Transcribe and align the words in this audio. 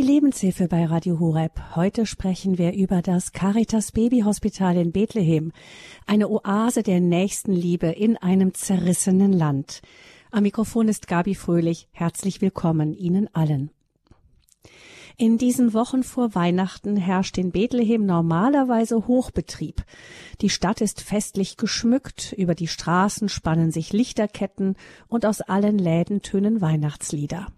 Die 0.00 0.06
Lebenshilfe 0.06 0.66
bei 0.66 0.86
Radio 0.86 1.20
Horeb. 1.20 1.60
Heute 1.76 2.06
sprechen 2.06 2.56
wir 2.56 2.72
über 2.72 3.02
das 3.02 3.32
Caritas 3.32 3.92
Babyhospital 3.92 4.78
in 4.78 4.92
Bethlehem. 4.92 5.52
Eine 6.06 6.30
Oase 6.30 6.82
der 6.82 7.00
Nächstenliebe 7.00 7.88
in 7.88 8.16
einem 8.16 8.54
zerrissenen 8.54 9.30
Land. 9.30 9.82
Am 10.30 10.44
Mikrofon 10.44 10.88
ist 10.88 11.06
Gabi 11.06 11.34
Fröhlich. 11.34 11.86
Herzlich 11.92 12.40
willkommen 12.40 12.94
Ihnen 12.94 13.28
allen. 13.34 13.72
In 15.18 15.36
diesen 15.36 15.74
Wochen 15.74 16.02
vor 16.02 16.34
Weihnachten 16.34 16.96
herrscht 16.96 17.36
in 17.36 17.52
Bethlehem 17.52 18.06
normalerweise 18.06 19.06
Hochbetrieb. 19.06 19.84
Die 20.40 20.48
Stadt 20.48 20.80
ist 20.80 21.02
festlich 21.02 21.58
geschmückt, 21.58 22.32
über 22.38 22.54
die 22.54 22.68
Straßen 22.68 23.28
spannen 23.28 23.70
sich 23.70 23.92
Lichterketten 23.92 24.76
und 25.08 25.26
aus 25.26 25.42
allen 25.42 25.76
Läden 25.78 26.22
tönen 26.22 26.62
Weihnachtslieder. 26.62 27.48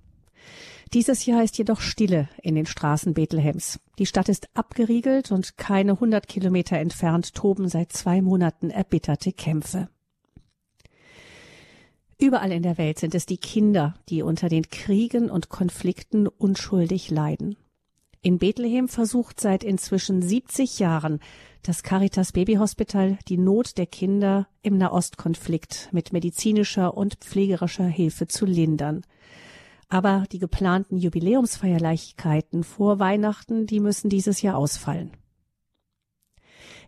Dieses 0.95 1.25
Jahr 1.25 1.43
ist 1.43 1.57
jedoch 1.57 1.81
Stille 1.81 2.29
in 2.43 2.55
den 2.55 2.67
Straßen 2.67 3.15
Bethlehems. 3.15 3.81
Die 3.99 4.05
Stadt 4.05 4.29
ist 4.29 4.49
abgeriegelt 4.53 5.33
und 5.33 5.57
keine 5.57 5.99
hundert 6.01 6.29
Kilometer 6.29 6.77
entfernt 6.77 7.35
toben 7.35 7.69
seit 7.69 7.93
zwei 7.93 8.21
Monaten 8.21 8.69
erbitterte 8.69 9.33
Kämpfe. 9.33 9.89
Überall 12.19 12.53
in 12.53 12.63
der 12.63 12.77
Welt 12.77 12.99
sind 12.99 13.15
es 13.15 13.25
die 13.25 13.39
Kinder, 13.39 13.95
die 14.11 14.23
unter 14.23 14.51
den 14.51 14.69
Kriegen 14.69 15.31
und 15.31 15.49
Konflikten 15.49 16.27
unschuldig 16.27 17.11
leiden. 17.11 17.57
In 18.21 18.39
Bethlehem 18.39 18.87
versucht 18.87 19.41
seit 19.41 19.65
inzwischen 19.65 20.21
70 20.21 20.79
Jahren 20.79 21.21
das 21.63 21.83
Caritas 21.83 22.33
Babyhospital 22.33 23.19
die 23.29 23.39
Not 23.39 23.79
der 23.79 23.87
Kinder 23.87 24.47
im 24.63 24.77
Nahostkonflikt 24.77 25.89
mit 25.91 26.13
medizinischer 26.13 26.97
und 26.97 27.15
pflegerischer 27.15 27.87
Hilfe 27.87 28.29
zu 28.29 28.45
lindern. 28.45 29.03
Aber 29.93 30.25
die 30.33 30.39
geplanten 30.39 30.97
Jubiläumsfeierlichkeiten 30.97 32.65
vor 32.65 32.99
Weihnachten, 32.99 33.67
die 33.67 33.79
müssen 33.79 34.09
dieses 34.09 34.41
Jahr 34.41 34.57
ausfallen. 34.57 35.11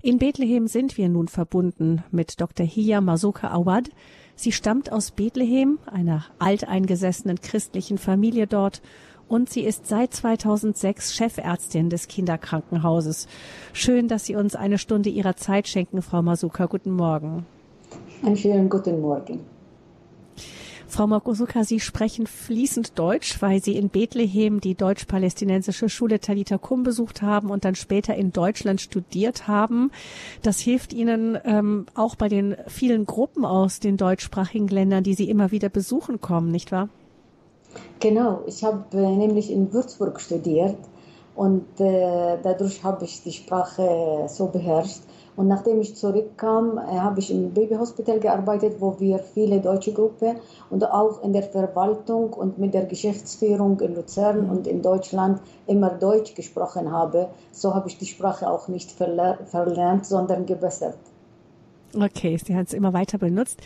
In 0.00 0.16
Bethlehem 0.16 0.68
sind 0.68 0.96
wir 0.96 1.10
nun 1.10 1.28
verbunden 1.28 2.02
mit 2.10 2.40
Dr. 2.40 2.64
Hiya 2.64 3.02
Masoka 3.02 3.50
Awad. 3.50 3.90
Sie 4.36 4.52
stammt 4.52 4.90
aus 4.90 5.10
Bethlehem, 5.10 5.78
einer 5.84 6.24
alteingesessenen 6.38 7.42
christlichen 7.42 7.98
Familie 7.98 8.46
dort, 8.46 8.80
und 9.28 9.50
sie 9.50 9.64
ist 9.64 9.86
seit 9.86 10.14
2006 10.14 11.14
Chefärztin 11.14 11.90
des 11.90 12.08
Kinderkrankenhauses. 12.08 13.28
Schön, 13.74 14.08
dass 14.08 14.24
Sie 14.24 14.34
uns 14.34 14.54
eine 14.56 14.78
Stunde 14.78 15.10
Ihrer 15.10 15.36
Zeit 15.36 15.68
schenken, 15.68 16.00
Frau 16.00 16.22
Masuka. 16.22 16.64
Guten 16.64 16.92
Morgen. 16.92 17.44
Einen 18.22 18.36
schönen 18.36 18.70
guten 18.70 19.02
Morgen. 19.02 19.53
Frau 20.94 21.08
Mokosuka, 21.08 21.64
Sie 21.64 21.80
sprechen 21.80 22.28
fließend 22.28 22.96
Deutsch, 22.96 23.42
weil 23.42 23.60
Sie 23.60 23.76
in 23.76 23.88
Bethlehem 23.88 24.60
die 24.60 24.76
deutsch-palästinensische 24.76 25.88
Schule 25.88 26.20
Talita 26.20 26.56
Kum 26.56 26.84
besucht 26.84 27.20
haben 27.20 27.50
und 27.50 27.64
dann 27.64 27.74
später 27.74 28.14
in 28.14 28.30
Deutschland 28.30 28.80
studiert 28.80 29.48
haben. 29.48 29.90
Das 30.42 30.60
hilft 30.60 30.92
Ihnen 30.92 31.36
ähm, 31.44 31.86
auch 31.96 32.14
bei 32.14 32.28
den 32.28 32.54
vielen 32.68 33.06
Gruppen 33.06 33.44
aus 33.44 33.80
den 33.80 33.96
deutschsprachigen 33.96 34.68
Ländern, 34.68 35.02
die 35.02 35.14
Sie 35.14 35.28
immer 35.28 35.50
wieder 35.50 35.68
besuchen 35.68 36.20
kommen, 36.20 36.52
nicht 36.52 36.70
wahr? 36.70 36.88
Genau, 37.98 38.44
ich 38.46 38.62
habe 38.62 38.84
äh, 38.96 39.16
nämlich 39.16 39.50
in 39.50 39.72
Würzburg 39.72 40.20
studiert 40.20 40.76
und 41.34 41.64
äh, 41.80 42.38
dadurch 42.40 42.84
habe 42.84 43.04
ich 43.04 43.20
die 43.24 43.32
Sprache 43.32 44.26
so 44.28 44.46
beherrscht. 44.46 45.00
Und 45.36 45.48
nachdem 45.48 45.80
ich 45.80 45.96
zurückkam, 45.96 46.78
äh, 46.78 46.98
habe 46.98 47.20
ich 47.20 47.30
im 47.30 47.52
Babyhospital 47.52 48.20
gearbeitet, 48.20 48.76
wo 48.80 48.98
wir 49.00 49.18
viele 49.18 49.60
deutsche 49.60 49.92
Gruppen 49.92 50.36
und 50.70 50.84
auch 50.90 51.22
in 51.22 51.32
der 51.32 51.42
Verwaltung 51.42 52.32
und 52.32 52.58
mit 52.58 52.74
der 52.74 52.84
Geschäftsführung 52.84 53.80
in 53.80 53.94
Luzern 53.94 54.48
und 54.48 54.66
in 54.66 54.82
Deutschland 54.82 55.40
immer 55.66 55.90
Deutsch 55.90 56.34
gesprochen 56.34 56.92
habe. 56.92 57.28
So 57.50 57.74
habe 57.74 57.88
ich 57.88 57.98
die 57.98 58.06
Sprache 58.06 58.48
auch 58.48 58.68
nicht 58.68 58.90
verlernt, 58.92 60.06
sondern 60.06 60.46
gebessert. 60.46 60.96
Okay, 61.94 62.38
sie 62.44 62.56
hat 62.56 62.68
es 62.68 62.72
immer 62.72 62.92
weiter 62.92 63.18
benutzt. 63.18 63.60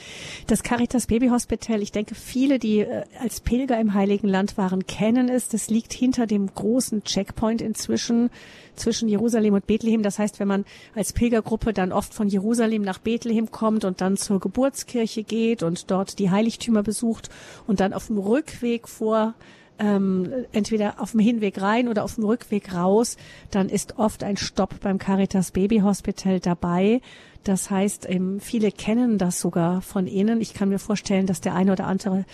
Das 0.47 0.63
Caritas 0.63 1.07
Baby 1.07 1.29
Hospital, 1.29 1.83
ich 1.83 1.93
denke, 1.93 2.15
viele, 2.15 2.59
die 2.59 2.81
äh, 2.81 3.05
als 3.21 3.41
Pilger 3.41 3.81
im 3.81 3.95
Heiligen 3.95 4.29
Land 4.29 4.59
waren, 4.59 4.87
kennen 4.87 5.29
es. 5.29 5.49
Das 5.49 5.71
liegt 5.71 5.93
hinter 5.93 6.27
dem 6.27 6.53
großen 6.55 7.05
Checkpoint 7.05 7.63
inzwischen 7.63 8.31
zwischen 8.77 9.09
Jerusalem 9.09 9.55
und 9.55 9.67
Bethlehem. 9.67 10.03
Das 10.03 10.19
heißt, 10.19 10.41
wenn 10.41 10.49
man 10.49 10.65
als 10.95 11.13
Pilgergruppe 11.13 11.73
dann 11.73 11.93
oft 11.93 12.15
von 12.15 12.29
Jerusalem 12.29 12.83
nach 12.83 12.99
Bethlehem 12.99 13.51
kommt 13.51 13.85
und 13.85 14.01
dann 14.01 14.17
zur 14.17 14.41
Geburtskirche 14.41 15.25
geht 15.25 15.63
und 15.63 15.91
dort 15.91 16.19
die 16.19 16.31
Heiligtümer 16.31 16.83
besucht 16.83 17.31
und 17.67 17.81
dann 17.81 17.93
auf 17.93 18.07
dem 18.07 18.19
Rückweg 18.19 18.89
vor 18.89 19.35
ähm, 19.79 20.33
entweder 20.53 21.01
auf 21.01 21.13
dem 21.13 21.21
Hinweg 21.21 21.61
rein 21.61 21.89
oder 21.89 22.05
auf 22.05 22.17
dem 22.17 22.25
Rückweg 22.25 22.75
raus, 22.75 23.17
dann 23.51 23.69
ist 23.69 23.99
oft 23.99 24.25
ein 24.25 24.37
Stopp 24.37 24.81
beim 24.81 24.99
Caritas 24.99 25.53
Baby 25.53 25.79
Hospital 25.79 26.41
dabei. 26.41 27.01
Das 27.45 27.71
heißt, 27.71 28.09
ähm, 28.09 28.41
viele 28.41 28.71
kennen 28.73 29.19
das 29.19 29.41
sogar 29.41 29.81
von 29.81 30.07
Ihnen. 30.07 30.41
Ich 30.41 30.55
kann 30.55 30.69
mir 30.69 30.79
vorstellen, 30.79 31.27
dass 31.27 31.41
der 31.41 31.55
eine 31.55 31.73
oder 31.73 31.87
andere 31.87 32.25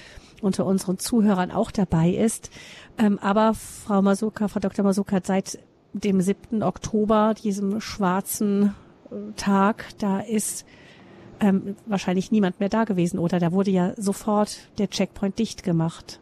unter 0.42 0.66
unseren 0.66 0.98
Zuhörern 0.98 1.50
auch 1.50 1.70
dabei 1.70 2.10
ist. 2.10 2.50
Ähm, 2.98 3.18
aber 3.18 3.54
Frau 3.54 4.02
Masuka, 4.02 4.48
Frau 4.48 4.60
Dr. 4.60 4.84
Masuka, 4.84 5.20
seit 5.22 5.58
dem 5.92 6.20
7. 6.20 6.62
Oktober, 6.62 7.34
diesem 7.42 7.80
schwarzen 7.80 8.74
äh, 9.10 9.32
Tag, 9.36 9.86
da 9.98 10.20
ist 10.20 10.66
ähm, 11.40 11.76
wahrscheinlich 11.86 12.30
niemand 12.30 12.60
mehr 12.60 12.68
da 12.68 12.84
gewesen, 12.84 13.18
oder? 13.18 13.38
Da 13.38 13.52
wurde 13.52 13.70
ja 13.70 13.92
sofort 13.96 14.68
der 14.78 14.88
Checkpoint 14.88 15.38
dicht 15.38 15.62
gemacht. 15.62 16.20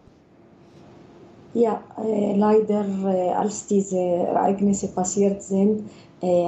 Ja, 1.54 1.82
äh, 2.02 2.34
leider, 2.36 2.84
äh, 3.04 3.30
als 3.30 3.66
diese 3.66 3.98
Ereignisse 3.98 4.88
passiert 4.88 5.42
sind, 5.42 5.84
äh, 6.22 6.46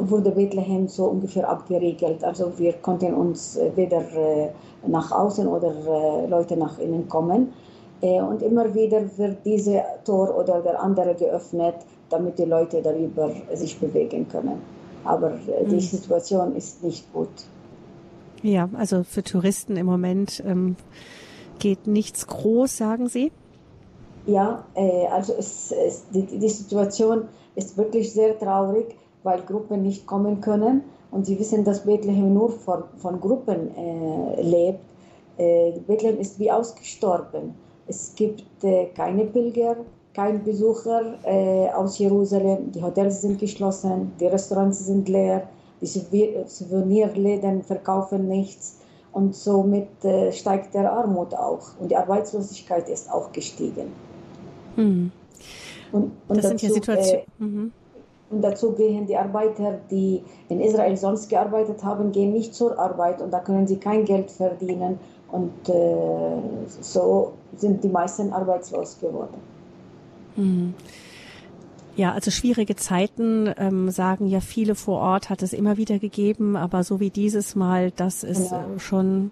wurde 0.00 0.30
Bethlehem 0.30 0.88
so 0.88 1.06
ungefähr 1.06 1.48
abgeriegelt. 1.48 2.24
Also 2.24 2.52
wir 2.58 2.72
konnten 2.74 3.12
uns 3.12 3.56
äh, 3.56 3.70
weder 3.74 4.00
äh, 4.00 4.48
nach 4.86 5.12
außen 5.12 5.46
oder 5.46 5.68
äh, 5.68 6.26
Leute 6.26 6.56
nach 6.56 6.78
innen 6.78 7.08
kommen. 7.08 7.52
und 8.00 8.42
immer 8.42 8.74
wieder 8.74 9.00
wird 9.16 9.38
diese 9.44 9.82
Tor 10.04 10.36
oder 10.36 10.60
der 10.60 10.78
andere 10.82 11.14
geöffnet, 11.14 11.76
damit 12.10 12.38
die 12.38 12.44
Leute 12.44 12.82
darüber 12.82 13.30
sich 13.54 13.80
bewegen 13.80 14.28
können. 14.28 14.60
Aber 15.02 15.32
die 15.70 15.74
mhm. 15.76 15.80
Situation 15.80 16.54
ist 16.54 16.84
nicht 16.84 17.10
gut. 17.14 17.48
Ja, 18.42 18.68
also 18.74 19.02
für 19.02 19.22
Touristen 19.22 19.76
im 19.76 19.86
Moment 19.86 20.42
ähm, 20.46 20.76
geht 21.58 21.86
nichts 21.86 22.26
groß, 22.26 22.76
sagen 22.76 23.08
Sie? 23.08 23.32
Ja, 24.26 24.64
äh, 24.74 25.06
also 25.06 25.34
es, 25.38 25.70
es, 25.70 26.08
die, 26.10 26.22
die 26.26 26.48
Situation 26.48 27.28
ist 27.54 27.76
wirklich 27.76 28.12
sehr 28.12 28.36
traurig, 28.38 28.96
weil 29.22 29.40
Gruppen 29.42 29.82
nicht 29.82 30.06
kommen 30.06 30.40
können. 30.40 30.82
Und 31.12 31.26
Sie 31.26 31.38
wissen, 31.38 31.64
dass 31.64 31.84
Bethlehem 31.84 32.34
nur 32.34 32.50
von, 32.50 32.84
von 32.96 33.20
Gruppen 33.20 33.70
äh, 33.76 34.42
lebt. 34.42 34.80
Äh, 35.38 35.78
Bethlehem 35.86 36.18
ist 36.18 36.38
wie 36.40 36.50
ausgestorben. 36.50 37.54
Es 37.86 38.14
gibt 38.16 38.64
äh, 38.64 38.86
keine 38.86 39.26
Pilger, 39.26 39.76
kein 40.12 40.42
Besucher 40.42 41.14
äh, 41.24 41.70
aus 41.70 41.98
Jerusalem. 41.98 42.72
Die 42.72 42.82
Hotels 42.82 43.22
sind 43.22 43.38
geschlossen, 43.38 44.12
die 44.18 44.26
Restaurants 44.26 44.84
sind 44.84 45.08
leer, 45.08 45.48
die 45.80 45.86
Souvenirläden 45.86 47.62
verkaufen 47.62 48.26
nichts. 48.26 48.78
Und 49.12 49.34
somit 49.34 50.04
äh, 50.04 50.32
steigt 50.32 50.74
der 50.74 50.92
Armut 50.92 51.32
auch. 51.34 51.78
Und 51.78 51.90
die 51.90 51.96
Arbeitslosigkeit 51.96 52.88
ist 52.88 53.10
auch 53.10 53.30
gestiegen. 53.32 53.92
Mhm. 54.76 55.12
Und, 55.92 56.12
und 56.28 56.36
das 56.36 56.44
dazu, 56.44 56.48
sind 56.48 56.62
ja 56.62 56.74
Situationen. 56.74 57.24
Äh, 57.40 57.42
mhm. 57.42 57.72
Und 58.28 58.42
dazu 58.42 58.72
gehen 58.72 59.06
die 59.06 59.16
Arbeiter, 59.16 59.78
die 59.90 60.22
in 60.48 60.60
Israel 60.60 60.96
sonst 60.96 61.28
gearbeitet 61.28 61.84
haben, 61.84 62.10
gehen 62.10 62.32
nicht 62.32 62.54
zur 62.54 62.78
Arbeit 62.78 63.22
und 63.22 63.30
da 63.30 63.38
können 63.38 63.66
sie 63.66 63.76
kein 63.76 64.04
Geld 64.04 64.30
verdienen. 64.30 64.98
Und 65.30 65.68
äh, 65.68 66.36
so 66.80 67.32
sind 67.56 67.84
die 67.84 67.88
meisten 67.88 68.32
arbeitslos 68.32 68.98
geworden. 69.00 69.36
Mhm. 70.36 70.74
Ja, 71.96 72.12
also 72.12 72.30
schwierige 72.30 72.76
Zeiten 72.76 73.52
ähm, 73.56 73.90
sagen 73.90 74.26
ja 74.26 74.40
viele 74.40 74.74
vor 74.74 75.00
Ort, 75.00 75.30
hat 75.30 75.42
es 75.42 75.54
immer 75.54 75.78
wieder 75.78 75.98
gegeben, 75.98 76.54
aber 76.54 76.84
so 76.84 77.00
wie 77.00 77.10
dieses 77.10 77.56
Mal, 77.56 77.90
das 77.90 78.22
ist 78.22 78.50
ja. 78.50 78.60
Äh, 78.60 78.78
schon 78.78 79.30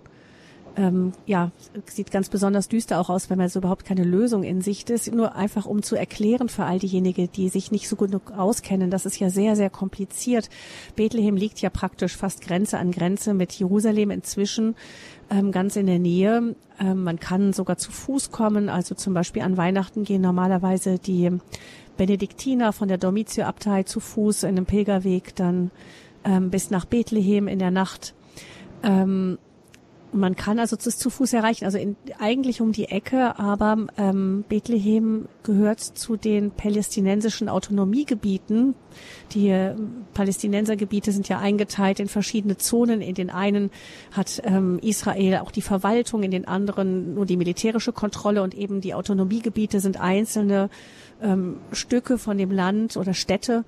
ähm, 0.76 1.12
ja, 1.26 1.53
sieht 1.87 2.11
ganz 2.11 2.29
besonders 2.29 2.69
düster 2.69 3.00
auch 3.00 3.09
aus, 3.09 3.31
wenn 3.31 3.38
man 3.38 3.49
so 3.49 3.61
überhaupt 3.61 3.85
keine 3.85 4.05
Lösung 4.05 4.43
in 4.43 4.61
Sicht 4.61 4.91
ist. 4.91 5.12
Nur 5.12 5.35
einfach, 5.37 5.67
um 5.67 5.82
zu 5.82 5.94
erklären 5.97 6.49
für 6.49 6.65
all 6.65 6.79
diejenigen, 6.79 7.31
die 7.31 7.49
sich 7.49 7.71
nicht 7.71 7.88
so 7.88 7.97
gut 7.97 8.11
auskennen, 8.37 8.91
das 8.91 9.06
ist 9.06 9.19
ja 9.19 9.31
sehr, 9.31 9.56
sehr 9.56 9.71
kompliziert. 9.71 10.50
Bethlehem 10.97 11.37
liegt 11.37 11.61
ja 11.61 11.71
praktisch 11.71 12.17
fast 12.17 12.41
Grenze 12.43 12.79
an 12.79 12.91
Grenze 12.91 13.35
mit 13.35 13.53
Jerusalem 13.53 14.11
inzwischen 14.11 14.75
ähm, 15.31 15.53
ganz 15.53 15.76
in 15.76 15.87
der 15.87 15.99
Nähe. 15.99 16.56
Ähm, 16.81 17.05
man 17.05 17.20
kann 17.20 17.53
sogar 17.53 17.77
zu 17.79 17.93
Fuß 17.93 18.32
kommen, 18.32 18.69
also 18.69 18.94
zum 18.94 19.15
Beispiel 19.15 19.43
an 19.43 19.56
Weihnachten 19.56 20.05
gehen 20.05 20.23
normalerweise 20.23 20.99
die 20.99 21.31
Benediktiner 21.97 22.73
von 22.73 22.88
der 22.88 22.99
Dormitio-Abtei 22.99 23.85
zu 23.85 24.00
Fuß 24.00 24.43
in 24.43 24.50
einem 24.50 24.67
Pilgerweg 24.67 25.37
dann 25.37 25.70
ähm, 26.25 26.50
bis 26.50 26.70
nach 26.70 26.85
Bethlehem 26.85 27.47
in 27.47 27.61
der 27.61 27.70
Nacht. 27.70 28.15
Ähm, 28.82 29.38
man 30.15 30.37
kann 30.37 30.59
also 30.59 30.77
das 30.77 30.97
zu 30.97 31.11
Fuß 31.11 31.33
erreichen, 31.33 31.65
also 31.65 31.77
in, 31.79 31.97
eigentlich 32.19 32.61
um 32.61 32.73
die 32.73 32.87
Ecke, 32.87 33.39
aber 33.39 33.87
ähm, 33.99 34.45
Bethlehem 34.49 35.27
gehört 35.43 35.81
zu 35.81 36.17
den 36.17 36.51
palästinensischen 36.53 37.49
Autonomiegebieten. 37.49 38.75
Die 39.33 39.49
äh, 39.49 39.75
Palästinensergebiete 40.15 41.13
sind 41.13 41.29
ja 41.29 41.39
eingeteilt 41.39 42.01
in 42.01 42.09
verschiedene 42.09 42.57
Zonen. 42.57 43.01
In 43.01 43.15
den 43.15 43.31
einen 43.31 43.71
hat 44.13 44.41
ähm, 44.45 44.79
Israel 44.81 45.39
auch 45.39 45.51
die 45.51 45.63
Verwaltung, 45.63 46.23
in 46.23 46.31
den 46.31 46.47
anderen 46.47 47.15
nur 47.15 47.27
die 47.27 47.37
militärische 47.37 47.93
Kontrolle 47.93 48.43
und 48.43 48.55
eben 48.55 48.81
die 48.81 48.95
Autonomiegebiete 48.95 49.81
sind 49.81 50.01
einzelne 50.01 50.71
ähm, 51.23 51.57
Stücke 51.73 52.19
von 52.19 52.39
dem 52.39 52.51
Land 52.51 52.97
oder 52.97 53.15
Städte, 53.15 53.65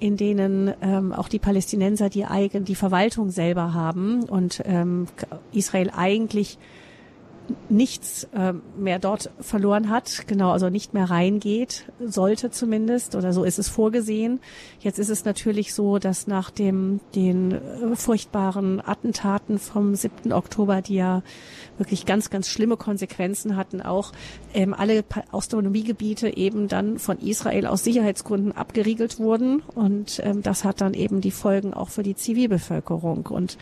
in 0.00 0.16
denen 0.16 0.72
ähm, 0.80 1.12
auch 1.12 1.28
die 1.28 1.38
Palästinenser 1.38 2.08
die 2.08 2.24
eigen 2.24 2.64
die 2.64 2.74
Verwaltung 2.74 3.30
selber 3.30 3.74
haben 3.74 4.24
und 4.24 4.62
ähm, 4.64 5.06
Israel 5.52 5.90
eigentlich 5.96 6.58
nichts 7.68 8.24
äh, 8.34 8.52
mehr 8.76 8.98
dort 8.98 9.30
verloren 9.40 9.88
hat, 9.88 10.26
genau, 10.26 10.50
also 10.50 10.68
nicht 10.68 10.94
mehr 10.94 11.10
reingeht, 11.10 11.84
sollte 12.04 12.50
zumindest, 12.50 13.14
oder 13.14 13.32
so 13.32 13.44
ist 13.44 13.58
es 13.58 13.68
vorgesehen. 13.68 14.40
Jetzt 14.80 14.98
ist 14.98 15.08
es 15.08 15.24
natürlich 15.24 15.74
so, 15.74 15.98
dass 15.98 16.26
nach 16.26 16.50
dem 16.50 17.00
den 17.14 17.52
äh, 17.52 17.96
furchtbaren 17.96 18.80
Attentaten 18.84 19.58
vom 19.58 19.94
7. 19.94 20.32
Oktober, 20.32 20.82
die 20.82 20.96
ja 20.96 21.22
wirklich 21.78 22.06
ganz, 22.06 22.30
ganz 22.30 22.48
schlimme 22.48 22.76
Konsequenzen 22.76 23.56
hatten, 23.56 23.80
auch 23.80 24.12
ähm, 24.54 24.74
alle 24.74 25.04
Autonomiegebiete 25.32 26.36
eben 26.36 26.68
dann 26.68 26.98
von 26.98 27.18
Israel 27.18 27.66
aus 27.66 27.84
Sicherheitsgründen 27.84 28.52
abgeriegelt 28.52 29.18
wurden. 29.18 29.60
Und 29.74 30.20
ähm, 30.24 30.42
das 30.42 30.64
hat 30.64 30.80
dann 30.80 30.94
eben 30.94 31.20
die 31.20 31.30
Folgen 31.30 31.74
auch 31.74 31.88
für 31.88 32.02
die 32.02 32.16
Zivilbevölkerung. 32.16 33.26
Und 33.26 33.58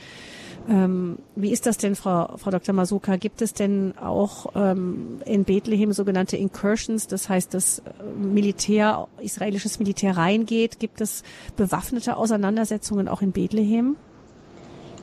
ähm, 0.68 1.18
wie 1.34 1.52
ist 1.52 1.66
das 1.66 1.78
denn, 1.78 1.94
Frau, 1.94 2.36
Frau 2.36 2.50
Dr. 2.50 2.74
Masuka? 2.74 3.16
Gibt 3.16 3.42
es 3.42 3.54
denn 3.54 3.94
auch 3.98 4.46
ähm, 4.54 5.20
in 5.24 5.44
Bethlehem 5.44 5.92
sogenannte 5.92 6.36
Incursions, 6.36 7.06
das 7.06 7.28
heißt, 7.28 7.54
dass 7.54 7.80
äh, 7.80 7.82
Militär, 8.18 9.06
israelisches 9.20 9.78
Militär 9.78 10.16
reingeht? 10.16 10.78
Gibt 10.80 11.00
es 11.00 11.22
bewaffnete 11.56 12.16
Auseinandersetzungen 12.16 13.08
auch 13.08 13.22
in 13.22 13.32
Bethlehem? 13.32 13.96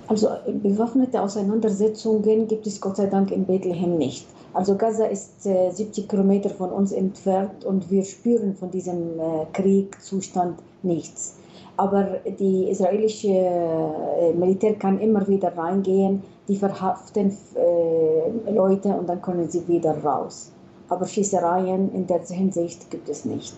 Also 0.07 0.29
bewaffnete 0.45 1.21
Auseinandersetzungen 1.21 2.47
gibt 2.47 2.67
es 2.67 2.81
Gott 2.81 2.97
sei 2.97 3.05
Dank 3.05 3.31
in 3.31 3.45
Bethlehem 3.45 3.97
nicht. 3.97 4.27
Also 4.53 4.75
Gaza 4.75 5.05
ist 5.05 5.45
äh, 5.45 5.71
70 5.71 6.09
Kilometer 6.09 6.49
von 6.49 6.71
uns 6.71 6.91
entfernt 6.91 7.63
und 7.63 7.89
wir 7.89 8.03
spüren 8.03 8.55
von 8.55 8.69
diesem 8.69 9.19
äh, 9.19 9.45
Kriegzustand 9.53 10.59
nichts 10.83 11.37
aber 11.77 12.19
die 12.39 12.69
israelische 12.69 13.27
äh, 13.27 14.33
Militär 14.33 14.75
kann 14.75 14.99
immer 14.99 15.27
wieder 15.27 15.55
reingehen, 15.57 16.21
die 16.47 16.55
verhaften 16.55 17.35
äh, 17.55 18.51
Leute 18.51 18.89
und 18.89 19.07
dann 19.07 19.21
können 19.21 19.49
sie 19.49 19.67
wieder 19.67 19.97
raus. 20.03 20.51
Aber 20.89 21.07
Schießereien 21.07 21.93
in 21.93 22.05
der 22.05 22.21
Hinsicht 22.21 22.91
gibt 22.91 23.09
es 23.09 23.25
nicht. 23.25 23.55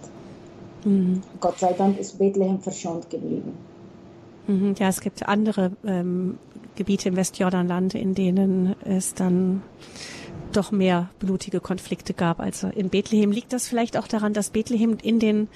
Mhm. 0.86 1.22
Gott 1.40 1.58
sei 1.60 1.74
Dank 1.74 2.00
ist 2.00 2.18
Bethlehem 2.18 2.60
verschont 2.60 3.10
geblieben. 3.10 3.58
Mhm, 4.48 4.76
ja, 4.78 4.88
es 4.88 5.02
gibt 5.02 5.28
andere 5.28 5.72
ähm, 5.86 6.38
Gebiete 6.76 7.10
im 7.10 7.16
Westjordanland, 7.16 7.96
in 7.96 8.14
denen 8.14 8.76
es 8.86 9.14
dann 9.14 9.64
doch 10.56 10.72
mehr 10.72 11.10
blutige 11.20 11.60
Konflikte 11.60 12.14
gab 12.14 12.40
als 12.40 12.64
in 12.64 12.90
Bethlehem. 12.90 13.32
Liegt 13.32 13.54
das 13.54 13.68
vielleicht 13.68 13.98
auch 13.98 14.08
daran, 14.08 14.34
dass 14.34 14.50
Bethlehem 14.50 14.98
in 15.02 15.20
den 15.20 15.48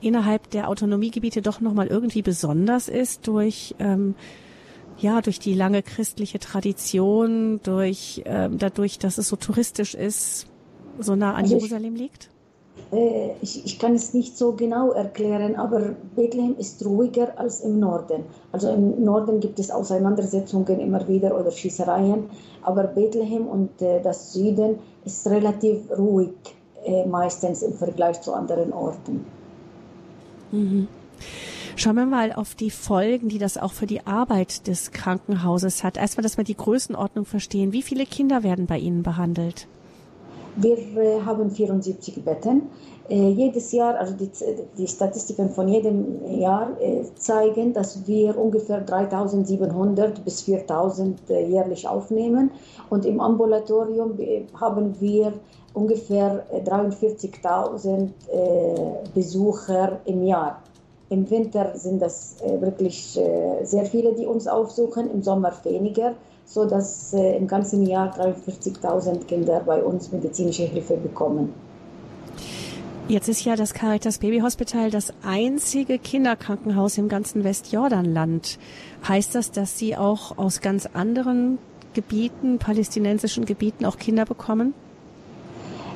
innerhalb 0.00 0.50
der 0.50 0.68
Autonomiegebiete 0.68 1.42
doch 1.42 1.60
noch 1.60 1.74
mal 1.74 1.86
irgendwie 1.86 2.22
besonders 2.22 2.88
ist 2.88 3.26
durch 3.26 3.74
ähm, 3.78 4.14
ja 4.98 5.20
durch 5.20 5.38
die 5.38 5.54
lange 5.54 5.82
christliche 5.82 6.38
Tradition, 6.38 7.60
durch 7.62 8.22
ähm, 8.24 8.58
dadurch, 8.58 8.98
dass 8.98 9.18
es 9.18 9.28
so 9.28 9.36
touristisch 9.36 9.94
ist, 9.94 10.46
so 10.98 11.16
nah 11.16 11.34
an 11.34 11.44
also 11.44 11.56
Jerusalem 11.56 11.94
liegt? 11.94 12.30
Äh, 12.92 13.30
ich, 13.42 13.64
ich, 13.64 13.78
kann 13.78 13.94
es 13.94 14.14
nicht 14.14 14.38
so 14.38 14.52
genau 14.52 14.92
erklären, 14.92 15.56
aber 15.56 15.94
Bethlehem 16.16 16.56
ist 16.58 16.84
ruhiger 16.84 17.38
als 17.38 17.60
im 17.60 17.78
Norden. 17.78 18.24
Also 18.52 18.70
im 18.70 19.04
Norden 19.04 19.40
gibt 19.40 19.58
es 19.58 19.70
Auseinandersetzungen 19.70 20.80
immer 20.80 21.06
wieder 21.06 21.38
oder 21.38 21.50
Schießereien, 21.50 22.24
aber 22.62 22.84
Bethlehem 22.84 23.46
und 23.46 23.82
äh, 23.82 24.00
das 24.02 24.32
Süden 24.32 24.78
ist 25.04 25.26
relativ 25.26 25.90
ruhig 25.96 26.32
äh, 26.84 27.06
meistens 27.06 27.62
im 27.62 27.74
Vergleich 27.74 28.20
zu 28.22 28.32
anderen 28.32 28.72
Orten. 28.72 29.26
Mhm. 30.50 30.88
Schauen 31.76 31.94
wir 31.94 32.06
mal 32.06 32.32
auf 32.32 32.54
die 32.54 32.70
Folgen, 32.70 33.28
die 33.28 33.38
das 33.38 33.56
auch 33.56 33.72
für 33.72 33.86
die 33.86 34.04
Arbeit 34.04 34.66
des 34.66 34.90
Krankenhauses 34.90 35.84
hat. 35.84 35.96
Erstmal, 35.96 36.22
dass 36.22 36.36
wir 36.36 36.42
die 36.42 36.56
Größenordnung 36.56 37.24
verstehen. 37.24 37.72
Wie 37.72 37.82
viele 37.82 38.04
Kinder 38.04 38.42
werden 38.42 38.66
bei 38.66 38.78
Ihnen 38.78 39.04
behandelt? 39.04 39.68
Wir 40.60 40.76
äh, 40.76 41.20
haben 41.24 41.50
74 41.50 42.24
Betten. 42.24 42.62
Äh, 43.08 43.28
jedes 43.30 43.70
Jahr, 43.70 43.96
also 43.96 44.14
die, 44.14 44.28
die, 44.76 44.88
Statistiken 44.88 45.50
von 45.50 45.68
jedem 45.68 46.40
Jahr 46.40 46.70
äh, 46.80 47.04
zeigen, 47.14 47.72
dass 47.72 48.06
wir 48.08 48.36
ungefähr 48.36 48.80
3700 48.80 50.24
bis 50.24 50.42
4000 50.42 51.30
äh, 51.30 51.46
jährlich 51.46 51.86
aufnehmen. 51.86 52.50
Und 52.90 53.06
im 53.06 53.20
Ambulatorium 53.20 54.18
haben 54.60 55.00
wir 55.00 55.32
ungefähr 55.74 56.44
43.000 56.66 58.08
äh, 58.08 59.08
Besucher 59.14 60.00
im 60.06 60.24
Jahr. 60.24 60.62
Im 61.08 61.30
Winter 61.30 61.72
sind 61.74 62.02
das 62.02 62.36
wirklich 62.60 63.18
sehr 63.62 63.84
viele, 63.86 64.12
die 64.12 64.26
uns 64.26 64.46
aufsuchen, 64.46 65.10
im 65.10 65.22
Sommer 65.22 65.54
weniger 65.64 66.12
so 66.48 66.64
dass 66.64 67.12
äh, 67.12 67.36
im 67.36 67.46
ganzen 67.46 67.86
Jahr 67.86 68.12
43.000 68.18 69.26
Kinder 69.26 69.60
bei 69.64 69.82
uns 69.82 70.10
medizinische 70.10 70.64
Hilfe 70.64 70.96
bekommen. 70.96 71.52
Jetzt 73.06 73.28
ist 73.28 73.44
ja 73.44 73.56
das 73.56 73.72
Caritas 73.72 74.18
Baby 74.18 74.40
Hospital 74.40 74.90
das 74.90 75.12
einzige 75.22 75.98
Kinderkrankenhaus 75.98 76.98
im 76.98 77.08
ganzen 77.08 77.44
Westjordanland. 77.44 78.58
Heißt 79.06 79.34
das, 79.34 79.50
dass 79.50 79.78
Sie 79.78 79.96
auch 79.96 80.36
aus 80.36 80.60
ganz 80.60 80.86
anderen 80.92 81.58
Gebieten, 81.94 82.58
palästinensischen 82.58 83.44
Gebieten, 83.44 83.84
auch 83.84 83.96
Kinder 83.96 84.24
bekommen? 84.24 84.74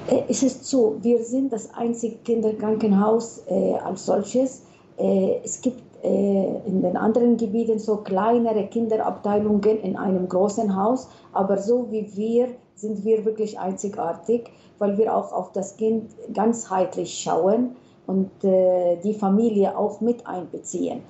Äh, 0.08 0.22
es 0.28 0.42
ist 0.42 0.66
so, 0.66 0.96
wir 1.02 1.22
sind 1.24 1.52
das 1.52 1.72
einzige 1.74 2.16
Kinderkrankenhaus 2.16 3.42
äh, 3.46 3.74
als 3.74 4.06
solches. 4.06 4.62
Äh, 4.98 5.36
es 5.44 5.60
gibt 5.60 5.91
in 6.02 6.82
den 6.82 6.96
anderen 6.96 7.36
Gebieten 7.36 7.78
so 7.78 7.98
kleinere 7.98 8.66
Kinderabteilungen 8.66 9.80
in 9.82 9.96
einem 9.96 10.28
großen 10.28 10.74
Haus, 10.76 11.08
aber 11.32 11.58
so 11.58 11.90
wie 11.90 12.16
wir 12.16 12.48
sind 12.74 13.04
wir 13.04 13.24
wirklich 13.24 13.58
einzigartig, 13.58 14.50
weil 14.78 14.98
wir 14.98 15.14
auch 15.14 15.32
auf 15.32 15.52
das 15.52 15.76
Kind 15.76 16.10
ganzheitlich 16.34 17.22
schauen 17.22 17.76
und 18.06 18.30
äh, 18.42 18.96
die 19.04 19.14
Familie 19.14 19.78
auch 19.78 20.00
mit 20.00 20.26
einbeziehen. 20.26 21.02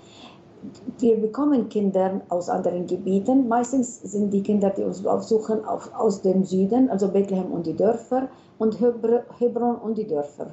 Wir 0.99 1.17
bekommen 1.17 1.69
Kinder 1.69 2.21
aus 2.29 2.49
anderen 2.49 2.87
Gebieten. 2.87 3.49
Meistens 3.49 4.01
sind 4.03 4.31
die 4.31 4.43
Kinder, 4.43 4.71
die 4.71 4.83
uns 4.83 5.05
aufsuchen, 5.05 5.65
auf, 5.65 5.91
aus 5.95 6.23
dem 6.23 6.45
Süden, 6.45 6.89
also 6.89 7.09
Bethlehem 7.09 7.51
und 7.51 7.67
die 7.67 7.75
Dörfer 7.75 8.29
und 8.59 8.79
Hebron 8.81 9.77
und 9.77 9.99
die 9.99 10.07
Dörfer 10.07 10.47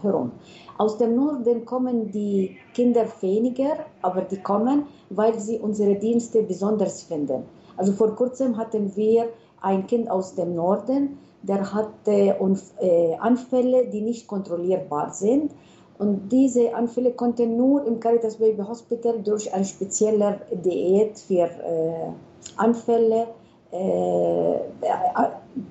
herum. 0.00 0.30
Aus 0.76 0.96
dem 0.98 1.16
Norden 1.16 1.64
kommen 1.64 2.12
die 2.12 2.56
Kinder 2.72 3.04
weniger, 3.20 3.78
aber 4.00 4.22
die 4.22 4.40
kommen, 4.40 4.84
weil 5.10 5.38
sie 5.40 5.58
unsere 5.58 5.96
Dienste 5.96 6.42
besonders 6.42 7.02
finden. 7.02 7.42
Also 7.76 7.92
vor 7.92 8.14
kurzem 8.14 8.56
hatten 8.56 8.94
wir 8.94 9.28
ein 9.60 9.86
Kind 9.88 10.08
aus 10.08 10.36
dem 10.36 10.54
Norden, 10.54 11.18
der 11.42 11.72
hatte 11.72 12.36
äh, 12.80 13.16
Anfälle, 13.16 13.86
die 13.86 14.02
nicht 14.02 14.26
kontrollierbar 14.26 15.12
sind. 15.12 15.52
Und 15.98 16.28
diese 16.30 16.74
Anfälle 16.74 17.12
konnten 17.12 17.56
nur 17.56 17.84
im 17.84 17.98
Caritas 17.98 18.36
Baby 18.36 18.62
Hospital 18.62 19.20
durch 19.22 19.52
eine 19.52 19.64
spezielle 19.64 20.40
Diät 20.52 21.18
für 21.18 21.42
äh, 21.42 22.12
Anfälle 22.56 23.26
äh, 23.72 24.58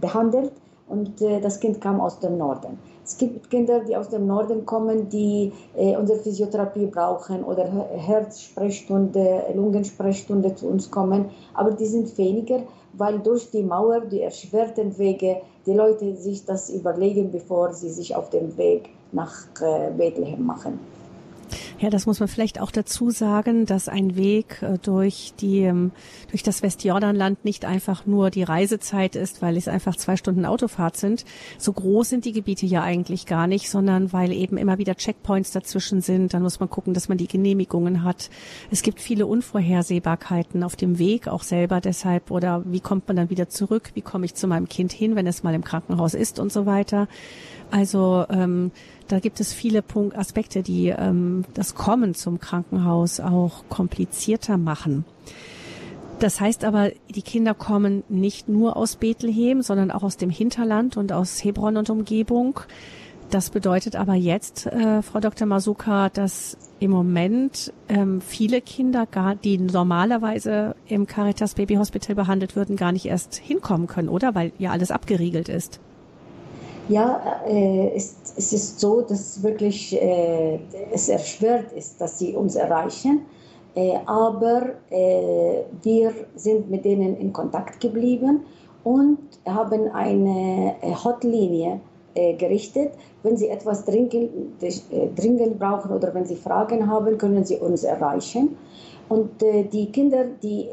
behandelt 0.01 0.51
und 0.89 1.21
äh, 1.21 1.39
das 1.39 1.59
Kind 1.59 1.81
kam 1.81 1.99
aus 2.01 2.19
dem 2.19 2.37
Norden. 2.37 2.77
Es 3.03 3.17
gibt 3.17 3.49
Kinder, 3.49 3.79
die 3.79 3.95
aus 3.95 4.09
dem 4.09 4.27
Norden 4.27 4.65
kommen, 4.65 5.09
die 5.09 5.53
äh, 5.75 5.95
unsere 5.95 6.19
Physiotherapie 6.19 6.87
brauchen 6.87 7.43
oder 7.43 7.65
Herzsprechstunde, 7.95 9.45
Lungensprechstunde 9.55 10.55
zu 10.55 10.67
uns 10.67 10.91
kommen, 10.91 11.29
aber 11.53 11.71
die 11.71 11.85
sind 11.85 12.17
weniger, 12.17 12.63
weil 12.93 13.19
durch 13.19 13.49
die 13.49 13.63
Mauer, 13.63 14.01
die 14.01 14.21
erschwerten 14.21 14.97
Wege, 14.97 15.41
die 15.65 15.73
Leute 15.73 16.15
sich 16.15 16.45
das 16.45 16.69
überlegen, 16.69 17.31
bevor 17.31 17.71
sie 17.73 17.89
sich 17.89 18.15
auf 18.15 18.29
den 18.29 18.57
Weg 18.57 18.89
nach 19.11 19.33
äh, 19.61 19.91
Bethlehem 19.91 20.45
machen. 20.45 20.79
Ja, 21.79 21.91
das 21.91 22.07
muss 22.07 22.19
man 22.19 22.27
vielleicht 22.27 22.59
auch 22.59 22.71
dazu 22.71 23.11
sagen, 23.11 23.67
dass 23.67 23.87
ein 23.87 24.15
Weg 24.15 24.63
äh, 24.63 24.79
durch 24.81 25.33
die 25.39 25.59
ähm, 25.59 25.91
durch 26.31 26.41
das 26.41 26.63
Westjordanland 26.63 27.45
nicht 27.45 27.65
einfach 27.65 28.07
nur 28.07 28.31
die 28.31 28.41
Reisezeit 28.41 29.15
ist, 29.15 29.43
weil 29.43 29.55
es 29.57 29.67
einfach 29.67 29.95
zwei 29.95 30.17
Stunden 30.17 30.47
Autofahrt 30.47 30.97
sind. 30.97 31.23
So 31.59 31.71
groß 31.71 32.09
sind 32.09 32.25
die 32.25 32.31
Gebiete 32.31 32.65
ja 32.65 32.81
eigentlich 32.81 33.27
gar 33.27 33.45
nicht, 33.45 33.69
sondern 33.69 34.11
weil 34.11 34.33
eben 34.33 34.57
immer 34.57 34.79
wieder 34.79 34.95
Checkpoints 34.95 35.51
dazwischen 35.51 36.01
sind. 36.01 36.33
Dann 36.33 36.41
muss 36.41 36.59
man 36.59 36.67
gucken, 36.67 36.95
dass 36.95 37.09
man 37.09 37.19
die 37.19 37.27
Genehmigungen 37.27 38.03
hat. 38.03 38.31
Es 38.71 38.81
gibt 38.81 38.99
viele 38.99 39.27
Unvorhersehbarkeiten 39.27 40.63
auf 40.63 40.75
dem 40.75 40.97
Weg 40.97 41.27
auch 41.27 41.43
selber 41.43 41.79
deshalb 41.79 42.31
oder 42.31 42.63
wie 42.65 42.79
kommt 42.79 43.07
man 43.07 43.17
dann 43.17 43.29
wieder 43.29 43.49
zurück? 43.49 43.91
Wie 43.93 44.01
komme 44.01 44.25
ich 44.25 44.33
zu 44.33 44.47
meinem 44.47 44.67
Kind 44.67 44.91
hin, 44.91 45.15
wenn 45.15 45.27
es 45.27 45.43
mal 45.43 45.53
im 45.53 45.63
Krankenhaus 45.63 46.15
ist 46.15 46.39
und 46.39 46.51
so 46.51 46.65
weiter. 46.65 47.07
Also 47.69 48.25
ähm, 48.29 48.71
da 49.07 49.19
gibt 49.19 49.39
es 49.39 49.53
viele 49.53 49.81
Punkt, 49.81 50.17
Aspekte, 50.17 50.63
die 50.63 50.89
ähm, 50.89 51.45
das 51.53 51.66
Kommen 51.75 52.15
zum 52.15 52.39
Krankenhaus 52.39 53.19
auch 53.19 53.63
komplizierter 53.69 54.57
machen. 54.57 55.05
Das 56.19 56.41
heißt 56.41 56.65
aber, 56.65 56.89
die 57.09 57.21
Kinder 57.21 57.53
kommen 57.53 58.03
nicht 58.09 58.49
nur 58.49 58.75
aus 58.75 58.95
Bethlehem, 58.95 59.61
sondern 59.61 59.91
auch 59.91 60.01
aus 60.01 60.17
dem 60.17 60.31
Hinterland 60.31 60.97
und 60.97 61.11
aus 61.11 61.43
Hebron 61.43 61.77
und 61.77 61.89
Umgebung. 61.91 62.59
Das 63.29 63.49
bedeutet 63.49 63.95
aber 63.95 64.15
jetzt, 64.15 64.67
äh, 64.67 65.01
Frau 65.01 65.19
Dr. 65.19 65.47
Masuka, 65.47 66.09
dass 66.09 66.57
im 66.79 66.91
Moment 66.91 67.73
ähm, 67.89 68.21
viele 68.21 68.61
Kinder, 68.61 69.05
gar, 69.05 69.35
die 69.35 69.57
normalerweise 69.57 70.75
im 70.87 71.07
Caritas 71.07 71.55
Baby 71.55 71.75
Hospital 71.75 72.15
behandelt 72.15 72.55
würden, 72.55 72.77
gar 72.77 72.93
nicht 72.93 73.05
erst 73.05 73.35
hinkommen 73.35 73.87
können, 73.87 74.09
oder? 74.09 74.33
Weil 74.33 74.53
ja 74.57 74.71
alles 74.71 74.91
abgeriegelt 74.91 75.49
ist. 75.49 75.81
Ja, 76.89 77.41
äh, 77.45 77.91
es, 77.95 78.15
es, 78.37 78.53
ist 78.53 78.79
so, 78.79 79.01
dass 79.01 79.43
wirklich 79.43 80.01
äh, 80.01 80.59
es 80.91 81.09
erschwert 81.09 81.73
ist, 81.73 81.99
dass 81.99 82.17
sie 82.17 82.33
uns 82.33 82.55
erreichen. 82.55 83.25
Äh, 83.75 83.99
aber 84.05 84.73
äh, 84.89 85.63
wir 85.83 86.13
sind 86.35 86.69
mit 86.69 86.85
denen 86.85 87.17
in 87.17 87.33
Kontakt 87.33 87.79
geblieben 87.79 88.45
und 88.83 89.19
haben 89.45 89.91
eine 89.91 90.75
äh, 90.81 90.93
Hotlinie 90.95 91.81
äh, 92.15 92.33
gerichtet. 92.35 92.93
Wenn 93.21 93.35
Sie 93.35 93.49
etwas 93.49 93.83
dringend, 93.83 94.31
dringend 95.15 95.59
brauchen 95.59 95.91
oder 95.91 96.13
wenn 96.13 96.25
Sie 96.25 96.37
Fragen 96.37 96.87
haben, 96.89 97.17
können 97.17 97.43
Sie 97.43 97.57
uns 97.57 97.83
erreichen. 97.83 98.57
Und 99.09 99.41
die 99.41 99.89
Kinder, 99.91 100.25
die 100.43 100.67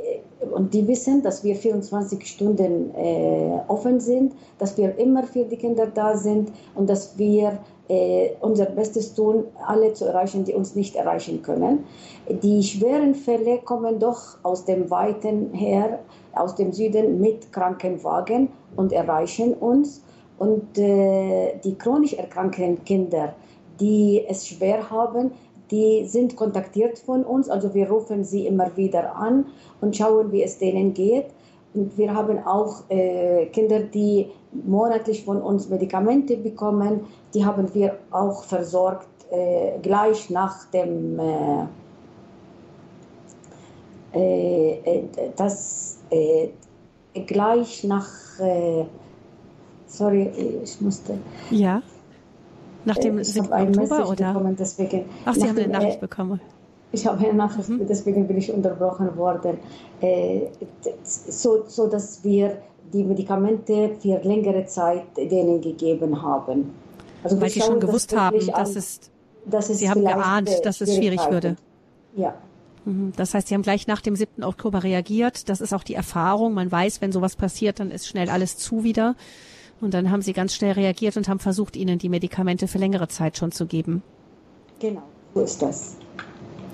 und 0.52 0.74
die 0.74 0.86
wissen, 0.86 1.22
dass 1.22 1.44
wir 1.44 1.56
24 1.56 2.26
Stunden 2.26 2.94
äh, 2.94 3.60
offen 3.68 4.00
sind, 4.00 4.34
dass 4.58 4.76
wir 4.76 4.98
immer 4.98 5.22
für 5.24 5.44
die 5.44 5.56
Kinder 5.56 5.86
da 5.86 6.16
sind 6.16 6.52
und 6.74 6.88
dass 6.88 7.16
wir 7.18 7.58
äh, 7.88 8.30
unser 8.40 8.66
Bestes 8.66 9.14
tun, 9.14 9.44
alle 9.66 9.92
zu 9.92 10.06
erreichen, 10.06 10.44
die 10.44 10.54
uns 10.54 10.74
nicht 10.74 10.96
erreichen 10.96 11.42
können. 11.42 11.84
Die 12.28 12.62
schweren 12.62 13.14
Fälle 13.14 13.58
kommen 13.58 13.98
doch 13.98 14.38
aus 14.42 14.64
dem 14.64 14.90
Weiten 14.90 15.52
her, 15.52 15.98
aus 16.34 16.54
dem 16.54 16.72
Süden 16.72 17.20
mit 17.20 17.52
Krankenwagen 17.52 18.48
und 18.76 18.92
erreichen 18.92 19.54
uns. 19.54 20.02
Und 20.38 20.78
äh, 20.78 21.58
die 21.62 21.76
chronisch 21.76 22.14
erkrankten 22.14 22.82
Kinder, 22.84 23.34
die 23.80 24.24
es 24.28 24.48
schwer 24.48 24.90
haben, 24.90 25.32
die 25.70 26.04
sind 26.06 26.36
kontaktiert 26.36 26.98
von 26.98 27.24
uns, 27.24 27.48
also 27.48 27.74
wir 27.74 27.90
rufen 27.90 28.24
sie 28.24 28.46
immer 28.46 28.76
wieder 28.76 29.16
an 29.16 29.46
und 29.80 29.96
schauen, 29.96 30.30
wie 30.32 30.42
es 30.42 30.58
denen 30.58 30.94
geht. 30.94 31.26
Und 31.72 31.96
wir 31.98 32.14
haben 32.14 32.38
auch 32.46 32.82
äh, 32.88 33.46
Kinder, 33.46 33.80
die 33.80 34.30
monatlich 34.52 35.24
von 35.24 35.42
uns 35.42 35.68
Medikamente 35.68 36.36
bekommen. 36.36 37.00
Die 37.34 37.44
haben 37.44 37.74
wir 37.74 37.98
auch 38.10 38.44
versorgt 38.44 39.08
äh, 39.30 39.78
gleich 39.82 40.30
nach 40.30 40.66
dem 40.70 41.18
äh, 41.18 41.66
äh, 44.14 44.78
äh 44.84 45.02
das 45.34 45.98
äh, 46.10 46.48
gleich 47.26 47.84
nach 47.84 48.08
sorry, 49.86 50.30
ich 50.64 50.80
musste. 50.80 51.18
Ja. 51.50 51.82
Nach 52.84 52.96
dem 52.96 53.18
äh, 53.18 53.24
7. 53.24 53.52
Oktober 53.52 54.08
oder? 54.08 54.32
Bekommen, 54.32 54.56
deswegen, 54.58 55.04
Ach, 55.24 55.34
Sie 55.34 55.48
haben 55.48 55.58
eine 55.58 55.68
Nachricht 55.68 55.96
äh, 55.96 56.00
bekommen. 56.00 56.40
Ich 56.92 57.06
habe 57.06 57.18
eine 57.18 57.34
Nachricht, 57.34 57.68
mhm. 57.68 57.86
deswegen 57.88 58.26
bin 58.26 58.36
ich 58.36 58.52
unterbrochen 58.52 59.16
worden. 59.16 59.58
Äh, 60.00 60.42
so, 61.02 61.64
so 61.66 61.88
dass 61.88 62.22
wir 62.22 62.58
die 62.92 63.02
Medikamente 63.02 63.96
für 64.00 64.20
längere 64.22 64.66
Zeit 64.66 65.04
denen 65.16 65.60
gegeben 65.60 66.22
haben. 66.22 66.72
Also 67.24 67.40
Weil 67.40 67.50
Sie 67.50 67.60
schon 67.60 67.80
gewusst 67.80 68.16
haben, 68.16 68.46
dass 68.46 68.76
es, 68.76 69.00
dass 69.46 69.70
es 69.70 69.78
Sie 69.78 69.90
haben 69.90 70.04
geahnt, 70.04 70.50
dass 70.62 70.80
es 70.80 70.94
schwierig 70.94 71.20
würde. 71.30 71.56
Ja. 72.14 72.34
Mhm. 72.84 73.12
Das 73.16 73.34
heißt, 73.34 73.48
Sie 73.48 73.54
haben 73.54 73.62
gleich 73.62 73.86
nach 73.86 74.00
dem 74.00 74.14
7. 74.14 74.44
Oktober 74.44 74.84
reagiert. 74.84 75.48
Das 75.48 75.60
ist 75.60 75.72
auch 75.72 75.82
die 75.82 75.94
Erfahrung. 75.94 76.54
Man 76.54 76.70
weiß, 76.70 77.00
wenn 77.00 77.12
sowas 77.12 77.34
passiert, 77.34 77.80
dann 77.80 77.90
ist 77.90 78.06
schnell 78.06 78.28
alles 78.30 78.56
zu 78.56 78.84
wieder. 78.84 79.16
Und 79.80 79.94
dann 79.94 80.10
haben 80.10 80.22
Sie 80.22 80.32
ganz 80.32 80.54
schnell 80.54 80.72
reagiert 80.72 81.16
und 81.16 81.28
haben 81.28 81.40
versucht, 81.40 81.76
Ihnen 81.76 81.98
die 81.98 82.08
Medikamente 82.08 82.68
für 82.68 82.78
längere 82.78 83.08
Zeit 83.08 83.36
schon 83.36 83.52
zu 83.52 83.66
geben. 83.66 84.02
Genau, 84.80 85.02
so 85.34 85.42
ist 85.42 85.62
das. 85.62 85.96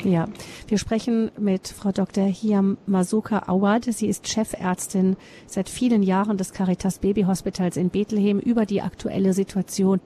Ja, 0.05 0.29
wir 0.67 0.79
sprechen 0.79 1.31
mit 1.39 1.69
Frau 1.69 1.93
Dr. 1.93 2.25
Hiam 2.25 2.79
Masuka 2.87 3.43
Awad. 3.47 3.85
Sie 3.85 4.07
ist 4.07 4.29
Chefärztin 4.29 5.17
seit 5.47 5.69
vielen 5.69 6.03
Jahren 6.03 6.39
des 6.39 6.53
Caritas 6.53 7.01
Baby 7.01 7.23
Hospitals 7.25 7.77
in 7.77 7.91
Bethlehem 7.91 8.39
über 8.39 8.65
die 8.65 8.81
aktuelle 8.81 9.35
Situation 9.35 10.01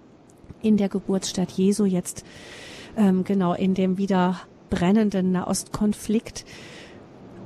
in 0.62 0.76
der 0.76 0.88
Geburtsstadt 0.88 1.52
Jesu 1.52 1.84
jetzt 1.84 2.24
ähm, 2.96 3.22
genau 3.22 3.54
in 3.54 3.74
dem 3.74 3.96
wieder 3.96 4.40
brennenden 4.70 5.30
Nahostkonflikt. 5.32 6.44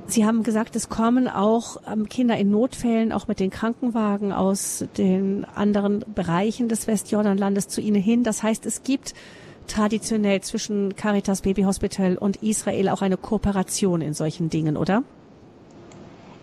Sie 0.09 0.25
haben 0.25 0.41
gesagt, 0.41 0.75
es 0.75 0.89
kommen 0.89 1.27
auch 1.27 1.77
ähm, 1.91 2.09
Kinder 2.09 2.35
in 2.35 2.49
Notfällen, 2.49 3.11
auch 3.11 3.27
mit 3.27 3.39
den 3.39 3.51
Krankenwagen 3.51 4.33
aus 4.33 4.83
den 4.97 5.45
anderen 5.53 6.03
Bereichen 6.15 6.67
des 6.67 6.87
Westjordanlandes 6.87 7.67
zu 7.67 7.79
Ihnen 7.79 8.01
hin. 8.01 8.23
Das 8.23 8.41
heißt, 8.41 8.65
es 8.65 8.81
gibt 8.81 9.13
traditionell 9.67 10.41
zwischen 10.41 10.95
Caritas 10.95 11.43
Baby 11.43 11.61
Hospital 11.61 12.17
und 12.17 12.37
Israel 12.41 12.89
auch 12.89 13.03
eine 13.03 13.17
Kooperation 13.17 14.01
in 14.01 14.13
solchen 14.13 14.49
Dingen, 14.49 14.77
oder? 14.77 15.03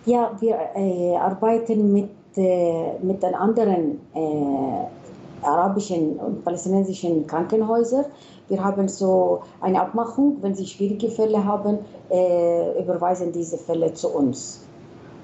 Ja, 0.05 0.31
wir 0.39 0.57
äh, 0.77 1.17
arbeiten 1.17 1.93
mit, 1.93 2.11
äh, 2.37 2.93
mit 3.03 3.21
den 3.21 3.35
anderen 3.35 4.01
äh, 4.15 5.45
arabischen 5.45 6.17
und 6.19 6.45
palästinensischen 6.45 7.27
Krankenhäusern 7.27 8.05
wir 8.49 8.63
haben 8.63 8.89
so 8.89 9.41
eine 9.61 9.81
Abmachung, 9.81 10.39
wenn 10.41 10.55
sie 10.55 10.67
schwierige 10.67 11.09
Fälle 11.09 11.45
haben, 11.45 11.79
äh, 12.11 12.81
überweisen 12.81 13.33
diese 13.33 13.59
Fälle 13.59 13.93
zu 13.95 14.09
uns. 14.09 14.61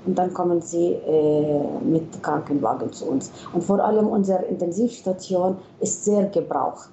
Und 0.04 0.18
dann 0.18 0.34
kommen 0.34 0.60
sie 0.60 0.94
äh, 0.94 1.60
mit 1.84 2.22
Krankenwagen 2.22 2.92
zu 2.92 3.06
uns. 3.06 3.30
Und 3.52 3.62
vor 3.62 3.78
allem 3.78 4.08
unsere 4.08 4.44
Intensivstation 4.44 5.58
ist 5.78 6.04
sehr 6.04 6.26
gebraucht. 6.26 6.90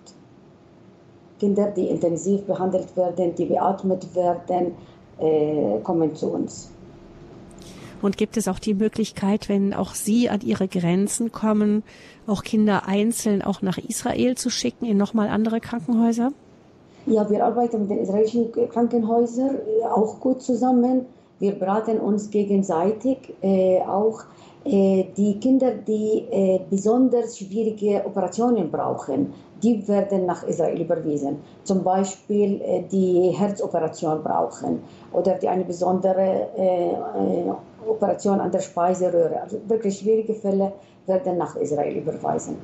Kinder, 1.39 1.71
die 1.71 1.87
intensiv 1.87 2.43
behandelt 2.43 2.95
werden, 2.95 3.33
die 3.33 3.45
beatmet 3.45 4.13
werden, 4.13 4.75
äh, 5.17 5.79
kommen 5.79 6.13
zu 6.13 6.27
uns. 6.31 6.71
Und 8.01 8.17
gibt 8.17 8.37
es 8.37 8.47
auch 8.47 8.59
die 8.59 8.73
Möglichkeit, 8.73 9.49
wenn 9.49 9.73
auch 9.73 9.93
Sie 9.93 10.29
an 10.29 10.41
Ihre 10.41 10.67
Grenzen 10.67 11.31
kommen, 11.31 11.83
auch 12.27 12.43
Kinder 12.43 12.87
einzeln 12.87 13.41
auch 13.41 13.61
nach 13.61 13.77
Israel 13.77 14.35
zu 14.35 14.49
schicken, 14.49 14.85
in 14.85 14.97
nochmal 14.97 15.27
andere 15.27 15.59
Krankenhäuser? 15.59 16.31
Ja, 17.05 17.29
wir 17.29 17.43
arbeiten 17.43 17.81
mit 17.81 17.89
den 17.89 17.99
israelischen 17.99 18.51
Krankenhäusern 18.69 19.55
äh, 19.55 19.85
auch 19.85 20.19
gut 20.19 20.41
zusammen. 20.41 21.05
Wir 21.39 21.53
beraten 21.53 21.99
uns 21.99 22.29
gegenseitig 22.29 23.33
äh, 23.41 23.79
auch. 23.79 24.23
Äh, 24.65 25.05
die 25.15 25.39
Kinder, 25.39 25.71
die 25.71 26.25
äh, 26.29 26.59
besonders 26.69 27.37
schwierige 27.37 28.03
Operationen 28.05 28.69
brauchen, 28.69 29.33
die 29.63 29.87
werden 29.87 30.25
nach 30.25 30.43
Israel 30.43 30.81
überwiesen. 30.81 31.37
Zum 31.63 31.83
Beispiel 31.83 32.61
äh, 32.61 32.83
die 32.91 33.31
Herzoperation 33.31 34.21
brauchen 34.21 34.79
oder 35.13 35.35
die 35.35 35.47
eine 35.47 35.63
besondere 35.63 36.49
äh, 36.57 37.51
Operation 37.87 38.39
an 38.39 38.51
der 38.51 38.59
Speiseröhre. 38.59 39.41
Also 39.41 39.59
wirklich 39.67 39.99
schwierige 39.99 40.33
Fälle 40.33 40.73
werden 41.05 41.37
nach 41.37 41.55
Israel 41.55 41.97
überweisen. 41.97 42.57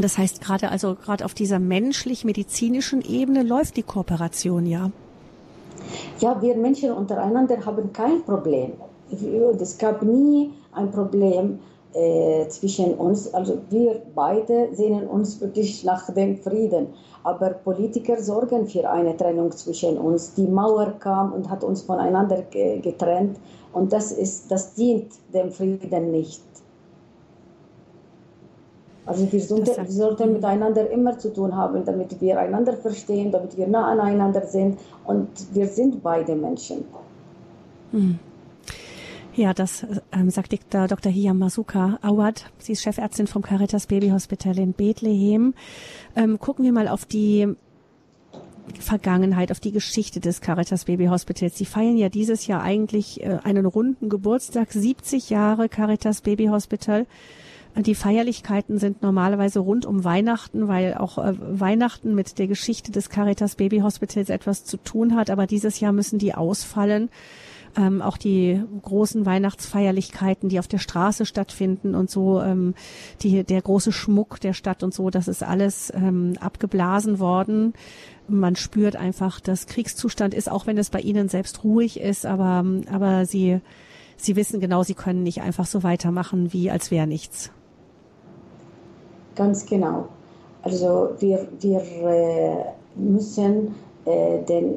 Das 0.00 0.16
heißt, 0.16 0.40
gerade 0.40 0.70
also 0.70 0.94
gerade 0.94 1.24
auf 1.24 1.34
dieser 1.34 1.58
menschlich-medizinischen 1.58 3.02
Ebene 3.02 3.42
läuft 3.42 3.76
die 3.76 3.82
Kooperation 3.82 4.66
ja. 4.66 4.90
Ja, 6.20 6.40
wir 6.40 6.56
Menschen 6.56 6.92
untereinander 6.92 7.64
haben 7.64 7.92
kein 7.92 8.22
Problem. 8.24 8.72
Es 9.60 9.78
gab 9.78 10.02
nie 10.02 10.52
ein 10.72 10.90
Problem 10.90 11.58
äh, 11.94 12.46
zwischen 12.48 12.94
uns. 12.94 13.32
Also 13.32 13.58
wir 13.70 14.02
beide 14.14 14.68
sehnen 14.74 15.06
uns 15.06 15.40
wirklich 15.40 15.84
nach 15.84 16.12
dem 16.12 16.36
Frieden. 16.36 16.88
Aber 17.24 17.50
Politiker 17.50 18.20
sorgen 18.22 18.66
für 18.66 18.88
eine 18.88 19.16
Trennung 19.16 19.50
zwischen 19.52 19.98
uns. 19.98 20.34
Die 20.34 20.46
Mauer 20.46 20.94
kam 20.98 21.32
und 21.32 21.48
hat 21.50 21.64
uns 21.64 21.82
voneinander 21.82 22.42
getrennt. 22.50 23.38
Und 23.72 23.92
das, 23.92 24.12
ist, 24.12 24.50
das 24.50 24.74
dient 24.74 25.12
dem 25.32 25.50
Frieden 25.50 26.10
nicht. 26.10 26.42
Also 29.08 29.32
wir, 29.32 29.40
sollten, 29.40 29.76
wir 29.76 29.90
sollten 29.90 30.32
miteinander 30.34 30.90
immer 30.90 31.18
zu 31.18 31.32
tun 31.32 31.56
haben, 31.56 31.82
damit 31.82 32.20
wir 32.20 32.38
einander 32.38 32.74
verstehen, 32.74 33.32
damit 33.32 33.56
wir 33.56 33.66
nah 33.66 33.90
aneinander 33.92 34.44
sind 34.46 34.78
und 35.06 35.28
wir 35.54 35.66
sind 35.66 36.02
beide 36.02 36.36
Menschen. 36.36 36.84
Hm. 37.92 38.18
Ja, 39.38 39.54
das 39.54 39.86
ähm, 40.10 40.30
sagt 40.30 40.52
Dr. 40.74 41.12
Hiyam 41.12 41.38
Masuka 41.38 42.00
Awad. 42.02 42.50
Sie 42.58 42.72
ist 42.72 42.82
Chefärztin 42.82 43.28
vom 43.28 43.42
Caritas 43.42 43.86
Baby 43.86 44.08
Hospital 44.08 44.58
in 44.58 44.72
Bethlehem. 44.72 45.54
Ähm, 46.16 46.40
gucken 46.40 46.64
wir 46.64 46.72
mal 46.72 46.88
auf 46.88 47.04
die 47.04 47.46
Vergangenheit, 48.80 49.52
auf 49.52 49.60
die 49.60 49.70
Geschichte 49.70 50.18
des 50.18 50.40
Caritas 50.40 50.86
Baby 50.86 51.06
Hospitals. 51.06 51.56
Sie 51.56 51.66
feiern 51.66 51.96
ja 51.96 52.08
dieses 52.08 52.48
Jahr 52.48 52.62
eigentlich 52.62 53.22
äh, 53.22 53.38
einen 53.44 53.64
runden 53.64 54.08
Geburtstag, 54.08 54.72
70 54.72 55.30
Jahre 55.30 55.68
Caritas 55.68 56.22
Baby 56.22 56.46
Hospital. 56.46 57.06
Die 57.76 57.94
Feierlichkeiten 57.94 58.78
sind 58.78 59.02
normalerweise 59.02 59.60
rund 59.60 59.86
um 59.86 60.02
Weihnachten, 60.02 60.66
weil 60.66 60.94
auch 60.94 61.16
äh, 61.16 61.34
Weihnachten 61.38 62.12
mit 62.12 62.40
der 62.40 62.48
Geschichte 62.48 62.90
des 62.90 63.08
Caritas 63.08 63.54
Baby 63.54 63.78
Hospitals 63.82 64.30
etwas 64.30 64.64
zu 64.64 64.78
tun 64.78 65.14
hat. 65.14 65.30
Aber 65.30 65.46
dieses 65.46 65.78
Jahr 65.78 65.92
müssen 65.92 66.18
die 66.18 66.34
ausfallen 66.34 67.08
ähm, 67.76 68.02
auch 68.02 68.16
die 68.16 68.62
großen 68.82 69.26
Weihnachtsfeierlichkeiten, 69.26 70.48
die 70.48 70.58
auf 70.58 70.68
der 70.68 70.78
Straße 70.78 71.26
stattfinden 71.26 71.94
und 71.94 72.10
so, 72.10 72.40
ähm, 72.40 72.74
die, 73.22 73.44
der 73.44 73.62
große 73.62 73.92
Schmuck 73.92 74.40
der 74.40 74.52
Stadt 74.52 74.82
und 74.82 74.94
so, 74.94 75.10
das 75.10 75.28
ist 75.28 75.42
alles 75.42 75.92
ähm, 75.94 76.34
abgeblasen 76.40 77.18
worden. 77.18 77.74
Man 78.28 78.56
spürt 78.56 78.96
einfach, 78.96 79.40
dass 79.40 79.66
Kriegszustand 79.66 80.34
ist, 80.34 80.50
auch 80.50 80.66
wenn 80.66 80.78
es 80.78 80.90
bei 80.90 81.00
Ihnen 81.00 81.28
selbst 81.28 81.64
ruhig 81.64 82.00
ist, 82.00 82.26
aber, 82.26 82.64
aber 82.92 83.24
Sie, 83.24 83.60
Sie 84.16 84.36
wissen 84.36 84.60
genau, 84.60 84.82
Sie 84.82 84.94
können 84.94 85.22
nicht 85.22 85.40
einfach 85.40 85.66
so 85.66 85.82
weitermachen, 85.82 86.52
wie 86.52 86.70
als 86.70 86.90
wäre 86.90 87.06
nichts. 87.06 87.50
Ganz 89.34 89.66
genau. 89.66 90.08
Also 90.62 91.10
wir, 91.20 91.48
wir 91.60 91.80
äh, 91.80 92.64
müssen 92.96 93.74
äh, 94.04 94.42
den 94.44 94.74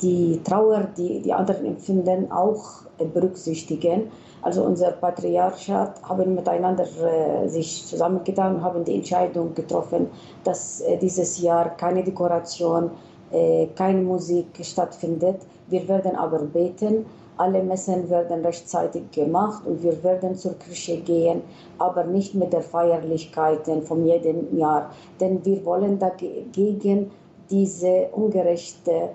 die 0.00 0.40
Trauer, 0.44 0.88
die 0.96 1.20
die 1.20 1.32
anderen 1.32 1.66
empfinden, 1.66 2.30
auch 2.30 2.82
berücksichtigen. 3.12 4.10
Also 4.42 4.62
unser 4.62 4.92
Patriarchat 4.92 6.00
haben 6.08 6.34
miteinander 6.34 6.84
äh, 6.84 7.48
sich 7.48 7.84
zusammengetan 7.84 8.56
und 8.56 8.62
haben 8.62 8.84
die 8.84 8.94
Entscheidung 8.94 9.54
getroffen, 9.54 10.08
dass 10.44 10.82
äh, 10.82 10.96
dieses 10.98 11.40
Jahr 11.40 11.76
keine 11.76 12.04
Dekoration, 12.04 12.92
äh, 13.32 13.66
keine 13.74 14.02
Musik 14.02 14.46
stattfindet. 14.62 15.40
Wir 15.68 15.88
werden 15.88 16.14
aber 16.14 16.38
beten. 16.38 17.06
Alle 17.38 17.62
Messen 17.62 18.08
werden 18.08 18.44
rechtzeitig 18.44 19.10
gemacht 19.10 19.66
und 19.66 19.82
wir 19.82 20.02
werden 20.02 20.36
zur 20.36 20.54
Kirche 20.54 20.98
gehen, 20.98 21.42
aber 21.78 22.04
nicht 22.04 22.34
mit 22.34 22.52
der 22.52 22.62
Feierlichkeiten 22.62 23.82
von 23.82 24.06
jedem 24.06 24.56
Jahr. 24.56 24.90
Denn 25.20 25.44
wir 25.44 25.62
wollen 25.66 25.98
dagegen 25.98 27.10
diese 27.50 28.08
ungerechte 28.12 28.90
äh, 28.90 29.08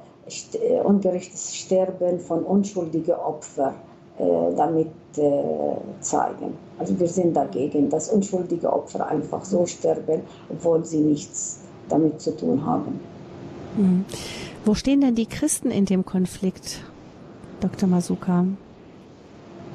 ungerechtes 0.84 1.56
Sterben 1.56 2.20
von 2.20 2.44
unschuldigen 2.44 3.16
Opfern 3.16 3.76
äh, 4.18 4.56
damit 4.56 4.92
äh, 5.18 6.02
zeigen. 6.02 6.54
Also 6.78 7.00
wir 7.00 7.08
sind 7.08 7.36
dagegen, 7.36 7.90
dass 7.90 8.10
unschuldige 8.10 8.72
Opfer 8.72 9.08
einfach 9.08 9.44
so 9.44 9.66
sterben, 9.66 10.22
obwohl 10.50 10.86
sie 10.86 11.00
nichts 11.00 11.62
damit 11.90 12.22
zu 12.22 12.36
tun 12.36 12.66
haben. 12.66 13.00
Mhm. 13.78 14.06
Wo 14.66 14.76
stehen 14.76 15.02
denn 15.02 15.16
die 15.16 15.26
Christen 15.26 15.72
in 15.72 15.86
dem 15.86 16.06
Konflikt, 16.06 16.84
Dr. 17.62 17.90
Masuka? 17.90 18.46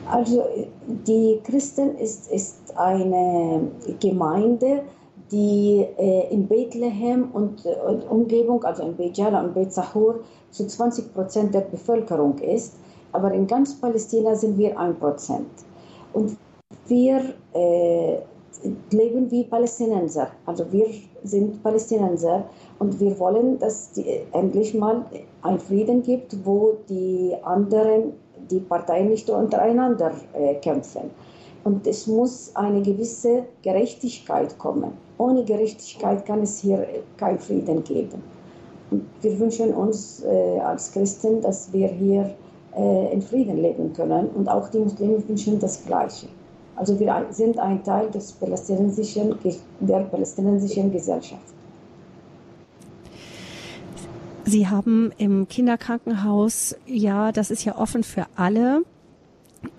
Also 0.09 0.45
die 0.87 1.41
Christen 1.43 1.97
ist, 1.97 2.31
ist 2.31 2.77
eine 2.77 3.63
Gemeinde, 3.99 4.83
die 5.31 5.87
äh, 5.99 6.33
in 6.33 6.47
Bethlehem 6.47 7.31
und, 7.33 7.65
äh, 7.67 7.75
und, 7.87 8.09
Umgebung, 8.09 8.63
also 8.65 8.83
in 8.83 8.97
Beit 8.97 9.17
Jala 9.17 9.43
und 9.43 9.55
Beit 9.55 9.73
Sahur, 9.73 10.21
zu 10.51 10.67
20 10.67 11.13
Prozent 11.13 11.55
der 11.55 11.63
Bevölkerung 11.63 12.39
ist. 12.39 12.75
Aber 13.13 13.33
in 13.33 13.47
ganz 13.47 13.75
Palästina 13.81 14.35
sind 14.35 14.59
wir 14.59 14.79
ein 14.79 14.99
Prozent. 14.99 15.49
Und 16.13 16.37
wir 16.87 17.35
äh, 17.55 18.19
leben 18.91 19.31
wie 19.31 19.45
Palästinenser. 19.45 20.29
Also 20.45 20.71
wir 20.73 20.87
sind 21.25 21.63
Palästinenser 21.63 22.45
und 22.79 22.99
wir 23.01 23.19
wollen, 23.19 23.59
dass 23.59 23.91
es 23.97 24.05
endlich 24.33 24.75
mal 24.75 25.05
einen 25.43 25.59
Frieden 25.59 26.03
gibt, 26.03 26.37
wo 26.45 26.77
die 26.89 27.35
anderen, 27.43 28.15
die 28.51 28.61
Parteien 28.61 29.09
nicht 29.09 29.29
untereinander 29.29 30.13
äh, 30.35 30.55
kämpfen. 30.57 31.11
Und 31.67 31.85
es 31.89 32.07
muss 32.07 32.55
eine 32.55 32.81
gewisse 32.81 33.43
Gerechtigkeit 33.63 34.57
kommen. 34.57 34.93
Ohne 35.19 35.45
Gerechtigkeit 35.45 36.25
kann 36.25 36.43
es 36.43 36.61
hier 36.61 36.87
keinen 37.17 37.41
Frieden 37.41 37.83
geben. 37.83 38.23
Und 38.93 39.03
wir 39.21 39.37
wünschen 39.41 39.75
uns 39.75 40.23
äh, 40.23 40.61
als 40.61 40.93
Christen, 40.93 41.41
dass 41.41 41.73
wir 41.73 41.89
hier 41.89 42.37
äh, 42.77 43.13
in 43.13 43.21
Frieden 43.21 43.57
leben 43.61 43.93
können. 43.93 44.29
Und 44.29 44.49
auch 44.49 44.69
die 44.69 44.79
Muslime 44.79 45.29
wünschen 45.29 45.59
das 45.59 45.85
Gleiche. 45.85 46.29
Also 46.77 47.01
wir 47.01 47.27
sind 47.31 47.59
ein 47.59 47.83
Teil 47.83 48.13
des 48.13 48.31
palästinensischen, 48.31 49.35
der 49.81 50.01
palästinensischen 50.05 50.93
Gesellschaft. 50.93 51.53
Sie 54.45 54.69
haben 54.69 55.11
im 55.19 55.49
Kinderkrankenhaus, 55.49 56.77
ja, 56.87 57.33
das 57.33 57.51
ist 57.51 57.65
ja 57.65 57.77
offen 57.77 58.05
für 58.05 58.27
alle. 58.37 58.85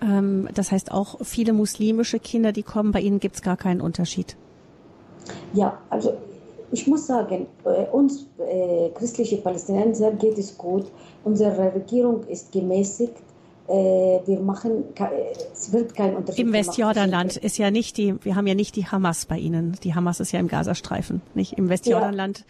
Ähm, 0.02 0.48
das 0.54 0.72
heißt 0.72 0.92
auch 0.92 1.16
viele 1.24 1.52
muslimische 1.52 2.18
Kinder, 2.18 2.52
die 2.52 2.62
kommen, 2.62 2.92
bei 2.92 3.00
Ihnen 3.00 3.20
gibt 3.20 3.36
es 3.36 3.42
gar 3.42 3.56
keinen 3.56 3.80
Unterschied. 3.80 4.36
Ja, 5.52 5.78
also 5.90 6.14
ich 6.70 6.86
muss 6.86 7.06
sagen, 7.06 7.46
uns 7.92 8.26
äh, 8.38 8.90
christliche 8.90 9.38
Palästinenser 9.38 10.12
geht 10.12 10.38
es 10.38 10.56
gut. 10.56 10.90
Unsere 11.24 11.74
Regierung 11.74 12.24
ist 12.24 12.52
gemäßigt. 12.52 13.14
Äh, 13.68 13.72
wir 14.26 14.40
machen, 14.40 14.84
es 15.52 15.72
wird 15.72 15.94
kein 15.94 16.16
Unterschied. 16.16 16.44
Im 16.46 16.52
Westjordanland 16.52 17.36
ist 17.36 17.58
ja 17.58 17.70
nicht 17.70 17.96
die, 17.96 18.14
wir 18.24 18.36
haben 18.36 18.46
ja 18.46 18.54
nicht 18.54 18.76
die 18.76 18.86
Hamas 18.86 19.26
bei 19.26 19.38
Ihnen. 19.38 19.76
Die 19.82 19.94
Hamas 19.94 20.20
ist 20.20 20.32
ja 20.32 20.40
im 20.40 20.48
Gazastreifen, 20.48 21.22
nicht? 21.34 21.54
Im 21.54 21.68
Westjordanland 21.68 22.38
ja, 22.38 22.44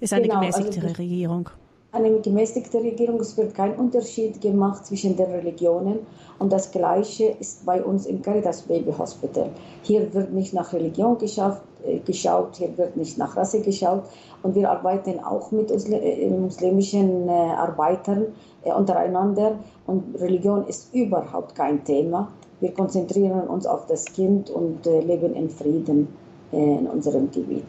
ist 0.00 0.12
eine 0.12 0.22
genau, 0.22 0.40
gemäßigte 0.40 0.80
also 0.80 0.94
Regierung 0.94 1.50
eine 1.96 2.20
gemäßigte 2.20 2.78
Regierung. 2.78 3.20
Es 3.20 3.36
wird 3.36 3.54
kein 3.54 3.74
Unterschied 3.76 4.40
gemacht 4.40 4.86
zwischen 4.86 5.16
den 5.16 5.30
Religionen. 5.30 6.00
Und 6.38 6.52
das 6.52 6.70
Gleiche 6.70 7.34
ist 7.40 7.64
bei 7.64 7.82
uns 7.82 8.06
im 8.06 8.22
Caritas 8.22 8.62
Baby 8.62 8.92
Hospital. 8.96 9.50
Hier 9.82 10.12
wird 10.12 10.32
nicht 10.32 10.52
nach 10.52 10.72
Religion 10.72 11.18
geschafft, 11.18 11.62
äh, 11.84 11.98
geschaut, 12.00 12.56
hier 12.56 12.76
wird 12.76 12.96
nicht 12.96 13.18
nach 13.18 13.36
Rasse 13.36 13.60
geschaut. 13.60 14.04
Und 14.42 14.54
wir 14.54 14.70
arbeiten 14.70 15.18
auch 15.20 15.50
mit 15.50 15.70
äh, 15.70 16.30
muslimischen 16.30 17.28
äh, 17.28 17.32
Arbeitern 17.32 18.26
untereinander. 18.64 19.58
Und 19.86 20.20
Religion 20.20 20.66
ist 20.66 20.94
überhaupt 20.94 21.54
kein 21.54 21.84
Thema. 21.84 22.28
Wir 22.60 22.72
konzentrieren 22.72 23.46
uns 23.48 23.66
auf 23.66 23.86
das 23.86 24.04
Kind 24.06 24.50
und 24.50 24.86
leben 24.86 25.34
in 25.34 25.50
Frieden 25.50 26.08
in 26.50 26.86
unserem 26.86 27.30
Gebiet. 27.30 27.64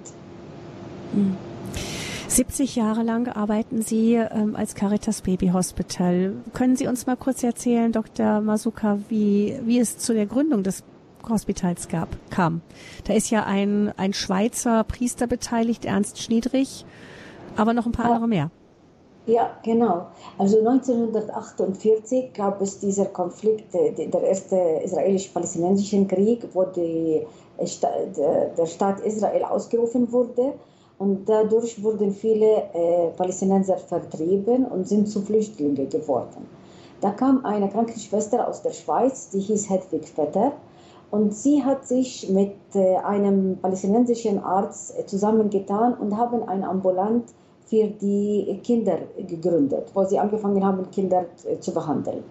Mhm. 1.14 1.47
70 2.28 2.76
Jahre 2.76 3.04
lang 3.04 3.30
arbeiten 3.30 3.82
Sie 3.82 4.16
ähm, 4.16 4.56
als 4.56 4.76
Caritas 4.76 5.22
Baby 5.22 5.50
Hospital. 5.50 6.34
Können 6.54 6.76
Sie 6.76 6.88
uns 6.88 7.08
mal 7.08 7.16
kurz 7.16 7.42
erzählen, 7.42 7.92
Dr. 7.92 8.42
Masuka, 8.42 9.00
wie, 9.08 9.58
wie 9.64 9.80
es 9.80 9.98
zu 9.98 10.14
der 10.14 10.26
Gründung 10.26 10.62
des 10.62 10.84
Hospitals 11.28 11.88
gab, 11.88 12.10
kam? 12.30 12.62
Da 13.06 13.14
ist 13.14 13.30
ja 13.30 13.44
ein, 13.44 13.94
ein 13.98 14.14
Schweizer 14.14 14.84
Priester 14.84 15.26
beteiligt, 15.26 15.86
Ernst 15.86 16.22
Schniedrich, 16.22 16.86
aber 17.56 17.74
noch 17.74 17.86
ein 17.86 17.94
paar 17.94 18.06
ja. 18.06 18.12
andere 18.12 18.28
mehr. 18.28 18.52
Ja, 19.26 19.58
genau. 19.64 20.08
Also 20.38 20.60
1948 20.60 22.34
gab 22.34 22.62
es 22.62 22.80
dieser 22.80 23.06
Konflikt, 23.06 23.74
der 23.74 24.22
erste 24.24 24.56
israelisch-palästinensische 24.84 26.06
Krieg, 26.06 26.48
wo 26.54 26.64
die, 26.64 27.26
der 27.58 28.66
Staat 28.66 29.00
Israel 29.02 29.44
ausgerufen 29.44 30.12
wurde. 30.12 30.54
Und 31.00 31.30
dadurch 31.30 31.84
wurden 31.84 32.12
viele 32.12 32.64
äh, 32.74 33.10
Palästinenser 33.16 33.78
vertrieben 33.78 34.66
und 34.66 34.88
sind 34.88 35.08
zu 35.08 35.22
Flüchtlingen 35.22 35.90
geworden. 35.90 36.48
Da 37.02 37.12
kam 37.12 37.46
eine 37.46 37.70
Krankenschwester 37.70 38.48
aus 38.48 38.64
der 38.64 38.72
Schweiz, 38.72 39.30
die 39.30 39.40
hieß 39.40 39.70
Hedwig 39.70 40.08
Vetter. 40.08 40.54
Und 41.12 41.34
sie 41.34 41.64
hat 41.64 41.88
sich 41.88 42.30
mit 42.30 42.56
äh, 42.74 42.96
einem 42.98 43.58
palästinensischen 43.62 44.44
Arzt 44.44 44.98
äh, 44.98 45.06
zusammengetan 45.06 45.94
und 45.94 46.18
haben 46.18 46.48
ein 46.50 46.64
Ambulant 46.64 47.26
für 47.66 47.88
die 47.88 48.60
Kinder 48.64 48.98
gegründet, 49.28 49.92
wo 49.94 50.04
sie 50.06 50.18
angefangen 50.18 50.66
haben, 50.66 50.90
Kinder 50.90 51.26
zu 51.60 51.74
behandeln. 51.74 52.24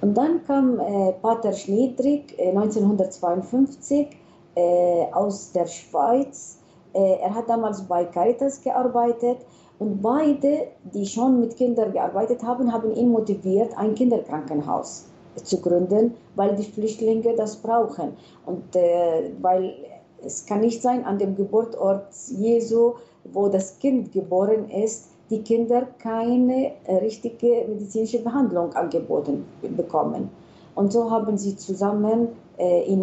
Und 0.00 0.16
dann 0.16 0.42
kam 0.46 0.80
Pater 1.20 1.52
Schniedrig 1.52 2.34
1952 2.38 4.08
äh, 4.54 5.06
aus 5.12 5.52
der 5.52 5.66
Schweiz 5.66 6.59
er 6.92 7.34
hat 7.34 7.48
damals 7.48 7.82
bei 7.82 8.04
Caritas 8.04 8.60
gearbeitet 8.60 9.38
und 9.78 10.02
beide, 10.02 10.68
die 10.92 11.06
schon 11.06 11.40
mit 11.40 11.56
Kindern 11.56 11.92
gearbeitet 11.92 12.42
haben, 12.42 12.72
haben 12.72 12.94
ihn 12.94 13.10
motiviert, 13.10 13.76
ein 13.78 13.94
Kinderkrankenhaus 13.94 15.06
zu 15.42 15.60
gründen, 15.60 16.14
weil 16.34 16.56
die 16.56 16.64
Flüchtlinge 16.64 17.34
das 17.36 17.56
brauchen 17.56 18.12
und 18.46 18.74
äh, 18.74 19.30
weil 19.40 19.74
es 20.22 20.44
kann 20.44 20.60
nicht 20.60 20.82
sein, 20.82 21.04
an 21.04 21.18
dem 21.18 21.34
Geburtsort 21.36 22.12
Jesu, 22.28 22.94
wo 23.32 23.48
das 23.48 23.78
Kind 23.78 24.12
geboren 24.12 24.68
ist, 24.68 25.08
die 25.30 25.42
Kinder 25.42 25.86
keine 25.98 26.72
äh, 26.84 26.96
richtige 26.96 27.64
medizinische 27.68 28.18
Behandlung 28.18 28.72
angeboten 28.74 29.46
bekommen. 29.76 30.28
Und 30.74 30.92
so 30.92 31.10
haben 31.10 31.38
sie 31.38 31.56
zusammen 31.56 32.28
äh, 32.49 32.49
ihn 32.86 33.02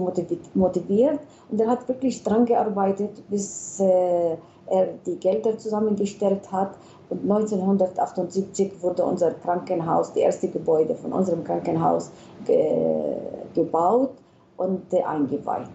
motiviert 0.54 1.20
und 1.50 1.62
er 1.62 1.68
hat 1.68 1.88
wirklich 1.88 2.24
dran 2.24 2.46
gearbeitet, 2.46 3.24
bis 3.30 3.80
äh, 3.80 4.36
er 4.70 4.88
die 5.06 5.16
Gelder 5.16 5.58
zusammengestellt 5.58 6.52
hat. 6.52 6.78
Und 7.10 7.24
1978 7.24 8.82
wurde 8.82 9.06
unser 9.06 9.32
Krankenhaus, 9.32 10.10
das 10.10 10.18
erste 10.18 10.50
Gebäude 10.50 10.94
von 10.96 11.14
unserem 11.14 11.44
Krankenhaus, 11.44 12.12
ge 12.46 13.16
gebaut 13.54 14.12
und 14.58 14.94
äh, 14.94 15.04
eingeweiht. 15.04 15.68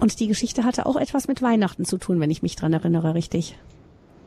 Und 0.00 0.20
die 0.20 0.28
Geschichte 0.28 0.64
hatte 0.64 0.86
auch 0.86 0.96
etwas 0.96 1.26
mit 1.26 1.42
Weihnachten 1.42 1.84
zu 1.84 1.98
tun, 1.98 2.20
wenn 2.20 2.30
ich 2.30 2.42
mich 2.42 2.54
daran 2.54 2.72
erinnere, 2.72 3.14
richtig? 3.14 3.58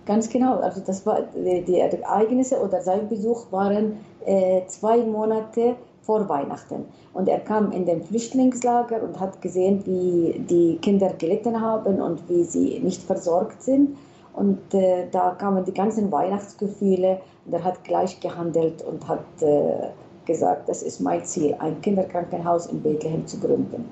Ganz 0.05 0.29
genau. 0.29 0.57
Also 0.59 0.81
das 0.85 1.05
war 1.05 1.21
die, 1.33 1.63
die 1.63 1.79
Ereignisse 1.79 2.59
oder 2.59 2.81
sein 2.81 3.07
Besuch 3.07 3.51
waren 3.51 3.97
äh, 4.25 4.65
zwei 4.67 4.97
Monate 4.97 5.75
vor 6.01 6.27
Weihnachten. 6.27 6.85
Und 7.13 7.27
er 7.27 7.39
kam 7.39 7.71
in 7.71 7.85
den 7.85 8.03
Flüchtlingslager 8.03 9.01
und 9.03 9.19
hat 9.19 9.41
gesehen, 9.41 9.85
wie 9.85 10.39
die 10.39 10.77
Kinder 10.81 11.13
gelitten 11.13 11.61
haben 11.61 12.01
und 12.01 12.27
wie 12.29 12.43
sie 12.43 12.79
nicht 12.79 13.03
versorgt 13.03 13.61
sind. 13.63 13.97
Und 14.33 14.73
äh, 14.73 15.07
da 15.11 15.31
kamen 15.31 15.65
die 15.65 15.73
ganzen 15.73 16.11
Weihnachtsgefühle 16.11 17.21
und 17.45 17.53
er 17.53 17.63
hat 17.63 17.83
gleich 17.83 18.19
gehandelt 18.19 18.81
und 18.83 19.07
hat 19.07 19.25
äh, 19.41 19.89
gesagt, 20.25 20.69
das 20.69 20.83
ist 20.83 21.01
mein 21.01 21.23
Ziel, 21.25 21.55
ein 21.59 21.81
Kinderkrankenhaus 21.81 22.67
in 22.67 22.81
Bethlehem 22.81 23.27
zu 23.27 23.39
gründen. 23.39 23.85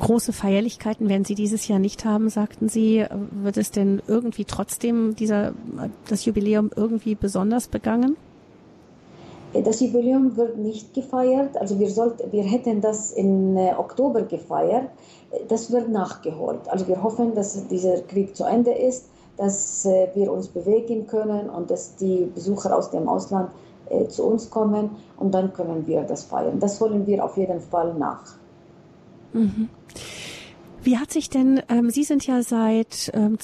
Große 0.00 0.32
Feierlichkeiten 0.32 1.08
werden 1.10 1.26
Sie 1.26 1.34
dieses 1.34 1.68
Jahr 1.68 1.78
nicht 1.78 2.06
haben, 2.06 2.30
sagten 2.30 2.70
Sie. 2.70 3.04
Wird 3.42 3.58
es 3.58 3.70
denn 3.70 4.00
irgendwie 4.06 4.46
trotzdem 4.46 5.14
dieser, 5.14 5.52
das 6.08 6.24
Jubiläum 6.24 6.70
irgendwie 6.74 7.14
besonders 7.14 7.68
begangen? 7.68 8.16
Das 9.52 9.80
Jubiläum 9.80 10.36
wird 10.36 10.58
nicht 10.58 10.94
gefeiert. 10.94 11.56
Also 11.56 11.78
wir, 11.80 11.90
sollten, 11.90 12.30
wir 12.30 12.44
hätten 12.44 12.80
das 12.80 13.10
im 13.10 13.56
äh, 13.56 13.74
Oktober 13.74 14.22
gefeiert. 14.22 14.88
Das 15.48 15.72
wird 15.72 15.88
nachgeholt. 15.88 16.60
Also 16.68 16.86
wir 16.86 17.02
hoffen, 17.02 17.34
dass 17.34 17.66
dieser 17.68 18.00
Krieg 18.02 18.36
zu 18.36 18.44
Ende 18.44 18.72
ist, 18.72 19.08
dass 19.36 19.84
äh, 19.86 20.08
wir 20.14 20.32
uns 20.32 20.48
bewegen 20.48 21.06
können 21.06 21.50
und 21.50 21.70
dass 21.70 21.96
die 21.96 22.30
Besucher 22.32 22.76
aus 22.76 22.90
dem 22.90 23.08
Ausland 23.08 23.50
äh, 23.88 24.06
zu 24.06 24.24
uns 24.24 24.50
kommen 24.50 24.90
und 25.16 25.32
dann 25.34 25.52
können 25.52 25.86
wir 25.86 26.02
das 26.02 26.24
feiern. 26.24 26.60
Das 26.60 26.80
holen 26.80 27.06
wir 27.06 27.24
auf 27.24 27.36
jeden 27.36 27.60
Fall 27.60 27.94
nach. 27.94 28.36
Mhm. 29.32 29.68
Wie 30.82 30.96
hat 30.96 31.10
sich 31.10 31.28
denn, 31.28 31.60
ähm, 31.68 31.90
Sie 31.90 32.04
sind 32.04 32.26
ja 32.26 32.42
seit 32.42 33.10
ähm, 33.14 33.38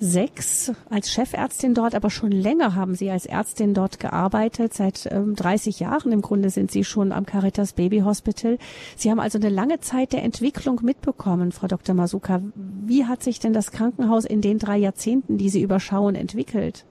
2006 0.00 0.72
als 0.90 1.10
Chefärztin 1.10 1.74
dort, 1.74 1.94
aber 1.94 2.08
schon 2.10 2.30
länger 2.30 2.76
haben 2.76 2.94
Sie 2.94 3.10
als 3.10 3.26
Ärztin 3.26 3.74
dort 3.74 3.98
gearbeitet. 3.98 4.72
Seit 4.72 5.08
ähm, 5.10 5.34
30 5.34 5.80
Jahren 5.80 6.12
im 6.12 6.22
Grunde 6.22 6.50
sind 6.50 6.70
Sie 6.70 6.84
schon 6.84 7.10
am 7.10 7.26
Caritas 7.26 7.72
Baby 7.72 8.00
Hospital. 8.00 8.58
Sie 8.96 9.10
haben 9.10 9.18
also 9.18 9.38
eine 9.38 9.48
lange 9.48 9.80
Zeit 9.80 10.12
der 10.12 10.22
Entwicklung 10.22 10.80
mitbekommen, 10.82 11.50
Frau 11.50 11.66
Dr. 11.66 11.96
Masuka. 11.96 12.40
Wie 12.54 13.06
hat 13.06 13.24
sich 13.24 13.40
denn 13.40 13.52
das 13.52 13.72
Krankenhaus 13.72 14.24
in 14.24 14.40
den 14.40 14.58
drei 14.58 14.78
Jahrzehnten, 14.78 15.36
die 15.36 15.48
Sie 15.48 15.62
überschauen, 15.62 16.14
entwickelt? 16.14 16.84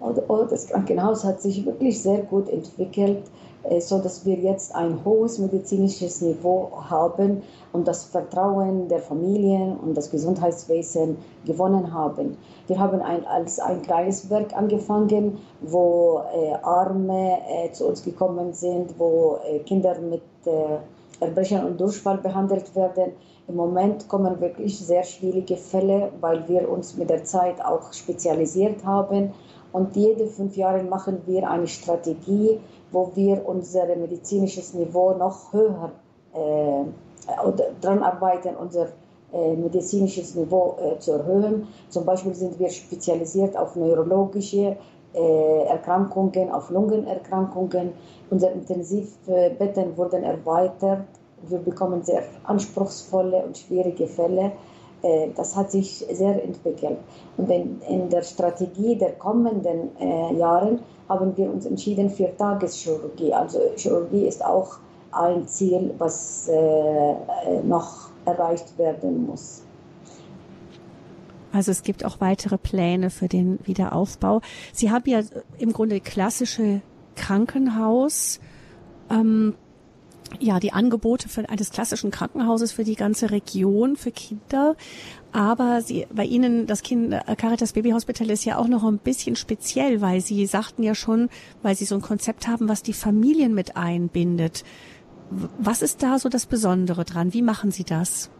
Oh, 0.00 0.14
oh 0.28 0.46
das 0.48 0.68
Krankenhaus 0.68 1.24
hat 1.24 1.40
sich 1.40 1.64
wirklich 1.64 2.02
sehr 2.02 2.18
gut 2.18 2.50
entwickelt. 2.50 3.22
Äh, 3.68 3.80
so 3.80 3.98
dass 3.98 4.24
wir 4.24 4.36
jetzt 4.36 4.74
ein 4.74 5.04
hohes 5.04 5.38
medizinisches 5.38 6.20
Niveau 6.20 6.70
haben 6.88 7.42
und 7.72 7.86
das 7.88 8.04
Vertrauen 8.04 8.88
der 8.88 9.00
Familien 9.00 9.76
und 9.76 9.96
das 9.96 10.10
Gesundheitswesen 10.10 11.16
gewonnen 11.44 11.92
haben. 11.92 12.36
Wir 12.66 12.78
haben 12.78 13.00
ein, 13.00 13.26
als 13.26 13.58
ein 13.58 13.82
kleines 13.82 14.30
Werk 14.30 14.56
angefangen, 14.56 15.38
wo 15.60 16.22
äh, 16.34 16.54
Arme 16.62 17.38
äh, 17.48 17.72
zu 17.72 17.86
uns 17.86 18.02
gekommen 18.02 18.52
sind, 18.52 18.98
wo 18.98 19.38
äh, 19.48 19.58
Kinder 19.60 19.98
mit 20.00 20.22
äh, 20.44 20.78
Erbrechen 21.20 21.64
und 21.64 21.80
Durchfall 21.80 22.18
behandelt 22.18 22.74
werden. 22.76 23.12
Im 23.48 23.56
Moment 23.56 24.08
kommen 24.08 24.40
wirklich 24.40 24.78
sehr 24.78 25.04
schwierige 25.04 25.56
Fälle, 25.56 26.10
weil 26.20 26.46
wir 26.48 26.68
uns 26.68 26.96
mit 26.96 27.08
der 27.08 27.24
Zeit 27.24 27.64
auch 27.64 27.92
spezialisiert 27.92 28.84
haben. 28.84 29.32
Und 29.72 29.94
jede 29.94 30.26
fünf 30.26 30.56
Jahre 30.56 30.82
machen 30.82 31.22
wir 31.26 31.48
eine 31.48 31.68
Strategie, 31.68 32.58
wo 32.92 33.10
wir 33.14 33.46
unser 33.46 33.86
medizinisches 33.96 34.74
Niveau 34.74 35.12
noch 35.14 35.52
höher 35.52 35.92
äh, 36.34 36.84
daran 37.80 38.02
arbeiten, 38.02 38.56
unser 38.56 38.88
äh, 39.32 39.56
medizinisches 39.56 40.34
Niveau 40.34 40.76
äh, 40.80 40.98
zu 40.98 41.12
erhöhen. 41.12 41.66
Zum 41.88 42.04
Beispiel 42.04 42.34
sind 42.34 42.58
wir 42.58 42.70
spezialisiert 42.70 43.56
auf 43.56 43.74
neurologische 43.74 44.76
äh, 45.14 45.62
Erkrankungen, 45.64 46.50
auf 46.52 46.70
Lungenerkrankungen. 46.70 47.92
Unsere 48.30 48.52
Intensivbetten 48.52 49.96
wurden 49.96 50.22
erweitert. 50.22 51.06
Wir 51.48 51.58
bekommen 51.58 52.02
sehr 52.02 52.22
anspruchsvolle 52.44 53.44
und 53.44 53.58
schwierige 53.58 54.06
Fälle. 54.06 54.52
Äh, 55.02 55.28
das 55.34 55.56
hat 55.56 55.70
sich 55.70 56.04
sehr 56.10 56.42
entwickelt. 56.42 56.98
Und 57.36 57.50
in, 57.50 57.80
in 57.88 58.08
der 58.08 58.22
Strategie 58.22 58.96
der 58.96 59.12
kommenden 59.12 59.96
äh, 59.98 60.34
Jahren 60.36 60.80
haben 61.08 61.36
wir 61.36 61.50
uns 61.50 61.66
entschieden 61.66 62.10
für 62.10 62.34
Tageschirurgie. 62.36 63.32
Also 63.32 63.58
Chirurgie 63.76 64.26
ist 64.26 64.44
auch 64.44 64.78
ein 65.12 65.46
Ziel, 65.46 65.94
was 65.98 66.48
äh, 66.48 67.14
noch 67.64 68.10
erreicht 68.24 68.76
werden 68.78 69.26
muss. 69.26 69.62
Also 71.52 71.70
es 71.70 71.82
gibt 71.82 72.04
auch 72.04 72.20
weitere 72.20 72.58
Pläne 72.58 73.08
für 73.08 73.28
den 73.28 73.58
Wiederaufbau. 73.64 74.42
Sie 74.72 74.90
haben 74.90 75.08
ja 75.08 75.20
im 75.58 75.72
Grunde 75.72 76.00
klassische 76.00 76.82
Krankenhaus. 77.14 78.40
Ähm, 79.08 79.54
ja, 80.40 80.60
die 80.60 80.72
Angebote 80.72 81.28
für 81.28 81.48
eines 81.48 81.70
klassischen 81.70 82.10
Krankenhauses 82.10 82.72
für 82.72 82.84
die 82.84 82.96
ganze 82.96 83.30
Region, 83.30 83.96
für 83.96 84.10
Kinder. 84.10 84.76
Aber 85.32 85.82
sie, 85.82 86.06
bei 86.14 86.24
Ihnen, 86.24 86.66
das 86.66 86.82
Kind, 86.82 87.12
äh, 87.12 87.36
Caritas 87.36 87.72
Baby 87.72 87.90
Hospital 87.90 88.30
ist 88.30 88.44
ja 88.44 88.58
auch 88.58 88.68
noch 88.68 88.84
ein 88.84 88.98
bisschen 88.98 89.36
speziell, 89.36 90.00
weil 90.00 90.20
Sie 90.20 90.46
sagten 90.46 90.82
ja 90.82 90.94
schon, 90.94 91.28
weil 91.62 91.76
Sie 91.76 91.84
so 91.84 91.94
ein 91.94 92.02
Konzept 92.02 92.48
haben, 92.48 92.68
was 92.68 92.82
die 92.82 92.92
Familien 92.92 93.54
mit 93.54 93.76
einbindet. 93.76 94.64
Was 95.58 95.82
ist 95.82 96.02
da 96.02 96.18
so 96.18 96.28
das 96.28 96.46
Besondere 96.46 97.04
dran? 97.04 97.34
Wie 97.34 97.42
machen 97.42 97.70
Sie 97.70 97.84
das? 97.84 98.30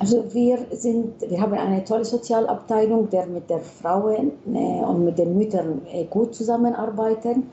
Also 0.00 0.32
wir 0.32 0.58
sind, 0.70 1.20
wir 1.28 1.40
haben 1.40 1.54
eine 1.54 1.84
tolle 1.84 2.04
Sozialabteilung, 2.04 3.10
der 3.10 3.26
mit 3.26 3.50
den 3.50 3.60
Frauen 3.60 4.32
äh, 4.46 4.58
und 4.58 5.04
mit 5.04 5.18
den 5.18 5.36
Müttern 5.36 5.82
äh, 5.92 6.04
gut 6.04 6.34
zusammenarbeiten. 6.34 7.48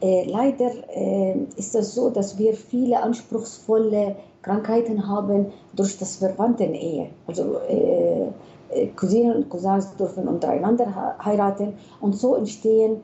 Äh, 0.00 0.24
leider 0.26 0.70
äh, 0.94 1.34
ist 1.56 1.74
es 1.74 1.94
so, 1.94 2.10
dass 2.10 2.38
wir 2.38 2.54
viele 2.54 3.02
anspruchsvolle 3.02 4.16
Krankheiten 4.42 5.08
haben 5.08 5.46
durch 5.74 5.98
das 5.98 6.16
Verwandtenehe. 6.16 7.08
Also 7.26 7.58
äh, 7.68 8.86
Cousinen 8.94 9.34
und 9.34 9.48
Cousins 9.48 9.96
dürfen 9.96 10.28
untereinander 10.28 11.16
heiraten 11.24 11.72
und 12.00 12.14
so 12.14 12.34
entstehen 12.34 12.98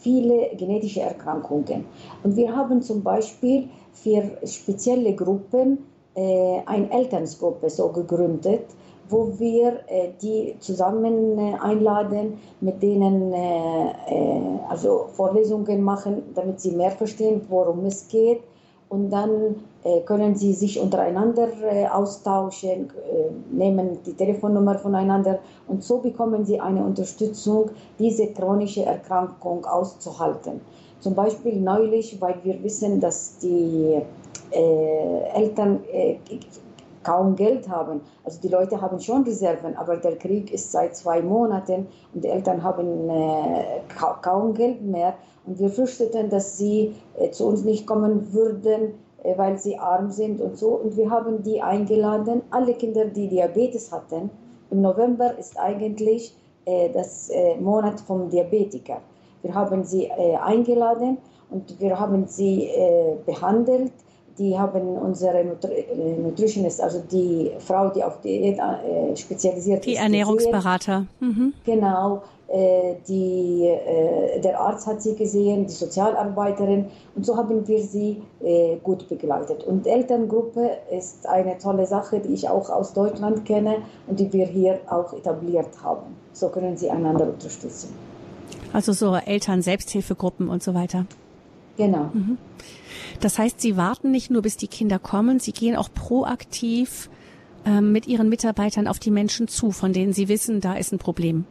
viele 0.00 0.50
genetische 0.56 1.00
Erkrankungen. 1.00 1.84
Und 2.24 2.36
wir 2.36 2.54
haben 2.54 2.82
zum 2.82 3.04
Beispiel 3.04 3.68
für 3.92 4.30
spezielle 4.44 5.14
Gruppen 5.14 5.78
eine 6.16 6.90
Elternsgruppe 6.90 7.70
so 7.70 7.88
gegründet, 7.90 8.64
wo 9.08 9.38
wir 9.38 9.80
äh, 9.88 10.10
die 10.20 10.56
zusammen 10.60 11.38
äh, 11.38 11.54
einladen, 11.60 12.38
mit 12.60 12.82
denen 12.82 13.32
äh, 13.32 13.90
äh, 13.90 14.40
also 14.68 15.08
Vorlesungen 15.12 15.82
machen, 15.82 16.22
damit 16.34 16.60
sie 16.60 16.72
mehr 16.72 16.90
verstehen, 16.90 17.42
worum 17.48 17.84
es 17.86 18.08
geht. 18.08 18.40
Und 18.88 19.10
dann 19.10 19.56
äh, 19.84 20.00
können 20.00 20.34
sie 20.34 20.54
sich 20.54 20.80
untereinander 20.80 21.48
äh, 21.62 21.86
austauschen, 21.86 22.90
nehmen 23.50 23.98
die 24.06 24.14
Telefonnummer 24.14 24.78
voneinander 24.78 25.40
und 25.66 25.84
so 25.84 25.98
bekommen 25.98 26.46
sie 26.46 26.58
eine 26.58 26.82
Unterstützung, 26.82 27.70
diese 27.98 28.28
chronische 28.28 28.84
Erkrankung 28.86 29.66
auszuhalten. 29.66 30.62
Zum 31.00 31.14
Beispiel 31.14 31.60
neulich, 31.60 32.18
weil 32.20 32.36
wir 32.42 32.62
wissen, 32.62 32.98
dass 32.98 33.38
die 33.38 34.00
Eltern 34.50 35.80
kaum 37.08 37.36
Geld 37.36 37.68
haben. 37.68 38.02
Also 38.24 38.40
die 38.42 38.48
Leute 38.48 38.80
haben 38.80 39.00
schon 39.00 39.24
Reserven, 39.24 39.76
aber 39.76 39.96
der 39.96 40.16
Krieg 40.16 40.52
ist 40.52 40.70
seit 40.72 40.94
zwei 40.94 41.22
Monaten 41.22 41.86
und 42.14 42.22
die 42.24 42.28
Eltern 42.28 42.62
haben 42.62 43.08
äh, 43.08 43.80
kaum 44.22 44.52
Geld 44.52 44.82
mehr. 44.82 45.14
Und 45.46 45.58
wir 45.58 45.70
fürchteten, 45.70 46.28
dass 46.28 46.58
sie 46.58 46.94
äh, 47.16 47.30
zu 47.30 47.46
uns 47.46 47.64
nicht 47.64 47.86
kommen 47.86 48.32
würden, 48.34 48.94
äh, 49.22 49.38
weil 49.38 49.56
sie 49.58 49.78
arm 49.78 50.10
sind 50.10 50.40
und 50.40 50.58
so. 50.58 50.68
Und 50.68 50.98
wir 50.98 51.10
haben 51.10 51.42
die 51.42 51.62
eingeladen, 51.62 52.42
alle 52.50 52.74
Kinder, 52.74 53.06
die 53.06 53.28
Diabetes 53.28 53.90
hatten. 53.90 54.30
Im 54.70 54.82
November 54.82 55.38
ist 55.38 55.58
eigentlich 55.58 56.36
äh, 56.66 56.90
das 56.92 57.30
äh, 57.30 57.56
Monat 57.56 58.00
vom 58.00 58.28
Diabetiker. 58.28 59.00
Wir 59.42 59.54
haben 59.54 59.84
sie 59.84 60.04
äh, 60.04 60.36
eingeladen 60.36 61.16
und 61.50 61.80
wir 61.80 61.98
haben 61.98 62.26
sie 62.26 62.68
behandelt. 63.24 63.92
Die 64.38 64.56
haben 64.58 64.96
unsere 64.96 65.38
äh, 65.40 66.16
Nutritionist, 66.22 66.80
also 66.80 67.02
die 67.10 67.50
Frau, 67.58 67.88
die 67.88 68.04
auf 68.04 68.20
Diät 68.20 68.58
äh, 68.58 69.16
spezialisiert 69.16 69.84
die 69.84 69.92
ist. 69.92 69.98
Die 69.98 70.02
Ernährungsberater. 70.02 71.06
Mhm. 71.20 71.54
Genau. 71.64 72.22
Äh, 72.48 72.94
die, 73.06 73.66
äh, 73.66 74.40
der 74.40 74.58
Arzt 74.58 74.86
hat 74.86 75.02
sie 75.02 75.14
gesehen, 75.14 75.66
die 75.66 75.72
Sozialarbeiterin 75.72 76.86
und 77.14 77.26
so 77.26 77.36
haben 77.36 77.68
wir 77.68 77.82
sie 77.82 78.22
äh, 78.42 78.76
gut 78.82 79.06
begleitet. 79.06 79.64
Und 79.64 79.86
Elterngruppe 79.86 80.70
ist 80.90 81.26
eine 81.26 81.58
tolle 81.58 81.84
Sache, 81.84 82.20
die 82.20 82.32
ich 82.32 82.48
auch 82.48 82.70
aus 82.70 82.94
Deutschland 82.94 83.44
kenne 83.44 83.82
und 84.06 84.18
die 84.18 84.32
wir 84.32 84.46
hier 84.46 84.80
auch 84.88 85.12
etabliert 85.12 85.68
haben. 85.82 86.16
So 86.32 86.48
können 86.48 86.74
sie 86.78 86.88
einander 86.88 87.26
unterstützen. 87.26 87.92
Also 88.72 88.92
so 88.92 89.14
Eltern-Selbsthilfegruppen 89.14 90.48
und 90.48 90.62
so 90.62 90.72
weiter. 90.72 91.04
Genau. 91.76 92.10
Mhm. 92.14 92.38
Das 93.20 93.38
heißt, 93.38 93.60
Sie 93.60 93.76
warten 93.76 94.10
nicht 94.10 94.30
nur, 94.30 94.42
bis 94.42 94.56
die 94.56 94.68
Kinder 94.68 94.98
kommen, 94.98 95.40
Sie 95.40 95.52
gehen 95.52 95.76
auch 95.76 95.88
proaktiv 95.92 97.10
ähm, 97.66 97.92
mit 97.92 98.06
Ihren 98.06 98.28
Mitarbeitern 98.28 98.86
auf 98.86 98.98
die 98.98 99.10
Menschen 99.10 99.48
zu, 99.48 99.72
von 99.72 99.92
denen 99.92 100.12
Sie 100.12 100.28
wissen, 100.28 100.60
da 100.60 100.74
ist 100.74 100.92
ein 100.92 100.98
Problem. 100.98 101.44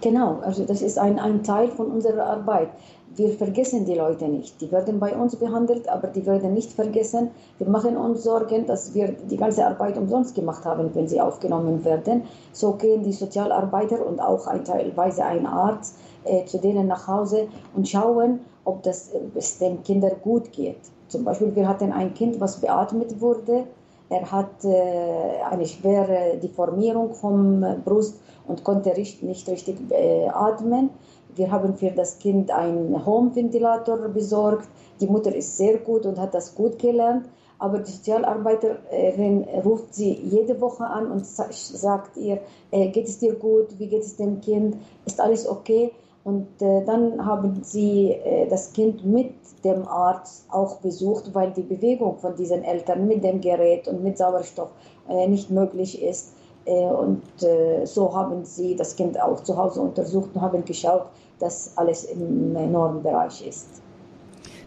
Genau, 0.00 0.40
also 0.42 0.64
das 0.64 0.82
ist 0.82 0.98
ein, 0.98 1.18
ein 1.18 1.42
Teil 1.42 1.68
von 1.68 1.86
unserer 1.86 2.24
Arbeit. 2.24 2.70
Wir 3.16 3.30
vergessen 3.30 3.84
die 3.84 3.94
Leute 3.94 4.28
nicht. 4.28 4.60
Die 4.60 4.70
werden 4.70 5.00
bei 5.00 5.16
uns 5.16 5.34
behandelt, 5.34 5.88
aber 5.88 6.08
die 6.08 6.24
werden 6.26 6.54
nicht 6.54 6.72
vergessen. 6.72 7.30
Wir 7.58 7.68
machen 7.68 7.96
uns 7.96 8.22
Sorgen, 8.22 8.66
dass 8.66 8.94
wir 8.94 9.08
die 9.08 9.36
ganze 9.36 9.66
Arbeit 9.66 9.96
umsonst 9.96 10.34
gemacht 10.34 10.64
haben, 10.64 10.94
wenn 10.94 11.08
sie 11.08 11.20
aufgenommen 11.20 11.84
werden. 11.84 12.22
So 12.52 12.74
gehen 12.74 13.02
die 13.02 13.12
Sozialarbeiter 13.12 14.04
und 14.06 14.20
auch 14.20 14.46
ein, 14.46 14.64
teilweise 14.64 15.24
ein 15.24 15.46
Arzt 15.46 15.96
äh, 16.24 16.44
zu 16.44 16.58
denen 16.58 16.86
nach 16.86 17.08
Hause 17.08 17.48
und 17.74 17.88
schauen, 17.88 18.40
ob 18.68 18.82
das, 18.82 19.10
es 19.34 19.58
den 19.58 19.82
Kindern 19.82 20.16
gut 20.22 20.52
geht. 20.52 20.80
Zum 21.08 21.24
Beispiel, 21.24 21.54
wir 21.56 21.66
hatten 21.66 21.90
ein 21.90 22.12
Kind, 22.12 22.38
was 22.38 22.60
beatmet 22.60 23.20
wurde. 23.20 23.64
Er 24.10 24.30
hat 24.30 24.62
äh, 24.64 25.42
eine 25.50 25.66
schwere 25.66 26.36
Deformierung 26.36 27.14
vom 27.14 27.64
Brust 27.84 28.20
und 28.46 28.64
konnte 28.64 28.90
nicht 28.90 29.48
richtig 29.48 29.76
äh, 29.90 30.28
atmen. 30.28 30.90
Wir 31.34 31.50
haben 31.50 31.76
für 31.76 31.90
das 31.90 32.18
Kind 32.18 32.50
einen 32.50 33.06
Home-Ventilator 33.06 33.96
besorgt. 34.08 34.68
Die 35.00 35.06
Mutter 35.06 35.34
ist 35.34 35.56
sehr 35.56 35.78
gut 35.78 36.04
und 36.04 36.18
hat 36.18 36.34
das 36.34 36.54
gut 36.54 36.78
gelernt. 36.78 37.26
Aber 37.58 37.78
die 37.78 37.90
Sozialarbeiterin 37.90 39.44
ruft 39.64 39.94
sie 39.94 40.12
jede 40.12 40.60
Woche 40.60 40.84
an 40.84 41.10
und 41.10 41.26
sagt 41.26 42.16
ihr, 42.16 42.40
äh, 42.70 42.88
geht 42.88 43.08
es 43.08 43.18
dir 43.18 43.34
gut? 43.34 43.78
Wie 43.78 43.88
geht 43.88 44.02
es 44.02 44.16
dem 44.16 44.40
Kind? 44.40 44.76
Ist 45.06 45.20
alles 45.20 45.48
okay? 45.48 45.90
Und 46.24 46.46
äh, 46.60 46.84
dann 46.84 47.24
haben 47.24 47.62
sie 47.62 48.10
äh, 48.10 48.46
das 48.48 48.72
Kind 48.72 49.04
mit 49.04 49.32
dem 49.64 49.86
Arzt 49.88 50.44
auch 50.50 50.76
besucht, 50.76 51.34
weil 51.34 51.52
die 51.52 51.62
Bewegung 51.62 52.18
von 52.18 52.36
diesen 52.36 52.64
Eltern 52.64 53.06
mit 53.06 53.24
dem 53.24 53.40
Gerät 53.40 53.88
und 53.88 54.02
mit 54.02 54.18
Sauerstoff 54.18 54.70
äh, 55.08 55.26
nicht 55.26 55.50
möglich 55.50 56.02
ist. 56.02 56.32
Äh, 56.64 56.72
und 56.72 57.22
äh, 57.42 57.86
so 57.86 58.14
haben 58.14 58.44
sie 58.44 58.76
das 58.76 58.94
Kind 58.96 59.20
auch 59.20 59.42
zu 59.42 59.56
Hause 59.56 59.80
untersucht 59.80 60.30
und 60.34 60.40
haben 60.40 60.64
geschaut, 60.64 61.06
dass 61.38 61.76
alles 61.76 62.04
im 62.04 62.52
Normbereich 62.52 63.46
ist. 63.46 63.82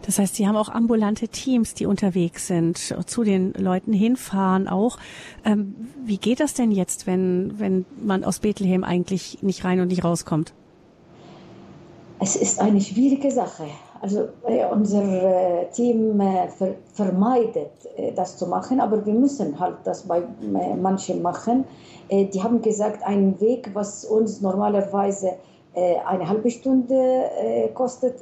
Das 0.03 0.17
heißt, 0.17 0.35
Sie 0.35 0.47
haben 0.47 0.55
auch 0.55 0.69
ambulante 0.69 1.27
Teams, 1.27 1.75
die 1.75 1.85
unterwegs 1.85 2.47
sind, 2.47 2.77
zu 3.05 3.23
den 3.23 3.53
Leuten 3.53 3.93
hinfahren 3.93 4.67
auch. 4.67 4.97
Ähm, 5.45 5.75
wie 6.03 6.17
geht 6.17 6.39
das 6.39 6.55
denn 6.55 6.71
jetzt, 6.71 7.05
wenn, 7.05 7.59
wenn 7.59 7.85
man 8.01 8.23
aus 8.23 8.39
Bethlehem 8.39 8.83
eigentlich 8.83 9.43
nicht 9.43 9.63
rein 9.63 9.79
und 9.79 9.89
nicht 9.89 10.03
rauskommt? 10.03 10.53
Es 12.23 12.35
ist 12.35 12.61
eine 12.61 12.79
schwierige 12.79 13.31
Sache. 13.31 13.63
Also 13.99 14.27
äh, 14.45 14.63
unser 14.71 15.01
äh, 15.01 15.65
Team 15.71 16.19
äh, 16.21 16.47
ver 16.49 16.75
vermeidet, 16.93 17.71
das 18.15 18.37
zu 18.37 18.45
machen, 18.45 18.79
aber 18.79 19.03
wir 19.03 19.13
müssen 19.13 19.59
halt 19.59 19.77
das 19.85 20.03
bei 20.03 20.21
manchen 20.79 21.21
machen. 21.21 21.65
Die 22.11 22.43
haben 22.43 22.61
gesagt, 22.61 23.03
ein 23.03 23.39
Weg, 23.39 23.71
was 23.73 24.05
uns 24.05 24.41
normalerweise 24.41 25.33
eine 26.05 26.27
halbe 26.27 26.51
Stunde 26.51 27.69
kostet, 27.73 28.15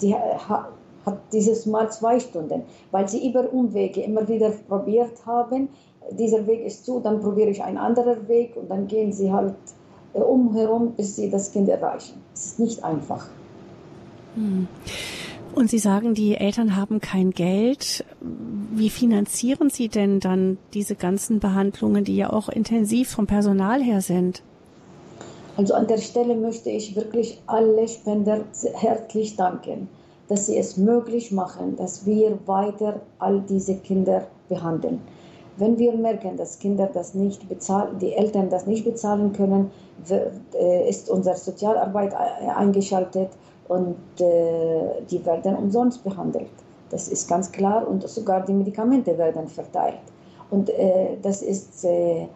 die 0.00 0.14
hat 0.14 1.18
dieses 1.32 1.66
Mal 1.66 1.90
zwei 1.90 2.20
Stunden, 2.20 2.62
weil 2.92 3.08
sie 3.08 3.28
über 3.28 3.52
Umwege 3.52 4.02
immer 4.02 4.26
wieder 4.28 4.50
probiert 4.68 5.26
haben. 5.26 5.68
Dieser 6.12 6.46
Weg 6.46 6.64
ist 6.64 6.84
zu, 6.84 7.00
dann 7.00 7.20
probiere 7.20 7.50
ich 7.50 7.62
einen 7.62 7.78
anderen 7.78 8.28
Weg 8.28 8.56
und 8.56 8.70
dann 8.70 8.86
gehen 8.86 9.12
sie 9.12 9.32
halt 9.32 9.56
umherum, 10.12 10.92
bis 10.92 11.16
sie 11.16 11.30
das 11.30 11.52
Kind 11.52 11.68
erreichen. 11.68 12.20
Es 12.34 12.46
ist 12.46 12.60
nicht 12.60 12.84
einfach. 12.84 13.28
Hm. 14.34 14.68
Und 15.54 15.70
Sie 15.70 15.78
sagen, 15.78 16.14
die 16.14 16.36
Eltern 16.36 16.76
haben 16.76 17.00
kein 17.00 17.30
Geld. 17.30 18.04
Wie 18.20 18.90
finanzieren 18.90 19.70
Sie 19.70 19.88
denn 19.88 20.20
dann 20.20 20.58
diese 20.74 20.94
ganzen 20.94 21.40
Behandlungen, 21.40 22.04
die 22.04 22.16
ja 22.16 22.30
auch 22.30 22.48
intensiv 22.48 23.10
vom 23.10 23.26
Personal 23.26 23.82
her 23.82 24.00
sind? 24.00 24.42
Also 25.56 25.74
an 25.74 25.88
der 25.88 25.98
Stelle 25.98 26.36
möchte 26.36 26.70
ich 26.70 26.94
wirklich 26.94 27.40
alle 27.46 27.88
Spender 27.88 28.44
herzlich 28.74 29.34
danken, 29.34 29.88
dass 30.28 30.46
sie 30.46 30.56
es 30.56 30.76
möglich 30.76 31.32
machen, 31.32 31.74
dass 31.74 32.06
wir 32.06 32.38
weiter 32.46 33.00
all 33.18 33.40
diese 33.40 33.74
Kinder 33.74 34.28
behandeln. 34.48 35.00
Wenn 35.58 35.76
wir 35.78 35.92
merken, 35.92 36.36
dass 36.36 36.58
Kinder 36.58 36.88
das 36.92 37.14
nicht 37.14 37.48
bezahlen, 37.48 37.98
die 37.98 38.12
Eltern 38.12 38.48
das 38.48 38.66
nicht 38.66 38.84
bezahlen 38.84 39.32
können, 39.32 39.70
äh, 40.08 40.88
ist 40.88 41.10
unsere 41.10 41.36
Sozialarbeit 41.36 42.14
eingeschaltet 42.14 43.30
und 43.66 43.96
äh, 44.20 45.02
die 45.10 45.24
werden 45.26 45.56
umsonst 45.56 46.04
behandelt. 46.04 46.50
Das 46.90 47.08
ist 47.08 47.28
ganz 47.28 47.50
klar 47.52 47.86
und 47.86 48.08
sogar 48.08 48.44
die 48.44 48.52
Medikamente 48.52 49.18
werden 49.18 49.48
verteilt. 49.48 50.00
Und 50.50 50.70
äh, 50.70 51.16
das 51.22 51.42
ist 51.42 51.84
äh, 51.84 52.28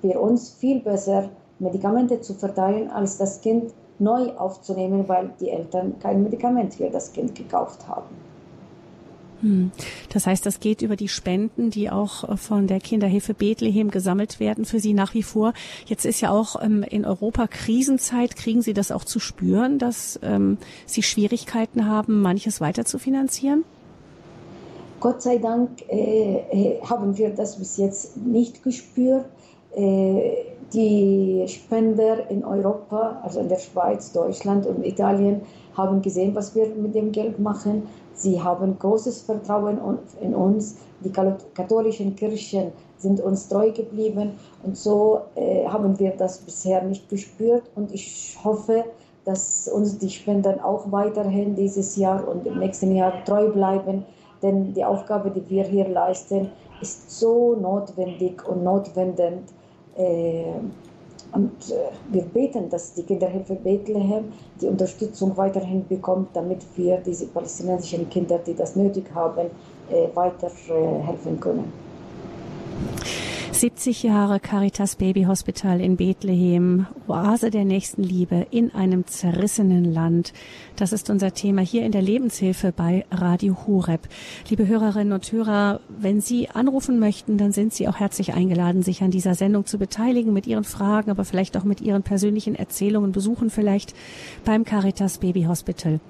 für 0.00 0.20
uns 0.20 0.50
viel 0.50 0.80
besser, 0.80 1.30
Medikamente 1.58 2.20
zu 2.20 2.34
verteilen, 2.34 2.90
als 2.90 3.18
das 3.18 3.40
Kind 3.40 3.74
neu 3.98 4.32
aufzunehmen, 4.36 5.08
weil 5.08 5.30
die 5.40 5.50
Eltern 5.50 5.98
kein 5.98 6.22
Medikament 6.22 6.74
für 6.74 6.88
das 6.88 7.12
Kind 7.12 7.34
gekauft 7.34 7.86
haben. 7.86 8.29
Hm. 9.42 9.70
Das 10.12 10.26
heißt, 10.26 10.44
das 10.44 10.60
geht 10.60 10.82
über 10.82 10.96
die 10.96 11.08
Spenden, 11.08 11.70
die 11.70 11.90
auch 11.90 12.28
äh, 12.28 12.36
von 12.36 12.66
der 12.66 12.80
Kinderhilfe 12.80 13.34
Bethlehem 13.34 13.90
gesammelt 13.90 14.40
werden 14.40 14.64
für 14.64 14.80
Sie 14.80 14.92
nach 14.92 15.14
wie 15.14 15.22
vor. 15.22 15.52
Jetzt 15.86 16.04
ist 16.04 16.20
ja 16.20 16.30
auch 16.30 16.62
ähm, 16.62 16.82
in 16.82 17.04
Europa 17.04 17.46
Krisenzeit. 17.46 18.36
Kriegen 18.36 18.62
Sie 18.62 18.74
das 18.74 18.92
auch 18.92 19.04
zu 19.04 19.18
spüren, 19.18 19.78
dass 19.78 20.18
ähm, 20.22 20.58
Sie 20.86 21.02
Schwierigkeiten 21.02 21.86
haben, 21.86 22.20
manches 22.20 22.60
weiter 22.60 22.84
zu 22.84 22.98
finanzieren? 22.98 23.64
Gott 25.00 25.22
sei 25.22 25.38
Dank 25.38 25.70
äh, 25.88 26.40
äh 26.50 26.80
haben 26.82 27.16
wir 27.16 27.30
das 27.30 27.56
bis 27.56 27.78
jetzt 27.78 28.18
nicht 28.18 28.62
gespürt. 28.62 29.24
Äh, 29.74 30.32
die 30.72 31.44
Spender 31.48 32.30
in 32.30 32.44
Europa, 32.44 33.20
also 33.24 33.40
in 33.40 33.48
der 33.48 33.58
Schweiz, 33.58 34.12
Deutschland 34.12 34.66
und 34.66 34.84
Italien, 34.84 35.42
haben 35.76 36.02
gesehen, 36.02 36.34
was 36.34 36.54
wir 36.54 36.66
mit 36.66 36.94
dem 36.94 37.12
Geld 37.12 37.38
machen. 37.38 37.88
Sie 38.20 38.42
haben 38.42 38.78
großes 38.78 39.22
Vertrauen 39.22 39.78
in 40.20 40.34
uns. 40.34 40.76
Die 41.02 41.10
katholischen 41.10 42.14
Kirchen 42.16 42.72
sind 42.98 43.18
uns 43.20 43.48
treu 43.48 43.70
geblieben 43.72 44.32
und 44.62 44.76
so 44.76 45.22
äh, 45.36 45.66
haben 45.66 45.98
wir 45.98 46.10
das 46.10 46.36
bisher 46.36 46.82
nicht 46.82 47.08
gespürt 47.08 47.62
und 47.74 47.94
ich 47.94 48.38
hoffe, 48.44 48.84
dass 49.24 49.68
uns 49.68 49.96
die 49.96 50.10
Spenden 50.10 50.60
auch 50.60 50.92
weiterhin 50.92 51.54
dieses 51.54 51.96
Jahr 51.96 52.28
und 52.28 52.46
im 52.46 52.58
nächsten 52.58 52.94
Jahr 52.94 53.24
treu 53.24 53.48
bleiben, 53.48 54.04
denn 54.42 54.74
die 54.74 54.84
Aufgabe, 54.84 55.30
die 55.30 55.48
wir 55.48 55.64
hier 55.64 55.88
leisten, 55.88 56.50
ist 56.82 57.10
so 57.10 57.54
notwendig 57.54 58.46
und 58.46 58.62
notwendend. 58.62 59.48
Äh, 59.96 60.44
und 61.32 61.70
äh, 61.70 62.12
wir 62.12 62.22
beten, 62.22 62.68
dass 62.68 62.92
die 62.94 63.02
Kinderhilfe 63.02 63.54
Bethlehem 63.54 64.32
die 64.60 64.66
Unterstützung 64.66 65.36
weiterhin 65.36 65.86
bekommt, 65.86 66.28
damit 66.34 66.64
wir 66.76 66.98
diese 66.98 67.26
palästinensischen 67.26 68.08
Kinder, 68.10 68.38
die 68.38 68.54
das 68.54 68.76
nötig 68.76 69.04
haben, 69.14 69.46
äh, 69.90 70.14
weiter 70.14 70.50
äh, 70.68 71.02
helfen 71.02 71.38
können. 71.38 71.89
70 73.60 74.04
Jahre 74.04 74.40
Caritas 74.40 74.96
Baby 74.96 75.24
Hospital 75.24 75.82
in 75.82 75.98
Bethlehem, 75.98 76.86
Oase 77.06 77.50
der 77.50 77.66
Nächstenliebe 77.66 78.46
in 78.50 78.74
einem 78.74 79.06
zerrissenen 79.06 79.84
Land. 79.84 80.32
Das 80.76 80.94
ist 80.94 81.10
unser 81.10 81.34
Thema 81.34 81.60
hier 81.60 81.84
in 81.84 81.92
der 81.92 82.00
Lebenshilfe 82.00 82.72
bei 82.72 83.04
Radio 83.10 83.54
Horeb. 83.66 84.08
Liebe 84.48 84.66
Hörerinnen 84.66 85.12
und 85.12 85.30
Hörer, 85.30 85.80
wenn 85.90 86.22
Sie 86.22 86.48
anrufen 86.48 86.98
möchten, 86.98 87.36
dann 87.36 87.52
sind 87.52 87.74
Sie 87.74 87.86
auch 87.86 87.96
herzlich 87.96 88.32
eingeladen, 88.32 88.82
sich 88.82 89.02
an 89.02 89.10
dieser 89.10 89.34
Sendung 89.34 89.66
zu 89.66 89.76
beteiligen 89.76 90.32
mit 90.32 90.46
Ihren 90.46 90.64
Fragen, 90.64 91.10
aber 91.10 91.26
vielleicht 91.26 91.54
auch 91.58 91.64
mit 91.64 91.82
Ihren 91.82 92.02
persönlichen 92.02 92.54
Erzählungen, 92.54 93.12
besuchen 93.12 93.50
vielleicht 93.50 93.94
beim 94.46 94.64
Caritas 94.64 95.18
Baby 95.18 95.42
Hospital 95.42 96.00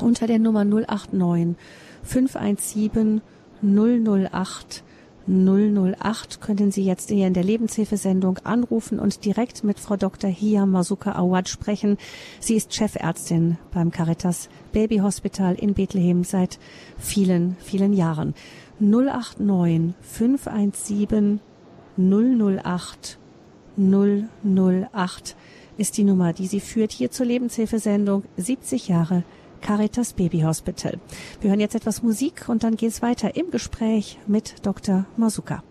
unter 0.00 0.28
der 0.28 0.38
Nummer 0.38 0.64
089 0.64 1.56
517 2.04 3.22
008 3.60 4.84
008 5.28 6.40
können 6.40 6.70
Sie 6.70 6.84
jetzt 6.84 7.10
hier 7.10 7.26
in 7.26 7.34
der 7.34 7.42
Lebenshilfesendung 7.42 8.38
anrufen 8.44 9.00
und 9.00 9.24
direkt 9.24 9.64
mit 9.64 9.80
Frau 9.80 9.96
Dr. 9.96 10.30
Hia 10.30 10.66
Masuka 10.66 11.12
Awad 11.12 11.48
sprechen. 11.48 11.98
Sie 12.38 12.54
ist 12.54 12.74
Chefärztin 12.74 13.58
beim 13.72 13.90
Caritas 13.90 14.48
Baby 14.72 14.98
Hospital 14.98 15.54
in 15.54 15.74
Bethlehem 15.74 16.22
seit 16.22 16.58
vielen, 16.96 17.56
vielen 17.60 17.92
Jahren. 17.92 18.34
089 18.78 19.94
517 20.00 21.40
008 21.96 23.18
008 23.76 25.36
ist 25.78 25.98
die 25.98 26.04
Nummer, 26.04 26.32
die 26.32 26.46
sie 26.46 26.60
führt 26.60 26.92
hier 26.92 27.10
zur 27.10 27.26
Lebenshilfesendung 27.26 28.24
70 28.36 28.88
Jahre 28.88 29.24
Caritas 29.66 30.12
Baby 30.12 30.42
Hospital. 30.42 31.00
Wir 31.40 31.50
hören 31.50 31.58
jetzt 31.58 31.74
etwas 31.74 32.00
Musik 32.00 32.48
und 32.48 32.62
dann 32.62 32.76
geht 32.76 32.90
es 32.90 33.02
weiter 33.02 33.34
im 33.34 33.50
Gespräch 33.50 34.16
mit 34.28 34.64
Dr. 34.64 35.06
Masuka. 35.16 35.64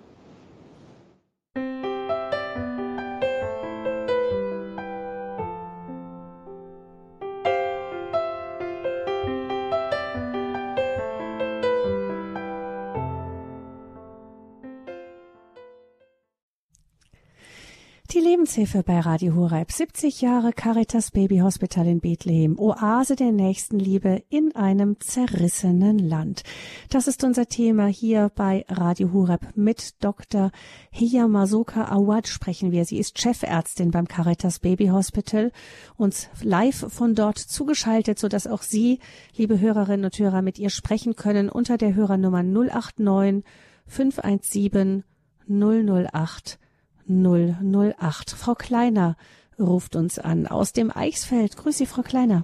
Die 18.11 18.19
Lebenshilfe 18.19 18.83
bei 18.83 18.99
Radio 18.99 19.33
Horeb. 19.33 19.71
70 19.71 20.21
Jahre 20.21 20.53
Caritas 20.53 21.09
Baby 21.09 21.39
Hospital 21.39 21.87
in 21.87 21.99
Bethlehem. 21.99 22.57
Oase 22.59 23.15
der 23.15 23.31
Nächstenliebe 23.31 24.23
in 24.29 24.55
einem 24.55 24.99
zerrissenen 24.99 25.97
Land. 25.97 26.43
Das 26.89 27.07
ist 27.07 27.23
unser 27.23 27.47
Thema 27.47 27.87
hier 27.87 28.31
bei 28.35 28.63
Radio 28.69 29.11
Horeb. 29.11 29.47
Mit 29.55 30.03
Dr. 30.03 30.51
Hia 30.91 31.27
Masoka 31.27 31.85
Awad 31.85 32.27
sprechen 32.27 32.71
wir. 32.71 32.85
Sie 32.85 32.99
ist 32.99 33.19
Chefärztin 33.19 33.89
beim 33.89 34.07
Caritas 34.07 34.59
Baby 34.59 34.87
Hospital. 34.87 35.51
Uns 35.97 36.29
live 36.43 36.85
von 36.89 37.15
dort 37.15 37.39
zugeschaltet, 37.39 38.19
sodass 38.19 38.45
auch 38.45 38.61
Sie, 38.61 38.99
liebe 39.35 39.59
Hörerinnen 39.59 40.05
und 40.05 40.17
Hörer, 40.17 40.43
mit 40.43 40.59
ihr 40.59 40.69
sprechen 40.69 41.15
können 41.15 41.49
unter 41.49 41.77
der 41.77 41.95
Hörernummer 41.95 42.43
089 42.43 43.43
517 43.87 45.03
008 45.49 46.59
008. 47.07 48.31
Frau 48.31 48.55
Kleiner 48.55 49.15
ruft 49.59 49.95
uns 49.95 50.19
an 50.19 50.47
aus 50.47 50.73
dem 50.73 50.91
Eichsfeld. 50.95 51.57
Grüße 51.57 51.79
Sie, 51.79 51.85
Frau 51.85 52.01
Kleiner. 52.01 52.43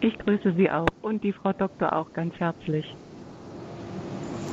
Ich 0.00 0.18
grüße 0.18 0.52
Sie 0.54 0.70
auch 0.70 0.86
und 1.02 1.22
die 1.22 1.32
Frau 1.32 1.52
Doktor 1.52 1.92
auch 1.94 2.12
ganz 2.12 2.34
herzlich. 2.36 2.84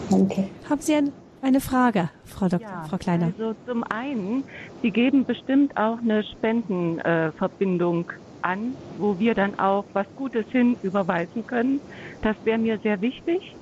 Danke. 0.10 0.48
Haben 0.70 0.82
Sie 0.82 0.96
ein, 0.96 1.12
eine 1.41 1.62
Frage, 1.62 2.10
Frau, 2.26 2.48
Dok 2.48 2.62
ja, 2.62 2.84
Frau 2.84 2.98
Kleiner? 2.98 3.28
Also 3.38 3.56
zum 3.65 3.84
einen, 3.84 4.44
Sie 4.82 4.91
geben 4.91 5.26
bestimmt 5.26 5.76
auch 5.78 6.00
eine 6.00 6.24
Spendenverbindung 6.24 8.10
äh, 8.10 8.13
an, 8.44 8.76
wo 8.98 9.20
wir 9.20 9.36
dann 9.36 9.60
auch 9.60 9.86
was 9.94 10.08
Gutes 10.15 10.46
hin 10.52 10.76
überweisen 10.84 11.46
können. 11.48 11.80
Das 12.22 12.36
wäre 12.44 12.58
mir 12.58 12.78
sehr 12.80 13.02
wichtig. 13.02 13.56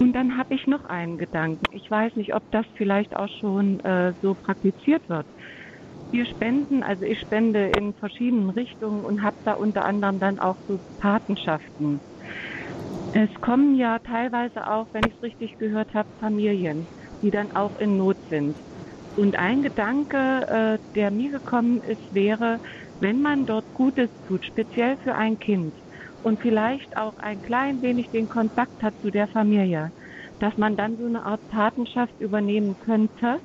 Und 0.00 0.12
dann 0.12 0.36
habe 0.36 0.54
ich 0.54 0.66
noch 0.66 0.84
einen 0.84 1.18
Gedanken. 1.18 1.64
Ich 1.72 1.90
weiß 1.90 2.14
nicht, 2.16 2.34
ob 2.34 2.44
das 2.50 2.66
vielleicht 2.76 3.16
auch 3.16 3.28
schon 3.40 3.80
äh, 3.80 4.14
so 4.20 4.34
praktiziert 4.34 5.08
wird. 5.08 5.26
Wir 6.10 6.24
spenden, 6.26 6.82
also 6.82 7.04
ich 7.04 7.20
spende 7.20 7.70
in 7.78 7.94
verschiedenen 7.94 8.50
Richtungen 8.50 9.04
und 9.04 9.22
habe 9.22 9.36
da 9.44 9.54
unter 9.54 9.84
anderem 9.84 10.20
dann 10.20 10.38
auch 10.38 10.58
so 10.66 10.80
Patenschaften. 10.98 12.02
Es 13.12 13.30
kommen 13.40 13.74
ja 13.76 13.98
teilweise 14.00 14.66
auch, 14.70 14.88
wenn 14.92 15.02
ich 15.08 15.14
es 15.16 15.22
richtig 15.22 15.58
gehört 15.58 15.94
habe, 15.94 16.08
Familien, 16.18 16.88
die 17.22 17.30
dann 17.30 17.50
auch 17.52 17.76
in 17.76 17.96
Not 17.96 18.18
sind. 18.28 18.58
Und 19.14 19.36
ein 19.36 19.62
Gedanke, 19.62 20.46
äh, 20.48 20.78
der 20.94 21.10
mir 21.10 21.30
gekommen 21.32 21.82
ist, 21.82 22.02
wäre, 22.10 22.60
wenn 23.00 23.20
man 23.20 23.46
dort 23.46 23.66
Gutes 23.72 24.10
tut, 24.26 24.44
speziell 24.44 24.96
für 24.98 25.14
ein 25.16 25.38
Kind, 25.38 25.76
und 26.22 26.40
vielleicht 26.40 26.96
auch 26.96 27.16
ein 27.18 27.40
klein 27.42 27.82
wenig 27.82 28.10
den 28.10 28.28
Kontakt 28.28 28.82
hat 28.82 28.94
zu 29.00 29.10
der 29.10 29.28
Familie, 29.28 29.92
dass 30.38 30.56
man 30.56 30.76
dann 30.76 30.96
so 30.96 31.06
eine 31.06 31.24
Art 31.24 31.46
Patenschaft 31.48 32.18
übernehmen 32.20 32.78
könnte 32.78 33.40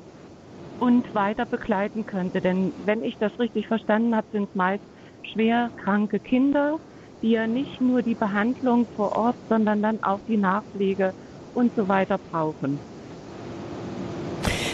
und 0.80 1.14
weiter 1.14 1.46
begleiten 1.46 2.06
könnte. 2.06 2.42
Denn 2.42 2.74
wenn 2.78 3.04
ich 3.04 3.18
das 3.18 3.38
richtig 3.40 3.68
verstanden 3.68 4.16
habe, 4.16 4.28
sind 4.32 4.50
es 4.50 4.56
meist 4.56 4.84
schwer 5.24 5.72
kranke 5.78 6.20
Kinder, 6.20 6.80
die 7.22 7.32
ja 7.32 7.48
nicht 7.48 7.80
nur 7.82 8.04
die 8.04 8.16
Behandlung 8.16 8.88
vor 8.90 9.14
Ort, 9.14 9.38
sondern 9.50 9.82
dann 9.82 10.04
auch 10.04 10.22
die 10.28 10.38
Nachpflege 10.38 11.14
und 11.54 11.74
so 11.76 11.88
weiter 11.88 12.18
brauchen. 12.20 12.82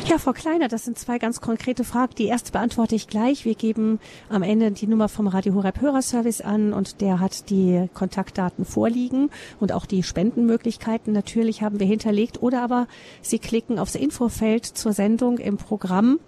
Ja, 0.10 0.18
Frau 0.18 0.34
Kleiner, 0.34 0.70
das 0.70 0.86
sind 0.86 0.98
zwei 0.98 1.20
ganz 1.20 1.40
konkrete 1.40 1.84
Fragen. 1.84 2.16
Die 2.18 2.26
erste 2.26 2.52
beantworte 2.52 2.96
ich 2.96 3.06
gleich. 3.06 3.46
Wir 3.46 3.54
geben 3.54 4.00
am 4.28 4.42
Ende 4.42 4.72
die 4.72 4.88
Nummer 4.88 5.08
vom 5.08 5.28
Radio 5.28 5.54
Horeb 5.54 5.82
Hörerservice 5.82 6.42
an 6.42 6.74
und 6.74 7.02
der 7.02 7.20
hat 7.20 7.52
die 7.52 7.88
Kontaktdaten 7.94 8.66
vorliegen 8.66 9.30
und 9.60 9.72
auch 9.72 9.86
die 9.86 10.02
Spendenmöglichkeiten 10.02 11.14
natürlich 11.14 11.62
haben 11.62 11.80
wir 11.80 11.86
hinterlegt. 11.86 12.42
Oder 12.42 12.64
aber 12.64 12.88
Sie 13.22 13.38
klicken 13.38 13.78
aufs 13.78 13.94
Infofeld 13.94 14.66
zur 14.66 14.94
Sendung 14.94 15.38
im 15.38 15.58
Programm 15.58 16.20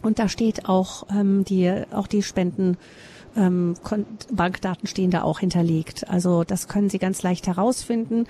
und 0.00 0.18
da 0.18 0.30
steht 0.30 0.66
auch 0.66 1.06
ähm, 1.10 1.44
die 1.44 1.70
auch 1.92 2.06
die 2.06 2.22
Spenden 2.22 2.78
ähm, 3.36 3.74
Bankdaten 4.32 4.88
stehen 4.88 5.10
da 5.10 5.22
auch 5.22 5.40
hinterlegt. 5.40 6.08
Also 6.08 6.44
das 6.44 6.68
können 6.68 6.88
Sie 6.88 6.98
ganz 6.98 7.22
leicht 7.22 7.46
herausfinden. 7.46 8.26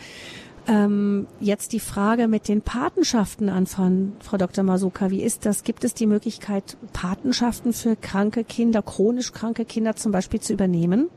Ähm, 0.69 1.27
jetzt 1.41 1.73
die 1.73 1.81
Frage 1.81 2.29
mit 2.29 2.49
den 2.49 2.63
Patenschaften 2.63 3.49
anfangen, 3.49 4.17
Frau 4.21 4.37
Dr. 4.37 4.63
Masuka. 4.63 5.11
Wie 5.11 5.23
ist 5.23 5.47
das? 5.47 5.65
Gibt 5.65 5.85
es 5.85 5.95
die 5.95 6.07
Möglichkeit, 6.07 6.77
Patenschaften 6.93 7.73
für 7.73 7.97
kranke 7.97 8.45
Kinder, 8.45 8.83
chronisch 8.83 9.33
kranke 9.33 9.65
Kinder 9.65 9.97
zum 9.97 10.13
Beispiel 10.13 10.41
zu 10.41 10.53
übernehmen? 10.53 11.09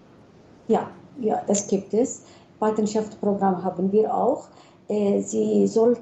Ja, 0.67 0.89
ja, 1.19 1.41
das 1.47 1.67
gibt 1.67 1.93
es. 1.93 2.23
Patenschaftsprogramm 2.59 3.63
haben 3.63 3.91
wir 3.91 4.13
auch. 4.15 4.47
Äh, 4.87 5.21
Sie 5.21 5.67
sollten 5.67 6.01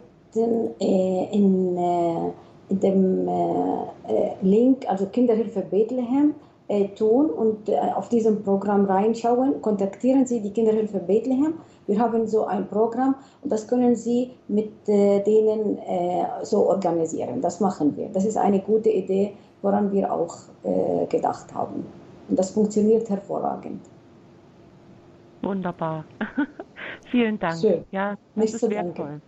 äh, 0.79 1.25
in, 1.31 1.77
äh, 1.77 2.31
in 2.69 2.79
dem 2.79 3.29
Link, 4.41 4.85
also 4.87 5.05
Kinderhilfe 5.07 5.61
Bethlehem, 5.61 6.35
tun 6.95 7.29
und 7.29 7.69
auf 7.69 8.07
diesem 8.07 8.43
Programm 8.43 8.85
reinschauen. 8.85 9.61
Kontaktieren 9.61 10.25
Sie 10.25 10.39
die 10.39 10.51
Kinderhilfe 10.51 10.99
Bethlehem 10.99 11.55
wir 11.91 11.99
haben 11.99 12.25
so 12.25 12.45
ein 12.45 12.67
Programm 12.67 13.15
und 13.41 13.51
das 13.51 13.67
können 13.67 13.95
Sie 13.95 14.31
mit 14.47 14.71
äh, 14.87 15.21
denen 15.23 15.77
äh, 15.79 16.25
so 16.43 16.67
organisieren. 16.67 17.41
Das 17.41 17.59
machen 17.59 17.97
wir. 17.97 18.07
Das 18.09 18.23
ist 18.25 18.37
eine 18.37 18.59
gute 18.59 18.89
Idee, 18.89 19.33
woran 19.61 19.91
wir 19.91 20.11
auch 20.11 20.35
äh, 20.63 21.05
gedacht 21.07 21.53
haben. 21.53 21.85
Und 22.29 22.39
das 22.39 22.51
funktioniert 22.51 23.09
hervorragend. 23.09 23.81
Wunderbar. 25.41 26.05
Vielen 27.11 27.37
Dank. 27.39 27.59
Schön. 27.59 27.83
Ja, 27.91 28.11
das 28.11 28.19
Nicht 28.35 28.53
ist 28.53 28.61
so 28.61 28.69
wertvoll. 28.69 29.21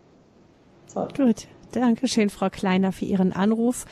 Gut. 1.18 1.48
Dankeschön, 1.74 2.30
Frau 2.30 2.50
Kleiner, 2.50 2.92
für 2.92 3.06
Ihren 3.06 3.34
Anruf. 3.34 3.86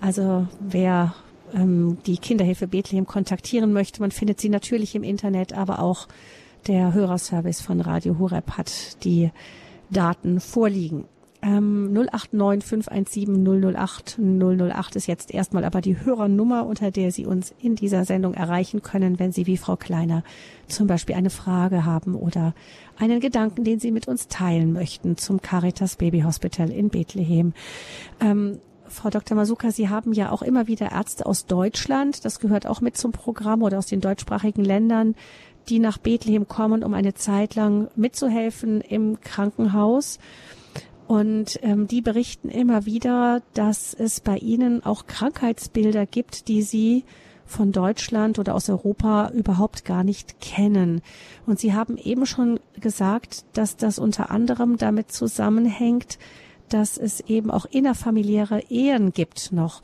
Also 0.00 0.46
wer 0.58 1.14
ähm, 1.54 1.98
die 2.06 2.16
Kinderhilfe 2.16 2.66
Bethlehem 2.66 3.06
kontaktieren 3.06 3.72
möchte, 3.72 4.00
man 4.00 4.10
findet 4.10 4.40
sie 4.40 4.48
natürlich 4.48 4.94
im 4.94 5.04
Internet, 5.04 5.52
aber 5.52 5.80
auch 5.80 6.08
der 6.66 6.92
Hörerservice 6.94 7.60
von 7.60 7.80
Radio 7.80 8.18
Horeb 8.18 8.56
hat 8.56 9.04
die 9.04 9.30
Daten 9.90 10.40
vorliegen. 10.40 11.04
Ähm, 11.42 11.92
089 11.94 12.68
517 12.68 13.74
008 13.74 14.18
008 14.18 14.96
ist 14.96 15.06
jetzt 15.06 15.32
erstmal 15.32 15.64
aber 15.64 15.80
die 15.80 15.98
Hörernummer, 15.98 16.66
unter 16.66 16.90
der 16.90 17.12
Sie 17.12 17.24
uns 17.24 17.54
in 17.58 17.76
dieser 17.76 18.04
Sendung 18.04 18.34
erreichen 18.34 18.82
können, 18.82 19.18
wenn 19.18 19.32
Sie 19.32 19.46
wie 19.46 19.56
Frau 19.56 19.76
Kleiner 19.76 20.22
zum 20.68 20.86
Beispiel 20.86 21.14
eine 21.14 21.30
Frage 21.30 21.86
haben 21.86 22.14
oder 22.14 22.54
einen 22.98 23.20
Gedanken, 23.20 23.64
den 23.64 23.80
Sie 23.80 23.90
mit 23.90 24.06
uns 24.06 24.28
teilen 24.28 24.72
möchten 24.74 25.16
zum 25.16 25.40
Caritas 25.40 25.96
Baby 25.96 26.20
Hospital 26.20 26.70
in 26.70 26.90
Bethlehem. 26.90 27.54
Ähm, 28.20 28.58
Frau 28.90 29.08
Dr. 29.08 29.36
Masuka, 29.36 29.70
Sie 29.70 29.88
haben 29.88 30.12
ja 30.12 30.32
auch 30.32 30.42
immer 30.42 30.66
wieder 30.66 30.92
Ärzte 30.92 31.24
aus 31.24 31.46
Deutschland, 31.46 32.24
das 32.24 32.40
gehört 32.40 32.66
auch 32.66 32.80
mit 32.80 32.96
zum 32.96 33.12
Programm 33.12 33.62
oder 33.62 33.78
aus 33.78 33.86
den 33.86 34.00
deutschsprachigen 34.00 34.64
Ländern, 34.64 35.14
die 35.70 35.78
nach 35.78 35.98
Bethlehem 35.98 36.48
kommen, 36.48 36.84
um 36.84 36.94
eine 36.94 37.14
Zeit 37.14 37.54
lang 37.54 37.88
mitzuhelfen 37.94 38.80
im 38.80 39.20
Krankenhaus. 39.20 40.18
Und 41.06 41.58
ähm, 41.62 41.88
die 41.88 42.02
berichten 42.02 42.48
immer 42.50 42.86
wieder, 42.86 43.42
dass 43.54 43.94
es 43.94 44.20
bei 44.20 44.36
ihnen 44.36 44.84
auch 44.84 45.06
Krankheitsbilder 45.06 46.06
gibt, 46.06 46.48
die 46.48 46.62
sie 46.62 47.04
von 47.46 47.72
Deutschland 47.72 48.38
oder 48.38 48.54
aus 48.54 48.70
Europa 48.70 49.30
überhaupt 49.30 49.84
gar 49.84 50.04
nicht 50.04 50.40
kennen. 50.40 51.02
Und 51.46 51.58
Sie 51.58 51.74
haben 51.74 51.96
eben 51.96 52.24
schon 52.26 52.60
gesagt, 52.78 53.44
dass 53.54 53.76
das 53.76 53.98
unter 53.98 54.30
anderem 54.30 54.76
damit 54.76 55.10
zusammenhängt, 55.10 56.18
dass 56.68 56.96
es 56.96 57.20
eben 57.20 57.50
auch 57.50 57.66
innerfamiliäre 57.66 58.62
Ehen 58.70 59.12
gibt 59.12 59.50
noch. 59.50 59.82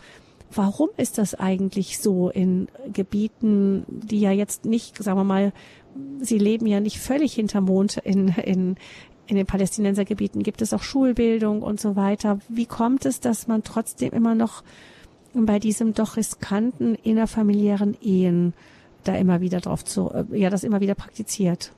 Warum 0.56 0.88
ist 0.96 1.18
das 1.18 1.34
eigentlich 1.34 1.98
so 1.98 2.30
in 2.30 2.68
Gebieten, 2.92 3.84
die 3.88 4.20
ja 4.20 4.32
jetzt 4.32 4.64
nicht, 4.64 5.02
sagen 5.02 5.18
wir 5.18 5.24
mal, 5.24 5.52
sie 6.20 6.38
leben 6.38 6.66
ja 6.66 6.80
nicht 6.80 6.98
völlig 6.98 7.34
hinterm 7.34 7.64
Mond 7.66 7.98
in, 7.98 8.28
in 8.28 8.76
in 9.26 9.36
den 9.36 9.46
Palästinensergebieten 9.46 10.42
gibt 10.42 10.62
es 10.62 10.72
auch 10.72 10.82
Schulbildung 10.82 11.62
und 11.62 11.80
so 11.80 11.96
weiter. 11.96 12.38
Wie 12.48 12.66
kommt 12.66 13.04
es, 13.06 13.20
dass 13.20 13.48
man 13.48 13.64
trotzdem 13.64 14.12
immer 14.12 14.34
noch 14.34 14.62
bei 15.34 15.58
diesem 15.58 15.94
doch 15.94 16.16
riskanten 16.16 16.94
innerfamiliären 16.94 17.96
Ehen 18.00 18.54
da 19.04 19.14
immer 19.14 19.40
wieder 19.40 19.60
drauf 19.60 19.84
zu, 19.84 20.10
äh, 20.10 20.24
ja, 20.38 20.50
das 20.50 20.64
immer 20.64 20.80
wieder 20.80 20.94
praktiziert? 20.94 21.72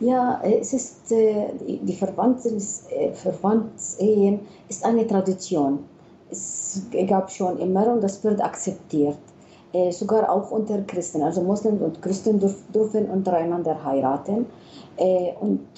Ja, 0.00 0.40
es 0.42 0.72
ist, 0.72 1.10
äh, 1.10 1.48
die 1.66 1.92
äh, 1.92 3.12
Verwandtsehen 3.14 4.40
ist 4.68 4.84
eine 4.84 5.06
Tradition. 5.06 5.80
Es 6.30 6.82
gab 7.06 7.30
schon 7.30 7.58
immer 7.58 7.92
und 7.92 8.02
das 8.02 8.22
wird 8.24 8.42
akzeptiert. 8.42 9.18
Sogar 9.90 10.30
auch 10.30 10.50
unter 10.50 10.80
Christen. 10.82 11.22
Also 11.22 11.42
Muslimen 11.42 11.80
und 11.80 12.00
Christen 12.00 12.40
dürfen 12.72 13.10
untereinander 13.10 13.84
heiraten. 13.84 14.46
Und 15.40 15.68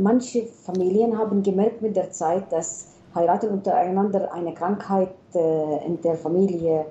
manche 0.00 0.46
Familien 0.46 1.18
haben 1.18 1.42
gemerkt 1.42 1.82
mit 1.82 1.94
der 1.94 2.10
Zeit, 2.10 2.50
dass 2.50 2.86
heiraten 3.14 3.50
untereinander 3.50 4.32
eine 4.32 4.54
Krankheit 4.54 5.14
in 5.34 6.00
der 6.02 6.14
Familie 6.14 6.86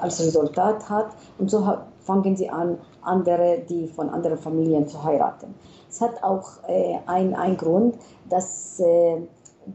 als 0.00 0.20
Resultat 0.20 0.90
hat. 0.90 1.10
Und 1.38 1.48
so 1.48 1.64
fangen 2.00 2.36
sie 2.36 2.48
an, 2.48 2.78
andere, 3.02 3.60
die 3.68 3.86
von 3.86 4.10
anderen 4.10 4.38
Familien 4.38 4.86
zu 4.88 5.02
heiraten. 5.04 5.54
Es 5.88 6.00
hat 6.00 6.22
auch 6.22 6.48
äh, 6.66 6.98
einen 7.06 7.56
Grund, 7.56 7.96
dass 8.28 8.80
äh, 8.80 9.16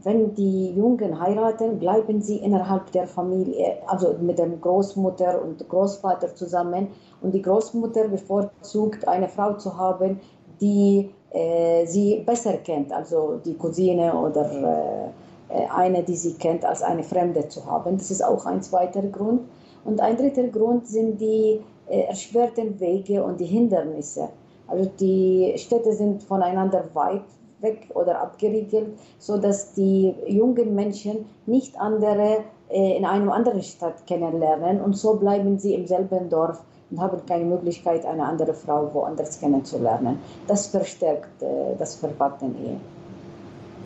wenn 0.02 0.34
die 0.34 0.70
Jungen 0.70 1.20
heiraten, 1.20 1.78
bleiben 1.78 2.20
sie 2.20 2.38
innerhalb 2.38 2.90
der 2.92 3.06
Familie, 3.06 3.78
also 3.86 4.14
mit 4.20 4.38
der 4.38 4.48
Großmutter 4.48 5.40
und 5.42 5.68
Großvater 5.68 6.34
zusammen. 6.34 6.88
Und 7.22 7.32
die 7.32 7.42
Großmutter 7.42 8.08
bevorzugt, 8.08 9.06
eine 9.06 9.28
Frau 9.28 9.54
zu 9.54 9.76
haben, 9.76 10.20
die 10.60 11.10
äh, 11.30 11.86
sie 11.86 12.22
besser 12.24 12.54
kennt, 12.58 12.92
also 12.92 13.40
die 13.44 13.54
Cousine 13.54 14.14
oder 14.14 15.12
äh, 15.50 15.54
äh, 15.54 15.66
eine, 15.68 16.02
die 16.02 16.16
sie 16.16 16.34
kennt, 16.34 16.64
als 16.64 16.82
eine 16.82 17.02
Fremde 17.02 17.48
zu 17.48 17.64
haben. 17.66 17.98
Das 17.98 18.10
ist 18.10 18.24
auch 18.24 18.46
ein 18.46 18.62
zweiter 18.62 19.02
Grund. 19.02 19.42
Und 19.84 20.00
ein 20.00 20.16
dritter 20.16 20.48
Grund 20.48 20.86
sind 20.86 21.20
die 21.20 21.60
äh, 21.88 22.00
erschwerten 22.02 22.80
Wege 22.80 23.22
und 23.22 23.40
die 23.40 23.46
Hindernisse. 23.46 24.28
Also 24.66 24.90
die 24.98 25.52
Städte 25.56 25.92
sind 25.92 26.22
voneinander 26.22 26.84
weit 26.94 27.24
weg 27.64 27.88
oder 27.94 28.20
abgeriegelt, 28.20 28.96
sodass 29.18 29.74
die 29.74 30.14
jungen 30.28 30.76
Menschen 30.76 31.24
nicht 31.46 31.76
andere 31.80 32.44
äh, 32.68 32.96
in 32.96 33.04
einer 33.04 33.32
anderen 33.32 33.62
Stadt 33.62 34.06
kennenlernen 34.06 34.80
und 34.80 34.96
so 34.96 35.16
bleiben 35.16 35.58
sie 35.58 35.74
im 35.74 35.86
selben 35.86 36.28
Dorf 36.30 36.62
und 36.90 37.00
haben 37.00 37.26
keine 37.26 37.44
Möglichkeit, 37.44 38.06
eine 38.06 38.24
andere 38.24 38.54
Frau 38.54 38.88
woanders 38.94 39.40
kennenzulernen. 39.40 40.18
Das 40.46 40.68
verstärkt 40.68 41.42
äh, 41.42 41.74
das 41.78 41.96
Verwandten 41.96 42.54
Ehe. 42.64 42.76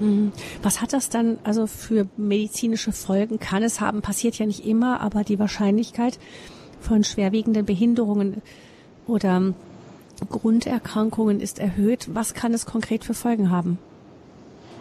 Mhm. 0.00 0.32
Was 0.62 0.80
hat 0.80 0.92
das 0.92 1.08
dann 1.08 1.38
also 1.44 1.66
für 1.66 2.06
medizinische 2.16 2.92
Folgen? 2.92 3.38
Kann 3.38 3.62
es 3.62 3.80
haben, 3.80 4.02
passiert 4.02 4.38
ja 4.38 4.46
nicht 4.46 4.66
immer, 4.66 5.00
aber 5.00 5.24
die 5.24 5.38
Wahrscheinlichkeit, 5.38 6.18
von 6.80 7.02
schwerwiegenden 7.04 7.66
Behinderungen 7.66 8.42
oder 9.06 9.54
Grunderkrankungen 10.26 11.40
ist 11.40 11.58
erhöht. 11.58 12.08
Was 12.12 12.34
kann 12.34 12.54
es 12.54 12.66
konkret 12.66 13.04
für 13.04 13.14
Folgen 13.14 13.50
haben? 13.50 13.78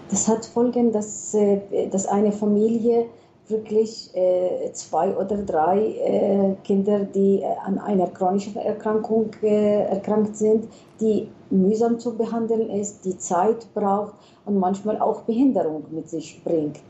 Das 0.10 0.28
hat 0.28 0.46
Folgen, 0.46 0.92
dass, 0.92 1.34
äh, 1.34 1.90
dass 1.92 2.06
eine 2.06 2.32
Familie 2.32 3.06
wirklich 3.50 4.10
äh, 4.14 4.72
zwei 4.74 5.16
oder 5.16 5.38
drei 5.38 5.80
äh, 5.80 6.56
Kinder, 6.64 7.00
die 7.00 7.44
an 7.66 7.80
einer 7.80 8.08
chronischen 8.08 8.58
Erkrankung 8.58 9.32
erkrankt 9.42 10.36
sind, 10.36 10.68
die 11.00 11.30
mühsam 11.50 11.98
zu 11.98 12.18
behandeln 12.18 12.70
ist, 12.70 13.06
die 13.06 13.18
Zeit 13.18 13.74
braucht 13.74 14.16
und 14.46 14.60
manchmal 14.60 15.00
auch 15.00 15.22
Behinderung 15.22 15.86
mit 15.92 16.10
sich 16.10 16.42
bringt. 16.44 16.82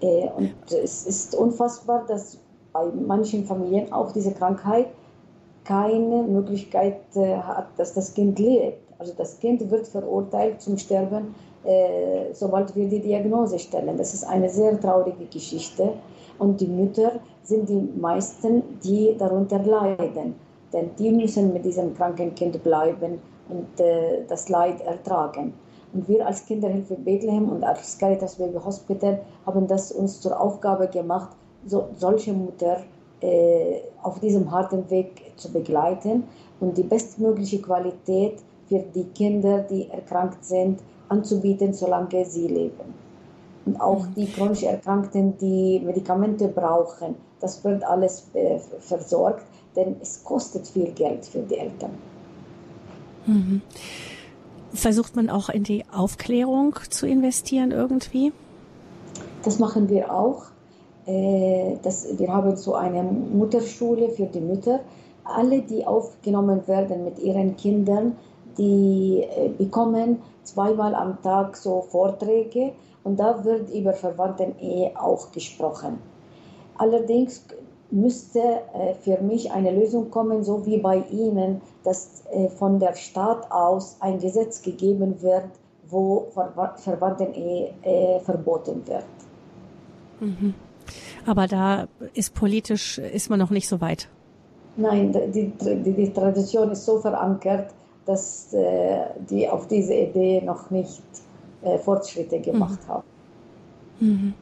und 0.00 0.54
es 0.72 1.06
ist 1.06 1.34
unfassbar, 1.34 2.06
dass 2.08 2.38
bei 2.72 2.86
manchen 2.86 3.44
Familien 3.44 3.92
auch 3.92 4.12
diese 4.12 4.32
Krankheit 4.32 4.86
keine 5.64 6.22
Möglichkeit 6.22 7.00
äh, 7.14 7.36
hat, 7.36 7.68
dass 7.76 7.94
das 7.94 8.14
Kind 8.14 8.38
lebt. 8.38 8.78
Also 8.98 9.12
das 9.16 9.38
Kind 9.38 9.70
wird 9.70 9.86
verurteilt 9.86 10.60
zum 10.60 10.76
Sterben, 10.76 11.34
äh, 11.64 12.32
sobald 12.32 12.74
wir 12.76 12.88
die 12.88 13.00
Diagnose 13.00 13.58
stellen. 13.58 13.96
Das 13.96 14.14
ist 14.14 14.24
eine 14.24 14.48
sehr 14.48 14.78
traurige 14.80 15.26
Geschichte. 15.26 15.94
Und 16.38 16.60
die 16.60 16.66
Mütter 16.66 17.12
sind 17.42 17.68
die 17.68 17.88
meisten, 17.98 18.62
die 18.82 19.14
darunter 19.18 19.58
leiden. 19.58 20.34
Denn 20.72 20.90
die 20.98 21.10
müssen 21.10 21.52
mit 21.52 21.64
diesem 21.64 21.94
kranken 21.94 22.34
Kind 22.34 22.62
bleiben 22.62 23.20
und 23.48 23.80
äh, 23.80 24.24
das 24.28 24.48
Leid 24.48 24.80
ertragen. 24.82 25.52
Und 25.92 26.08
wir 26.08 26.26
als 26.26 26.46
Kinderhilfe 26.46 26.94
Bethlehem 26.94 27.48
und 27.48 27.64
als 27.64 27.98
Caritas 27.98 28.36
Baby 28.36 28.58
Hospital 28.64 29.20
haben 29.44 29.66
das 29.66 29.90
uns 29.90 30.20
zur 30.20 30.40
Aufgabe 30.40 30.86
gemacht, 30.88 31.30
so, 31.66 31.88
solche 31.96 32.32
Mutter 32.32 32.76
äh, 32.76 32.99
auf 34.02 34.18
diesem 34.20 34.50
harten 34.50 34.88
Weg 34.90 35.32
zu 35.36 35.52
begleiten 35.52 36.24
und 36.60 36.76
die 36.76 36.82
bestmögliche 36.82 37.60
Qualität 37.60 38.38
für 38.68 38.78
die 38.94 39.04
Kinder, 39.04 39.60
die 39.60 39.88
erkrankt 39.90 40.44
sind, 40.44 40.80
anzubieten, 41.08 41.74
solange 41.74 42.24
sie 42.24 42.46
leben. 42.46 42.94
Und 43.66 43.80
auch 43.80 44.06
mhm. 44.06 44.14
die 44.14 44.26
chronisch 44.26 44.62
Erkrankten, 44.62 45.36
die 45.38 45.80
Medikamente 45.84 46.48
brauchen, 46.48 47.16
das 47.40 47.62
wird 47.64 47.84
alles 47.84 48.26
äh, 48.34 48.58
versorgt, 48.78 49.44
denn 49.76 49.96
es 50.00 50.22
kostet 50.24 50.66
viel 50.66 50.92
Geld 50.92 51.24
für 51.24 51.40
die 51.40 51.58
Eltern. 51.58 51.90
Mhm. 53.26 53.62
Versucht 54.72 55.16
man 55.16 55.28
auch 55.28 55.48
in 55.48 55.64
die 55.64 55.84
Aufklärung 55.92 56.76
zu 56.90 57.06
investieren 57.06 57.72
irgendwie? 57.72 58.32
Das 59.42 59.58
machen 59.58 59.88
wir 59.88 60.12
auch. 60.12 60.44
Äh, 61.06 61.76
das, 61.82 62.06
wir 62.18 62.32
haben 62.32 62.56
so 62.56 62.74
eine 62.74 63.02
Mutterschule 63.02 64.10
für 64.10 64.26
die 64.26 64.40
Mütter. 64.40 64.80
Alle, 65.24 65.62
die 65.62 65.86
aufgenommen 65.86 66.66
werden 66.66 67.04
mit 67.04 67.18
ihren 67.18 67.56
Kindern, 67.56 68.16
die 68.58 69.22
äh, 69.22 69.48
bekommen 69.48 70.22
zweimal 70.42 70.94
am 70.94 71.20
Tag 71.22 71.56
so 71.56 71.82
Vorträge 71.82 72.72
und 73.04 73.18
da 73.18 73.44
wird 73.44 73.70
über 73.70 73.92
Verwandten-Ehe 73.92 74.92
auch 75.00 75.30
gesprochen. 75.32 75.98
Allerdings 76.76 77.44
müsste 77.90 78.40
äh, 78.40 78.94
für 78.94 79.20
mich 79.22 79.50
eine 79.52 79.70
Lösung 79.70 80.10
kommen, 80.10 80.42
so 80.42 80.66
wie 80.66 80.78
bei 80.78 81.02
Ihnen, 81.10 81.60
dass 81.84 82.22
von 82.56 82.78
der 82.78 82.94
Staat 82.94 83.50
aus 83.50 83.96
ein 83.98 84.18
Gesetz 84.20 84.62
gegeben 84.62 85.20
wird, 85.20 85.46
wo 85.88 86.28
Verwandten-Ehe 86.30 88.20
verboten 88.20 88.86
wird. 88.86 89.04
Mhm. 90.20 90.54
Aber 91.26 91.46
da 91.46 91.88
ist 92.14 92.34
politisch, 92.34 92.98
ist 92.98 93.30
man 93.30 93.38
noch 93.38 93.50
nicht 93.50 93.68
so 93.68 93.80
weit. 93.80 94.08
Nein, 94.76 95.12
die, 95.32 95.52
die, 95.60 95.92
die 95.92 96.12
Tradition 96.12 96.70
ist 96.70 96.86
so 96.86 96.98
verankert, 97.00 97.72
dass 98.06 98.52
äh, 98.52 99.04
die 99.28 99.48
auf 99.48 99.66
diese 99.66 99.94
Idee 99.94 100.42
noch 100.42 100.70
nicht 100.70 101.02
äh, 101.62 101.78
Fortschritte 101.78 102.40
gemacht 102.40 102.78
mhm. 102.82 102.88
haben. 102.88 103.04
Mhm. 104.00 104.34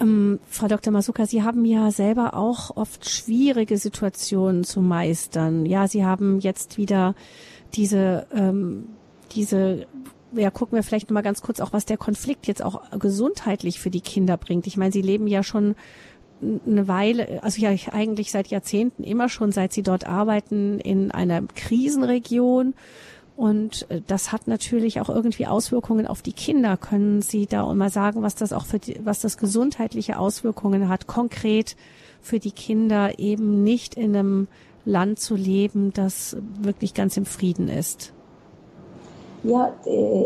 Ähm, 0.00 0.40
Frau 0.48 0.68
Dr. 0.68 0.92
Masuka, 0.92 1.26
Sie 1.26 1.42
haben 1.42 1.64
ja 1.64 1.90
selber 1.90 2.34
auch 2.34 2.76
oft 2.76 3.08
schwierige 3.08 3.76
Situationen 3.78 4.64
zu 4.64 4.80
meistern. 4.80 5.66
Ja, 5.66 5.88
Sie 5.88 6.04
haben 6.04 6.38
jetzt 6.40 6.78
wieder 6.78 7.14
diese, 7.74 8.26
ähm, 8.32 8.86
diese 9.32 9.86
ja, 10.32 10.50
gucken 10.50 10.76
wir 10.76 10.82
vielleicht 10.82 11.10
mal 11.10 11.22
ganz 11.22 11.42
kurz 11.42 11.60
auch, 11.60 11.72
was 11.72 11.86
der 11.86 11.96
Konflikt 11.96 12.46
jetzt 12.46 12.62
auch 12.62 12.82
gesundheitlich 12.98 13.80
für 13.80 13.90
die 13.90 14.00
Kinder 14.00 14.36
bringt. 14.36 14.66
Ich 14.66 14.76
meine, 14.76 14.92
sie 14.92 15.02
leben 15.02 15.26
ja 15.26 15.42
schon 15.42 15.74
eine 16.40 16.86
Weile, 16.86 17.42
also 17.42 17.60
ja 17.60 17.70
eigentlich 17.92 18.30
seit 18.30 18.48
Jahrzehnten 18.48 19.02
immer 19.02 19.28
schon, 19.28 19.52
seit 19.52 19.72
sie 19.72 19.82
dort 19.82 20.06
arbeiten, 20.06 20.78
in 20.80 21.10
einer 21.10 21.42
Krisenregion. 21.54 22.74
Und 23.36 23.88
äh, 23.90 24.02
das 24.06 24.32
hat 24.32 24.48
natürlich 24.48 25.00
auch 25.00 25.08
irgendwie 25.08 25.46
Auswirkungen 25.46 26.06
auf 26.06 26.22
die 26.22 26.32
Kinder. 26.32 26.76
Können 26.76 27.22
Sie 27.22 27.46
da 27.46 27.72
mal 27.74 27.90
sagen, 27.90 28.22
was 28.22 28.34
das 28.34 28.52
auch 28.52 28.66
für 28.66 28.78
die, 28.78 29.00
was 29.04 29.20
das 29.20 29.36
gesundheitliche 29.36 30.18
Auswirkungen 30.18 30.88
hat, 30.88 31.06
konkret 31.06 31.76
für 32.20 32.40
die 32.40 32.50
Kinder 32.50 33.18
eben 33.18 33.62
nicht 33.62 33.94
in 33.94 34.16
einem 34.16 34.48
Land 34.84 35.20
zu 35.20 35.36
leben, 35.36 35.92
das 35.92 36.36
wirklich 36.60 36.94
ganz 36.94 37.16
im 37.16 37.26
Frieden 37.26 37.68
ist? 37.68 38.12
Ja, 39.44 39.72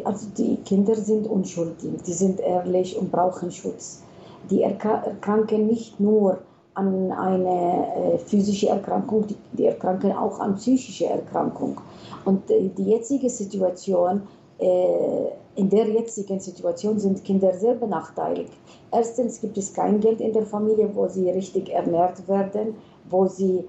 also 0.05 0.27
die 0.39 0.57
Kinder 0.65 0.95
sind 0.95 1.27
unschuldig, 1.27 2.03
die 2.07 2.13
sind 2.13 2.41
ehrlich 2.41 2.97
und 2.97 3.13
brauchen 3.13 3.51
Schutz. 3.51 4.03
Die 4.51 4.63
erkranken 4.63 5.67
nicht 5.67 6.01
nur 6.01 6.39
an 6.75 7.13
eine 7.13 8.15
äh, 8.15 8.19
physische 8.19 8.69
Erkrankung, 8.69 9.27
die, 9.53 9.67
erkranken 9.67 10.13
auch 10.13 10.41
an 10.41 10.57
psychische 10.57 11.07
Erkrankung. 11.07 11.81
Und 12.25 12.51
äh, 12.51 12.71
die 12.77 12.85
jetzige 12.85 13.29
Situation, 13.29 14.23
äh, 14.59 15.27
in 15.55 15.69
der 15.69 15.87
jetzigen 15.87 16.41
Situation 16.41 16.99
sind 16.99 17.25
Kinder 17.25 17.53
sehr 17.53 17.75
benachteiligt. 17.75 18.53
Erstens 18.91 19.41
gibt 19.41 19.59
es 19.59 19.75
kein 19.75 20.01
Geld 20.01 20.21
in 20.23 20.33
der 20.33 20.47
Familie, 20.47 20.89
wo 20.95 21.09
sie 21.09 21.29
richtig 21.29 21.69
ernährt 21.69 22.27
werden, 22.27 22.75
wo 23.11 23.27
sie 23.27 23.65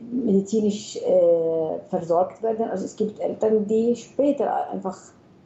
medizinisch 0.00 0.96
äh, 0.96 1.78
versorgt 1.88 2.42
werden. 2.42 2.68
Also 2.70 2.84
es 2.84 2.96
gibt 2.96 3.20
Eltern, 3.20 3.66
die 3.66 3.96
später 3.96 4.70
einfach 4.70 4.96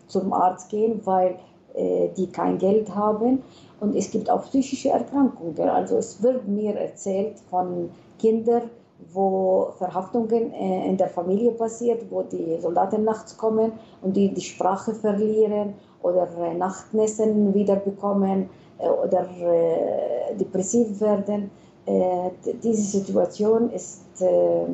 zum 0.08 0.32
Arzt 0.32 0.68
gehen, 0.68 1.00
weil 1.04 1.36
äh, 1.74 2.08
die 2.16 2.26
kein 2.26 2.58
Geld 2.58 2.94
haben. 2.94 3.42
Und 3.80 3.96
es 3.96 4.10
gibt 4.10 4.30
auch 4.30 4.42
psychische 4.44 4.90
Erkrankungen. 4.90 5.68
Also 5.68 5.96
es 5.96 6.22
wird 6.22 6.46
mir 6.46 6.74
erzählt 6.76 7.38
von 7.50 7.90
Kindern, 8.18 8.70
wo 9.12 9.72
Verhaftungen 9.78 10.52
äh, 10.52 10.86
in 10.88 10.96
der 10.96 11.08
Familie 11.08 11.52
passiert, 11.52 12.04
wo 12.10 12.22
die 12.22 12.58
Soldaten 12.60 13.04
nachts 13.04 13.36
kommen 13.36 13.72
und 14.02 14.16
die 14.16 14.32
die 14.32 14.40
Sprache 14.40 14.94
verlieren 14.94 15.74
oder 16.02 16.28
äh, 16.38 16.54
Nachtnässen 16.54 17.52
wiederbekommen 17.54 18.48
äh, 18.78 18.88
oder 18.88 19.28
äh, 19.40 20.34
depressiv 20.36 21.00
werden. 21.00 21.50
Äh, 21.86 22.30
diese 22.62 22.82
Situation 22.82 23.70
ist, 23.70 24.02
äh, 24.20 24.66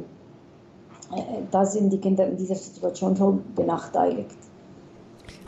da 1.50 1.64
sind 1.64 1.90
die 1.90 1.98
Kinder 1.98 2.26
in 2.26 2.36
dieser 2.36 2.54
Situation 2.54 3.16
schon 3.16 3.42
benachteiligt. 3.54 4.36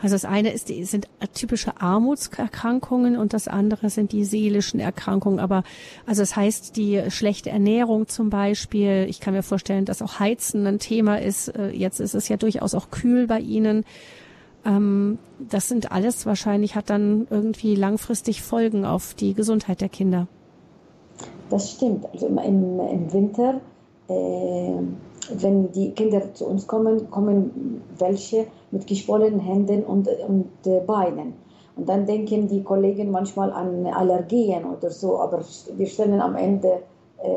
Also 0.01 0.15
das 0.15 0.25
eine 0.25 0.51
ist, 0.51 0.69
die, 0.69 0.83
sind 0.83 1.07
typische 1.33 1.79
Armutserkrankungen 1.79 3.17
und 3.17 3.33
das 3.33 3.47
andere 3.47 3.89
sind 3.91 4.11
die 4.11 4.25
seelischen 4.25 4.79
Erkrankungen. 4.79 5.39
Aber 5.39 5.63
also 6.07 6.23
das 6.23 6.35
heißt, 6.35 6.75
die 6.75 7.03
schlechte 7.09 7.51
Ernährung 7.51 8.07
zum 8.07 8.31
Beispiel, 8.31 9.05
ich 9.07 9.19
kann 9.19 9.35
mir 9.35 9.43
vorstellen, 9.43 9.85
dass 9.85 10.01
auch 10.01 10.19
Heizen 10.19 10.65
ein 10.65 10.79
Thema 10.79 11.21
ist. 11.21 11.49
Äh, 11.49 11.69
jetzt 11.69 11.99
ist 11.99 12.15
es 12.15 12.27
ja 12.29 12.37
durchaus 12.37 12.73
auch 12.73 12.89
kühl 12.89 13.27
bei 13.27 13.39
Ihnen. 13.39 13.85
Ähm, 14.65 15.19
das 15.39 15.67
sind 15.67 15.91
alles 15.91 16.25
wahrscheinlich, 16.25 16.75
hat 16.75 16.89
dann 16.89 17.27
irgendwie 17.29 17.75
langfristig 17.75 18.41
Folgen 18.41 18.85
auf 18.85 19.13
die 19.13 19.35
Gesundheit 19.35 19.81
der 19.81 19.89
Kinder. 19.89 20.27
Das 21.51 21.69
stimmt. 21.69 22.07
Also 22.13 22.27
im, 22.27 22.37
im 22.37 23.13
Winter, 23.13 23.59
äh, 24.07 24.73
wenn 25.35 25.71
die 25.73 25.91
Kinder 25.91 26.33
zu 26.33 26.47
uns 26.47 26.65
kommen, 26.65 27.11
kommen 27.11 27.81
welche 27.97 28.47
mit 28.71 28.87
geschwollenen 28.87 29.41
Händen 29.41 29.83
und, 29.83 30.07
und 30.27 30.49
äh, 30.65 30.79
Beinen. 30.79 31.33
Und 31.75 31.89
dann 31.89 32.05
denken 32.05 32.47
die 32.47 32.63
Kollegen 32.63 33.11
manchmal 33.11 33.51
an 33.51 33.85
Allergien 33.85 34.63
oder 34.65 34.89
so, 34.89 35.19
aber 35.19 35.41
wir 35.75 35.87
stellen 35.87 36.21
am 36.21 36.35
Ende 36.35 36.83
äh, 37.21 37.27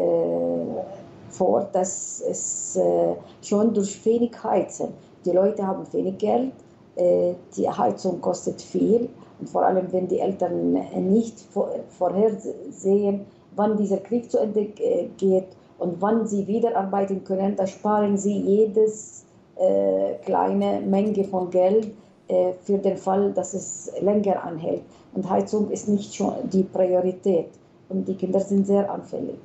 vor, 1.31 1.69
dass 1.73 2.23
es 2.29 2.77
äh, 2.77 3.15
schon 3.43 3.75
durch 3.75 4.05
wenig 4.05 4.33
Heizen. 4.45 4.89
Die 5.25 5.33
Leute 5.33 5.67
haben 5.67 5.85
wenig 5.93 6.19
Geld, 6.19 6.53
äh, 6.95 7.35
die 7.57 7.69
Heizung 7.69 8.21
kostet 8.21 8.63
viel 8.63 9.09
und 9.41 9.49
vor 9.49 9.65
allem, 9.65 9.93
wenn 9.93 10.07
die 10.07 10.21
Eltern 10.21 10.73
nicht 11.11 11.41
vor, 11.41 11.71
vorhersehen, 11.89 13.27
wann 13.57 13.77
dieser 13.77 13.99
Krieg 13.99 14.31
zu 14.31 14.39
Ende 14.39 14.61
äh, 14.61 15.09
geht 15.17 15.47
und 15.79 16.01
wann 16.01 16.27
sie 16.27 16.47
wieder 16.47 16.77
arbeiten 16.77 17.25
können, 17.25 17.57
da 17.57 17.67
sparen 17.67 18.17
sie 18.17 18.39
jedes 18.39 19.25
äh, 19.57 20.15
kleine 20.25 20.81
Menge 20.81 21.25
von 21.25 21.51
Geld 21.51 21.93
äh, 22.29 22.53
für 22.63 22.79
den 22.79 22.97
Fall, 22.97 23.33
dass 23.33 23.55
es 23.55 23.93
länger 24.01 24.43
anhält. 24.43 24.83
Und 25.15 25.29
Heizung 25.29 25.71
ist 25.71 25.89
nicht 25.89 26.15
schon 26.15 26.35
die 26.53 26.63
Priorität. 26.63 27.49
Und 27.89 28.09
die 28.09 28.15
Kinder 28.15 28.41
sind 28.41 28.67
sehr 28.67 28.91
anfällig. 28.91 29.39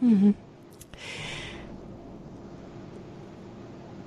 Mhm. 0.00 0.34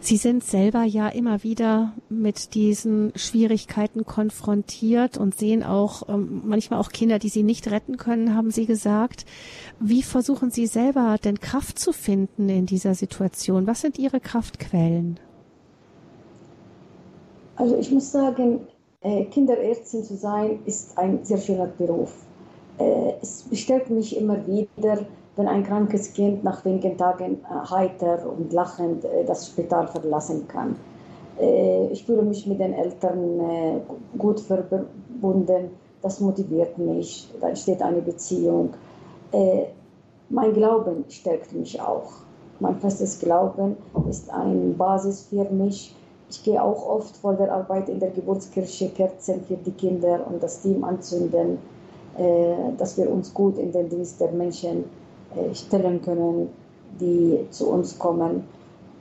Sie 0.07 0.15
sind 0.15 0.41
selber 0.41 0.83
ja 0.83 1.09
immer 1.09 1.43
wieder 1.43 1.91
mit 2.07 2.53
diesen 2.53 3.11
Schwierigkeiten 3.17 4.05
konfrontiert 4.05 5.17
und 5.17 5.35
sehen 5.35 5.63
auch 5.63 6.07
ähm, 6.07 6.43
manchmal 6.45 6.79
auch 6.79 6.91
Kinder, 6.91 7.19
die 7.19 7.27
Sie 7.27 7.43
nicht 7.43 7.69
retten 7.69 7.97
können, 7.97 8.33
haben 8.33 8.49
Sie 8.49 8.65
gesagt. 8.65 9.25
Wie 9.81 10.03
versuchen 10.03 10.49
Sie 10.49 10.65
selber 10.65 11.17
denn 11.21 11.41
Kraft 11.41 11.77
zu 11.77 11.91
finden 11.91 12.47
in 12.47 12.65
dieser 12.65 12.95
Situation? 12.95 13.67
Was 13.67 13.81
sind 13.81 13.99
Ihre 13.99 14.21
Kraftquellen? 14.21 15.19
Also 17.57 17.75
ich 17.75 17.91
muss 17.91 18.09
sagen, 18.09 18.61
äh, 19.01 19.25
Kinderärztin 19.25 20.05
zu 20.05 20.15
sein 20.15 20.59
ist 20.65 20.97
ein 20.97 21.25
sehr 21.25 21.39
schöner 21.39 21.67
Beruf. 21.67 22.13
Äh, 22.77 23.11
es 23.21 23.41
bestärkt 23.41 23.89
mich 23.89 24.15
immer 24.15 24.37
wieder, 24.47 25.05
wenn 25.37 25.47
ein 25.47 25.63
krankes 25.63 26.13
Kind 26.13 26.43
nach 26.43 26.65
wenigen 26.65 26.97
Tagen 26.97 27.37
äh, 27.43 27.69
heiter 27.69 28.19
und 28.27 28.51
lachend 28.51 29.05
äh, 29.05 29.23
das 29.23 29.47
Spital 29.47 29.87
verlassen 29.87 30.47
kann. 30.47 30.75
Äh, 31.39 31.87
ich 31.87 32.03
fühle 32.03 32.23
mich 32.23 32.45
mit 32.47 32.59
den 32.59 32.73
Eltern 32.73 33.81
gut 34.17 34.39
verbunden, 34.39 35.69
das 36.01 36.19
motiviert 36.19 36.77
mich, 36.77 37.31
da 37.39 37.49
entsteht 37.49 37.81
eine 37.81 38.01
Beziehung. 38.01 38.73
Mein 40.29 40.53
Glauben 40.53 41.03
stärkt 41.09 41.53
mich 41.53 41.81
auch. 41.81 42.11
Mein 42.59 42.75
festes 42.79 43.19
Glauben 43.19 43.75
ist 44.09 44.29
eine 44.29 44.73
Basis 44.73 45.27
für 45.29 45.43
mich. 45.49 45.95
Ich 46.29 46.43
gehe 46.43 46.61
auch 46.61 46.87
oft 46.87 47.17
vor 47.17 47.33
der 47.33 47.51
Arbeit 47.51 47.89
in 47.89 47.99
der 47.99 48.11
Geburtskirche 48.11 48.89
Kerzen 48.89 49.41
für 49.41 49.57
die 49.57 49.71
Kinder 49.71 50.25
und 50.29 50.41
das 50.41 50.61
Team 50.61 50.83
anzünden, 50.83 51.57
dass 52.77 52.97
wir 52.97 53.09
uns 53.09 53.33
gut 53.33 53.57
in 53.57 53.71
den 53.71 53.89
Dienst 53.89 54.21
der 54.21 54.31
Menschen 54.31 54.85
stellen 55.53 56.01
können, 56.01 56.49
die 56.99 57.45
zu 57.51 57.69
uns 57.69 57.97
kommen. 57.97 58.43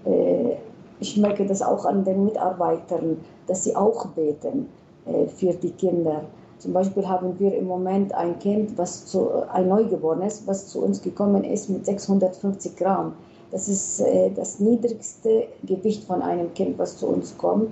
Äh, 0.05 0.57
ich 1.01 1.17
merke 1.17 1.45
das 1.47 1.63
auch 1.63 1.85
an 1.85 2.05
den 2.05 2.25
Mitarbeitern, 2.25 3.19
dass 3.47 3.65
sie 3.65 3.77
auch 3.77 4.07
beten 4.09 4.69
äh, 5.07 5.27
für 5.27 5.53
die 5.53 5.71
Kinder. 5.71 6.23
Zum 6.59 6.73
Beispiel 6.73 7.07
haben 7.07 7.39
wir 7.39 7.55
im 7.55 7.67
Moment 7.67 8.15
ein 8.15 8.39
Kind, 8.39 8.79
was 8.79 9.05
zu, 9.07 9.29
ein 9.53 9.69
Neugeborenes, 9.69 10.45
was 10.47 10.69
zu 10.69 10.83
uns 10.83 11.03
gekommen 11.03 11.45
ist 11.45 11.69
mit 11.69 11.85
650 11.85 12.77
Gramm. 12.77 13.13
Das 13.51 13.69
ist 13.69 14.03
das 14.35 14.59
niedrigste 14.59 15.47
Gewicht 15.63 16.03
von 16.05 16.21
einem 16.21 16.53
Kind, 16.55 16.79
was 16.79 16.97
zu 16.97 17.07
uns 17.07 17.37
kommt. 17.39 17.71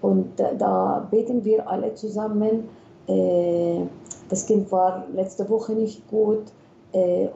Und 0.00 0.26
da 0.58 1.06
beten 1.08 1.44
wir 1.44 1.68
alle 1.68 1.94
zusammen. 1.94 2.68
Das 3.06 4.46
Kind 4.46 4.72
war 4.72 5.04
letzte 5.14 5.48
Woche 5.48 5.74
nicht 5.74 6.08
gut 6.10 6.42
äh, 6.48 6.63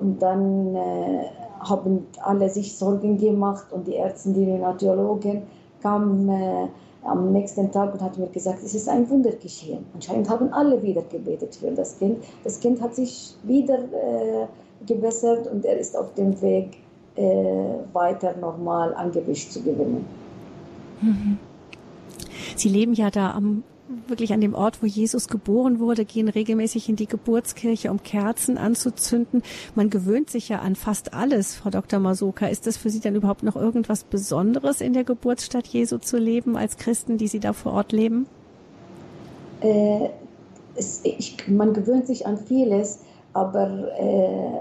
und 0.00 0.20
dann 0.20 0.74
äh, 0.74 1.24
haben 1.60 2.06
alle 2.22 2.48
sich 2.48 2.76
Sorgen 2.76 3.18
gemacht 3.18 3.66
und 3.72 3.86
die 3.86 3.94
Ärzte, 3.94 4.32
die 4.32 4.50
Radiologen 4.52 5.42
kamen 5.82 6.28
äh, 6.28 6.68
am 7.04 7.32
nächsten 7.32 7.70
Tag 7.70 7.92
und 7.94 8.00
hat 8.00 8.18
mir 8.18 8.28
gesagt, 8.28 8.62
es 8.62 8.74
ist 8.74 8.88
ein 8.88 9.08
Wunder 9.08 9.30
geschehen. 9.32 9.84
Anscheinend 9.94 10.28
haben 10.28 10.52
alle 10.52 10.82
wieder 10.82 11.02
gebetet 11.02 11.56
für 11.56 11.70
das 11.70 11.98
Kind. 11.98 12.22
Das 12.44 12.60
Kind 12.60 12.80
hat 12.80 12.94
sich 12.94 13.34
wieder 13.44 13.78
äh, 13.78 14.46
gebessert 14.86 15.46
und 15.46 15.64
er 15.64 15.78
ist 15.78 15.96
auf 15.96 16.12
dem 16.14 16.40
Weg, 16.40 16.78
äh, 17.16 17.24
weiter 17.92 18.36
nochmal 18.36 18.94
an 18.94 19.10
Gewicht 19.12 19.52
zu 19.52 19.62
gewinnen. 19.62 20.06
Sie 22.56 22.68
leben 22.68 22.92
ja 22.92 23.10
da 23.10 23.32
am 23.32 23.62
wirklich 24.06 24.32
an 24.32 24.40
dem 24.40 24.54
Ort, 24.54 24.82
wo 24.82 24.86
Jesus 24.86 25.28
geboren 25.28 25.80
wurde, 25.80 26.04
gehen 26.04 26.28
regelmäßig 26.28 26.88
in 26.88 26.96
die 26.96 27.06
Geburtskirche, 27.06 27.90
um 27.90 28.02
Kerzen 28.02 28.58
anzuzünden. 28.58 29.42
Man 29.74 29.90
gewöhnt 29.90 30.30
sich 30.30 30.48
ja 30.48 30.60
an 30.60 30.76
fast 30.76 31.14
alles, 31.14 31.54
Frau 31.54 31.70
Dr. 31.70 31.98
Masoka. 31.98 32.46
Ist 32.46 32.66
das 32.66 32.76
für 32.76 32.90
Sie 32.90 33.00
dann 33.00 33.14
überhaupt 33.14 33.42
noch 33.42 33.56
irgendwas 33.56 34.04
Besonderes 34.04 34.80
in 34.80 34.92
der 34.92 35.04
Geburtsstadt 35.04 35.66
Jesu 35.66 35.98
zu 35.98 36.18
leben, 36.18 36.56
als 36.56 36.76
Christen, 36.76 37.18
die 37.18 37.28
Sie 37.28 37.40
da 37.40 37.52
vor 37.52 37.72
Ort 37.72 37.92
leben? 37.92 38.26
Äh, 39.60 40.08
es, 40.74 41.00
ich, 41.04 41.48
man 41.48 41.72
gewöhnt 41.72 42.06
sich 42.06 42.26
an 42.26 42.38
vieles, 42.38 43.00
aber 43.32 43.88
äh, 43.98 44.60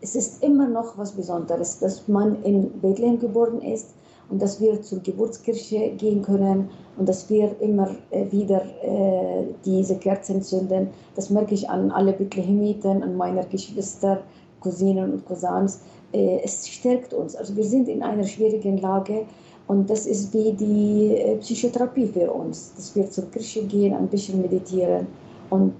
es 0.00 0.14
ist 0.14 0.42
immer 0.42 0.68
noch 0.68 0.98
was 0.98 1.12
Besonderes, 1.12 1.78
dass 1.78 2.06
man 2.08 2.42
in 2.42 2.80
Bethlehem 2.80 3.18
geboren 3.18 3.62
ist 3.62 3.88
und 4.28 4.42
dass 4.42 4.60
wir 4.60 4.82
zur 4.82 5.00
Geburtskirche 5.00 5.90
gehen 5.90 6.22
können 6.22 6.70
und 6.96 7.08
dass 7.08 7.28
wir 7.30 7.54
immer 7.60 7.90
äh, 8.10 8.30
wieder 8.30 8.62
äh, 8.82 9.44
diese 9.64 9.96
Kerzen 9.96 10.42
zünden. 10.42 10.88
Das 11.14 11.30
merke 11.30 11.54
ich 11.54 11.68
an 11.68 11.90
alle 11.90 12.12
Bethlehemiten, 12.12 13.02
an 13.02 13.16
meiner 13.16 13.44
Geschwister, 13.44 14.22
Cousinen 14.60 15.12
und 15.12 15.26
Cousins. 15.26 15.80
Äh, 16.12 16.40
es 16.42 16.66
stärkt 16.68 17.14
uns. 17.14 17.36
Also 17.36 17.56
wir 17.56 17.64
sind 17.64 17.88
in 17.88 18.02
einer 18.02 18.24
schwierigen 18.24 18.78
Lage 18.78 19.26
und 19.68 19.90
das 19.90 20.06
ist 20.06 20.32
wie 20.32 20.52
die 20.52 21.36
Psychotherapie 21.40 22.06
für 22.06 22.32
uns, 22.32 22.72
dass 22.76 22.94
wir 22.94 23.10
zur 23.10 23.28
Kirche 23.30 23.64
gehen, 23.64 23.94
ein 23.94 24.06
bisschen 24.06 24.40
meditieren 24.40 25.08
und 25.50 25.74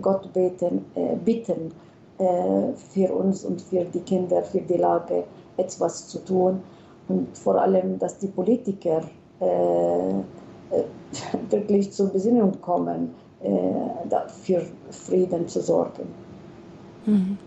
Gott 0.00 0.32
beten, 0.32 0.84
bitten 1.24 1.72
für 2.16 3.12
uns 3.12 3.44
und 3.44 3.60
für 3.60 3.84
die 3.86 3.98
Kinder, 3.98 4.40
für 4.44 4.60
die 4.60 4.76
Lage 4.76 5.24
etwas 5.56 6.06
zu 6.06 6.20
tun 6.20 6.60
und 7.08 7.36
vor 7.36 7.60
allem, 7.60 7.98
dass 7.98 8.18
die 8.18 8.28
Politiker 8.28 9.02
äh, 9.40 9.44
äh 9.44 10.84
wirklich 11.50 11.92
zur 11.92 12.12
Besinnung 12.12 12.60
kommen, 12.60 13.14
äh, 13.42 14.28
für 14.28 14.62
Frieden 14.90 15.46
zu 15.46 15.60
sorgen. 15.60 16.08
Mhm. 17.06 17.38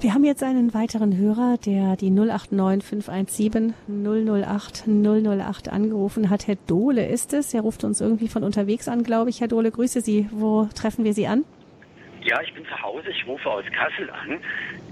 Wir 0.00 0.12
haben 0.12 0.24
jetzt 0.24 0.42
einen 0.42 0.74
weiteren 0.74 1.16
Hörer, 1.16 1.56
der 1.64 1.96
die 1.96 2.10
089 2.10 2.84
517 2.84 3.74
008 3.88 4.84
008 4.86 5.72
angerufen 5.72 6.28
hat. 6.28 6.46
Herr 6.46 6.56
Dohle 6.66 7.06
ist 7.06 7.32
es. 7.32 7.54
Er 7.54 7.62
ruft 7.62 7.82
uns 7.82 8.02
irgendwie 8.02 8.28
von 8.28 8.44
unterwegs 8.44 8.88
an, 8.88 9.04
glaube 9.04 9.30
ich. 9.30 9.40
Herr 9.40 9.48
Dohle, 9.48 9.70
grüße 9.70 10.02
Sie. 10.02 10.28
Wo 10.32 10.68
treffen 10.74 11.04
wir 11.04 11.14
Sie 11.14 11.26
an? 11.26 11.44
Ja, 12.22 12.40
ich 12.42 12.52
bin 12.52 12.64
zu 12.64 12.82
Hause. 12.82 13.08
Ich 13.08 13.26
rufe 13.26 13.48
aus 13.48 13.64
Kassel 13.72 14.10
an. 14.10 14.38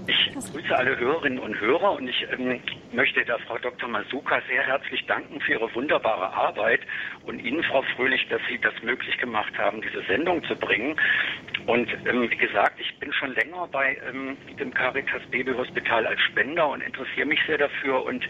Ich 0.07 0.51
grüße 0.51 0.77
alle 0.77 0.97
Hörerinnen 0.99 1.39
und 1.39 1.59
Hörer 1.59 1.93
und 1.93 2.07
ich 2.07 2.27
ähm, 2.31 2.61
möchte 2.91 3.25
der 3.25 3.39
Frau 3.39 3.57
Dr. 3.57 3.89
Masuka 3.89 4.39
sehr 4.47 4.61
herzlich 4.61 5.03
danken 5.07 5.41
für 5.41 5.53
ihre 5.53 5.73
wunderbare 5.73 6.31
Arbeit 6.31 6.81
und 7.25 7.39
Ihnen, 7.39 7.63
Frau 7.63 7.81
Fröhlich, 7.95 8.27
dass 8.29 8.41
Sie 8.47 8.59
das 8.59 8.73
möglich 8.83 9.17
gemacht 9.17 9.57
haben, 9.57 9.81
diese 9.81 10.03
Sendung 10.03 10.43
zu 10.43 10.55
bringen. 10.55 10.95
Und 11.65 11.89
ähm, 12.07 12.29
wie 12.29 12.37
gesagt, 12.37 12.79
ich 12.79 12.99
bin 12.99 13.11
schon 13.13 13.33
länger 13.33 13.67
bei 13.71 13.97
ähm, 14.07 14.37
dem 14.59 14.73
Caritas 14.73 15.23
Baby 15.31 15.53
Hospital 15.53 16.05
als 16.05 16.21
Spender 16.21 16.67
und 16.67 16.81
interessiere 16.81 17.25
mich 17.25 17.39
sehr 17.47 17.57
dafür 17.57 18.05
und 18.05 18.23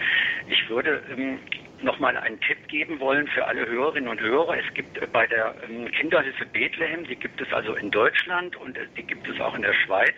ich 0.47 0.69
würde 0.69 1.03
ähm, 1.11 1.39
nochmal 1.81 2.15
einen 2.17 2.39
Tipp 2.39 2.67
geben 2.69 2.99
wollen 2.99 3.27
für 3.27 3.45
alle 3.45 3.65
Hörerinnen 3.67 4.09
und 4.09 4.21
Hörer. 4.21 4.57
Es 4.57 4.73
gibt 4.73 4.97
äh, 4.97 5.07
bei 5.07 5.27
der 5.27 5.55
ähm, 5.69 5.91
Kinderhilfe 5.91 6.45
Bethlehem, 6.45 7.05
die 7.05 7.15
gibt 7.15 7.41
es 7.41 7.51
also 7.51 7.75
in 7.75 7.91
Deutschland 7.91 8.55
und 8.55 8.77
äh, 8.77 8.87
die 8.95 9.03
gibt 9.03 9.27
es 9.27 9.39
auch 9.41 9.55
in 9.55 9.61
der 9.61 9.73
Schweiz. 9.73 10.15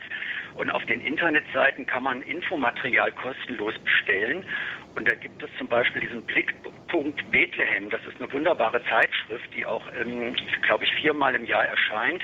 Und 0.58 0.72
auf 0.72 0.84
den 0.86 1.02
Internetseiten 1.02 1.86
kann 1.86 2.04
man 2.04 2.22
Infomaterial 2.24 3.12
kostenlos 3.12 3.78
bestellen. 3.80 4.44
Und 4.96 5.08
da 5.08 5.14
gibt 5.14 5.42
es 5.44 5.50
zum 5.58 5.68
Beispiel 5.68 6.02
diesen 6.02 6.24
Blickpunkt 6.24 7.32
Bethlehem. 7.32 7.90
Das 7.90 8.02
ist 8.06 8.20
eine 8.20 8.32
wunderbare 8.34 8.84
Zeitschrift, 8.86 9.48
die 9.56 9.66
auch, 9.66 9.84
ähm, 10.00 10.36
glaube 10.64 10.84
ich, 10.84 10.94
viermal 10.96 11.36
im 11.36 11.46
Jahr 11.46 11.66
erscheint 11.66 12.24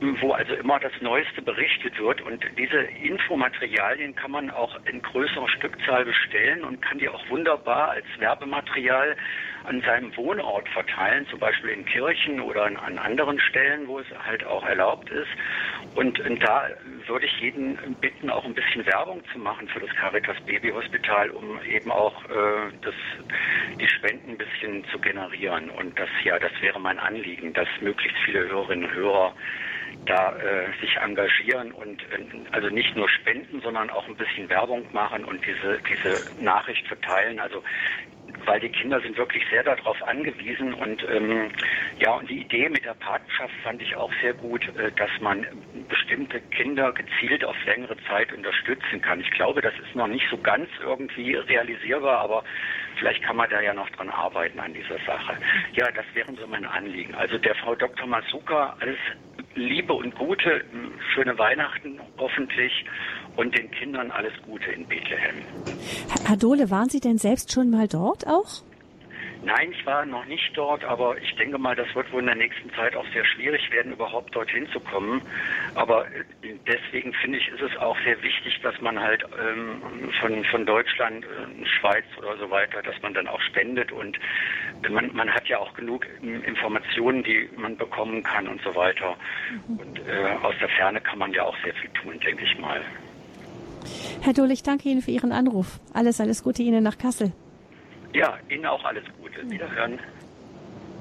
wo 0.00 0.32
also 0.32 0.54
immer 0.54 0.78
das 0.78 0.92
Neueste 1.00 1.42
berichtet 1.42 1.98
wird. 1.98 2.20
Und 2.22 2.44
diese 2.56 2.78
Infomaterialien 3.02 4.14
kann 4.14 4.30
man 4.30 4.50
auch 4.50 4.78
in 4.84 5.02
größerer 5.02 5.48
Stückzahl 5.48 6.04
bestellen 6.04 6.64
und 6.64 6.80
kann 6.82 6.98
die 6.98 7.08
auch 7.08 7.28
wunderbar 7.28 7.90
als 7.90 8.06
Werbematerial 8.18 9.16
an 9.64 9.82
seinem 9.82 10.16
Wohnort 10.16 10.68
verteilen, 10.68 11.26
zum 11.28 11.40
Beispiel 11.40 11.70
in 11.70 11.84
Kirchen 11.84 12.40
oder 12.40 12.64
an, 12.64 12.98
anderen 12.98 13.40
Stellen, 13.40 13.86
wo 13.88 13.98
es 13.98 14.06
halt 14.24 14.44
auch 14.44 14.64
erlaubt 14.64 15.10
ist. 15.10 15.28
Und, 15.94 16.18
und 16.20 16.42
da 16.42 16.68
würde 17.06 17.26
ich 17.26 17.40
jeden 17.40 17.76
bitten, 18.00 18.30
auch 18.30 18.44
ein 18.44 18.54
bisschen 18.54 18.86
Werbung 18.86 19.22
zu 19.32 19.38
machen 19.38 19.68
für 19.68 19.80
das 19.80 19.90
Caritas 19.96 20.36
Baby 20.46 20.70
Hospital, 20.70 21.30
um 21.30 21.60
eben 21.64 21.90
auch 21.90 22.24
äh, 22.24 22.72
das, 22.82 22.94
die 23.78 23.88
Spenden 23.88 24.32
ein 24.32 24.38
bisschen 24.38 24.84
zu 24.92 24.98
generieren. 25.00 25.70
Und 25.70 25.98
das 25.98 26.08
ja, 26.24 26.38
das 26.38 26.52
wäre 26.60 26.80
mein 26.80 26.98
Anliegen, 26.98 27.52
dass 27.52 27.68
möglichst 27.80 28.18
viele 28.24 28.48
Hörerinnen 28.48 28.88
und 28.88 28.94
Hörer 28.94 29.34
da 30.06 30.32
äh, 30.36 30.80
sich 30.80 30.96
engagieren 30.96 31.72
und 31.72 32.02
äh, 32.02 32.24
also 32.52 32.68
nicht 32.68 32.96
nur 32.96 33.08
spenden, 33.08 33.60
sondern 33.60 33.90
auch 33.90 34.06
ein 34.08 34.16
bisschen 34.16 34.48
Werbung 34.48 34.84
machen 34.92 35.24
und 35.24 35.44
diese, 35.44 35.78
diese 35.88 36.42
Nachricht 36.42 36.86
verteilen. 36.86 37.38
Also 37.38 37.62
weil 38.44 38.60
die 38.60 38.68
Kinder 38.68 39.00
sind 39.00 39.16
wirklich 39.16 39.42
sehr 39.50 39.62
darauf 39.62 40.02
angewiesen 40.02 40.72
und 40.74 41.02
ähm, 41.10 41.50
ja 41.98 42.12
und 42.12 42.28
die 42.28 42.40
Idee 42.40 42.68
mit 42.68 42.84
der 42.84 42.94
Patenschaft 42.94 43.54
fand 43.62 43.82
ich 43.82 43.94
auch 43.96 44.10
sehr 44.22 44.34
gut, 44.34 44.62
äh, 44.76 44.90
dass 44.92 45.10
man 45.20 45.46
bestimmte 45.88 46.40
Kinder 46.40 46.92
gezielt 46.92 47.44
auf 47.44 47.56
längere 47.64 47.96
Zeit 48.08 48.32
unterstützen 48.32 49.00
kann. 49.02 49.20
Ich 49.20 49.30
glaube, 49.32 49.60
das 49.60 49.74
ist 49.74 49.94
noch 49.94 50.06
nicht 50.06 50.26
so 50.30 50.38
ganz 50.38 50.68
irgendwie 50.80 51.34
realisierbar, 51.34 52.18
aber 52.20 52.44
vielleicht 52.98 53.22
kann 53.22 53.36
man 53.36 53.50
da 53.50 53.60
ja 53.60 53.74
noch 53.74 53.88
dran 53.90 54.10
arbeiten 54.10 54.58
an 54.60 54.74
dieser 54.74 54.98
Sache. 55.06 55.36
Ja, 55.72 55.90
das 55.90 56.06
wären 56.14 56.36
so 56.36 56.46
meine 56.46 56.70
Anliegen. 56.70 57.14
Also 57.14 57.38
der 57.38 57.54
Frau 57.56 57.74
Dr. 57.74 58.06
Masuka 58.06 58.76
alles 58.80 58.98
Liebe 59.58 59.92
und 59.92 60.14
Gute, 60.14 60.64
schöne 61.14 61.36
Weihnachten 61.38 61.98
hoffentlich 62.16 62.72
und 63.36 63.56
den 63.56 63.70
Kindern 63.70 64.10
alles 64.10 64.32
Gute 64.46 64.70
in 64.70 64.86
Bethlehem. 64.86 65.36
Herr 66.24 66.36
Dohle, 66.36 66.70
waren 66.70 66.88
Sie 66.88 67.00
denn 67.00 67.18
selbst 67.18 67.52
schon 67.52 67.70
mal 67.70 67.88
dort 67.88 68.26
auch? 68.26 68.62
Nein, 69.44 69.72
ich 69.72 69.86
war 69.86 70.04
noch 70.04 70.24
nicht 70.26 70.50
dort, 70.54 70.84
aber 70.84 71.16
ich 71.18 71.34
denke 71.36 71.58
mal, 71.58 71.76
das 71.76 71.94
wird 71.94 72.12
wohl 72.12 72.20
in 72.20 72.26
der 72.26 72.34
nächsten 72.34 72.72
Zeit 72.74 72.96
auch 72.96 73.06
sehr 73.12 73.24
schwierig 73.24 73.70
werden, 73.70 73.92
überhaupt 73.92 74.34
dorthin 74.34 74.68
zu 74.72 74.80
kommen. 74.80 75.22
Aber 75.74 76.06
äh, 76.06 76.54
deswegen 76.66 77.12
finde 77.14 77.38
ich, 77.38 77.48
ist 77.48 77.62
es 77.62 77.76
auch 77.76 77.96
sehr 78.04 78.20
wichtig, 78.22 78.60
dass 78.62 78.80
man 78.80 78.98
halt 78.98 79.24
ähm, 79.40 80.10
von, 80.20 80.44
von 80.44 80.66
Deutschland, 80.66 81.24
äh, 81.24 81.66
Schweiz 81.66 82.04
oder 82.18 82.36
so 82.36 82.50
weiter, 82.50 82.82
dass 82.82 83.00
man 83.02 83.14
dann 83.14 83.28
auch 83.28 83.40
spendet 83.42 83.92
und 83.92 84.18
man, 84.90 85.14
man 85.14 85.30
hat 85.30 85.46
ja 85.46 85.58
auch 85.58 85.72
genug 85.74 86.06
ähm, 86.22 86.42
Informationen, 86.42 87.22
die 87.22 87.48
man 87.56 87.76
bekommen 87.76 88.22
kann 88.24 88.48
und 88.48 88.60
so 88.62 88.74
weiter. 88.74 89.16
Mhm. 89.68 89.78
Und 89.78 89.98
äh, 90.00 90.36
aus 90.42 90.54
der 90.60 90.68
Ferne 90.68 91.00
kann 91.00 91.18
man 91.18 91.32
ja 91.32 91.44
auch 91.44 91.56
sehr 91.62 91.74
viel 91.74 91.90
tun, 91.90 92.18
denke 92.20 92.44
ich 92.44 92.58
mal. 92.58 92.80
Herr 94.20 94.32
Dohle, 94.32 94.52
ich 94.52 94.64
danke 94.64 94.88
Ihnen 94.88 95.00
für 95.00 95.12
Ihren 95.12 95.32
Anruf. 95.32 95.78
Alles, 95.94 96.20
alles 96.20 96.42
Gute 96.42 96.62
Ihnen 96.62 96.82
nach 96.82 96.98
Kassel. 96.98 97.32
Ja, 98.14 98.34
Ihnen 98.48 98.66
auch 98.66 98.84
alles 98.84 99.04
Gute. 99.20 99.48
Wiederhören. 99.50 99.98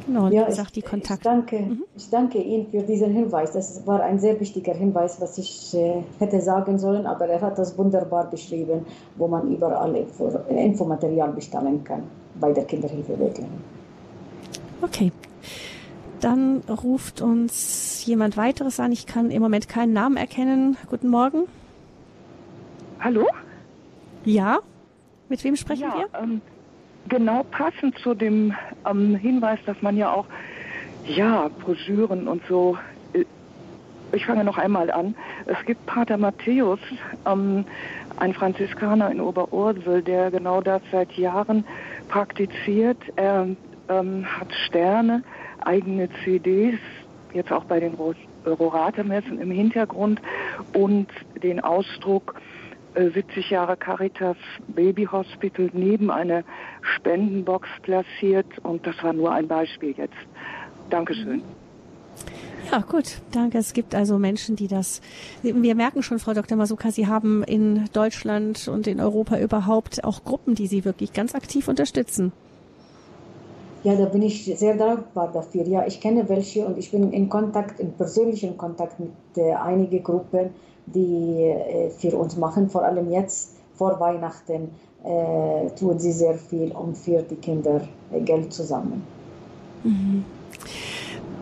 Genau, 0.06 0.30
ja, 0.30 0.48
ich, 0.48 0.72
die 0.72 0.82
Kontakt. 0.82 1.20
Ich 1.20 1.24
danke, 1.24 1.60
mhm. 1.60 1.84
ich 1.96 2.10
danke 2.10 2.38
Ihnen 2.38 2.72
für 2.72 2.82
diesen 2.82 3.12
Hinweis. 3.12 3.52
Das 3.52 3.86
war 3.86 4.02
ein 4.02 4.20
sehr 4.20 4.40
wichtiger 4.40 4.74
Hinweis, 4.74 5.20
was 5.20 5.38
ich 5.38 5.74
äh, 5.74 6.02
hätte 6.20 6.40
sagen 6.40 6.80
sollen, 6.80 7.06
aber 7.06 7.28
er 7.28 7.42
hat 7.42 7.58
das 7.58 7.78
wunderbar 7.78 8.30
beschrieben, 8.30 8.86
wo 9.18 9.28
man 9.28 9.52
überall 9.52 9.94
Info, 9.96 10.30
Infomaterial 10.48 11.34
bestellen 11.34 11.84
kann 11.84 12.04
bei 12.36 12.54
der 12.54 12.64
Kinderhilfe 12.64 13.18
Bethlehem. 13.18 13.50
Okay. 14.82 15.12
Dann 16.22 16.64
ruft 16.84 17.22
uns 17.22 18.06
jemand 18.06 18.38
weiteres 18.38 18.80
an. 18.80 18.92
Ich 18.92 19.06
kann 19.06 19.30
im 19.30 19.42
Moment 19.42 19.68
keinen 19.68 19.94
Namen 19.94 20.18
erkennen. 20.18 20.78
Guten 20.90 21.10
Morgen. 21.10 21.48
Hallo? 23.00 23.28
Ja. 24.26 24.60
Mit 25.30 25.44
wem 25.44 25.56
sprechen 25.56 25.84
ja, 25.84 25.96
wir? 25.96 26.20
Ähm, 26.20 26.42
genau 27.08 27.44
passend 27.44 27.98
zu 28.00 28.14
dem 28.14 28.54
ähm, 28.90 29.16
Hinweis, 29.16 29.60
dass 29.66 29.82
man 29.82 29.98
ja 29.98 30.12
auch, 30.12 30.26
ja, 31.06 31.50
Broschüren 31.64 32.28
und 32.28 32.42
so. 32.48 32.78
Äh, 33.14 33.26
ich 34.12 34.26
fange 34.26 34.44
noch 34.44 34.58
einmal 34.58 34.92
an. 34.92 35.16
Es 35.46 35.58
gibt 35.66 35.86
Pater 35.86 36.18
Matthäus, 36.18 36.80
ähm, 37.26 37.66
ein 38.18 38.34
Franziskaner 38.34 39.12
in 39.12 39.22
Oberursel, 39.22 40.02
der 40.02 40.32
genau 40.32 40.62
das 40.62 40.82
seit 40.92 41.12
Jahren 41.14 41.66
praktiziert. 42.08 42.98
Er 43.16 43.48
ähm, 43.90 44.26
hat 44.26 44.52
Sterne, 44.68 45.24
eigene 45.64 46.10
CDs, 46.24 46.80
jetzt 47.34 47.52
auch 47.52 47.66
bei 47.66 47.80
den 47.80 47.96
Rorate-Messen 48.46 49.40
im 49.40 49.52
Hintergrund 49.52 50.22
und 50.74 51.08
den 51.44 51.60
Ausdruck 51.60 52.36
70 52.96 53.52
äh, 53.52 53.54
Jahre 53.54 53.78
Caritas 53.78 54.38
Baby 54.68 55.06
Hospital 55.06 55.70
neben 55.74 56.10
einer 56.10 56.44
Spendenbox 56.96 57.68
platziert 57.82 58.48
und 58.64 58.86
das 58.86 58.96
war 59.02 59.14
nur 59.14 59.32
ein 59.32 59.48
Beispiel 59.48 59.94
jetzt. 59.98 60.16
Dankeschön. 60.90 61.42
Ja, 62.72 62.80
gut, 62.80 63.22
danke. 63.32 63.58
Es 63.58 63.74
gibt 63.74 63.96
also 63.96 64.18
Menschen, 64.18 64.56
die 64.56 64.68
das, 64.68 65.02
wir 65.42 65.76
merken 65.76 66.04
schon, 66.04 66.20
Frau 66.20 66.34
Dr. 66.34 66.58
Masuka, 66.58 66.92
Sie 66.92 67.08
haben 67.08 67.44
in 67.44 67.86
Deutschland 67.94 68.68
und 68.68 68.88
in 68.88 69.00
Europa 69.00 69.40
überhaupt 69.40 70.04
auch 70.04 70.24
Gruppen, 70.24 70.56
die 70.56 70.68
Sie 70.68 70.84
wirklich 70.84 71.14
ganz 71.14 71.34
aktiv 71.34 71.68
unterstützen. 71.68 72.34
Ja, 73.84 73.96
da 73.96 74.06
bin 74.06 74.22
ich 74.22 74.44
sehr 74.58 74.76
dankbar 74.76 75.32
dafür. 75.32 75.66
Ja, 75.66 75.86
ich 75.86 76.02
kenne 76.02 76.28
welche 76.28 76.66
und 76.66 76.78
ich 76.78 76.92
bin 76.92 77.14
in 77.14 77.30
Kontakt, 77.30 77.80
in 77.80 77.94
persönlichen 77.94 78.58
Kontakt 78.58 79.00
mit 79.00 79.12
äh, 79.38 79.54
einigen 79.54 80.04
Gruppen, 80.04 80.50
die 80.88 81.44
äh, 81.44 81.90
für 81.92 82.18
uns 82.18 82.36
machen. 82.36 82.70
Vor 82.70 82.84
allem 82.84 83.12
jetzt 83.12 83.57
vor 83.78 84.00
Weihnachten 84.00 84.70
äh, 85.04 85.70
tun 85.80 86.00
sie 86.00 86.12
sehr 86.12 86.36
viel, 86.36 86.72
um 86.72 86.96
für 86.96 87.22
die 87.22 87.36
Kinder 87.36 87.82
äh, 88.12 88.20
Geld 88.22 88.54
zu 88.54 88.64
sammeln. 88.64 89.04
Mhm. 89.84 90.26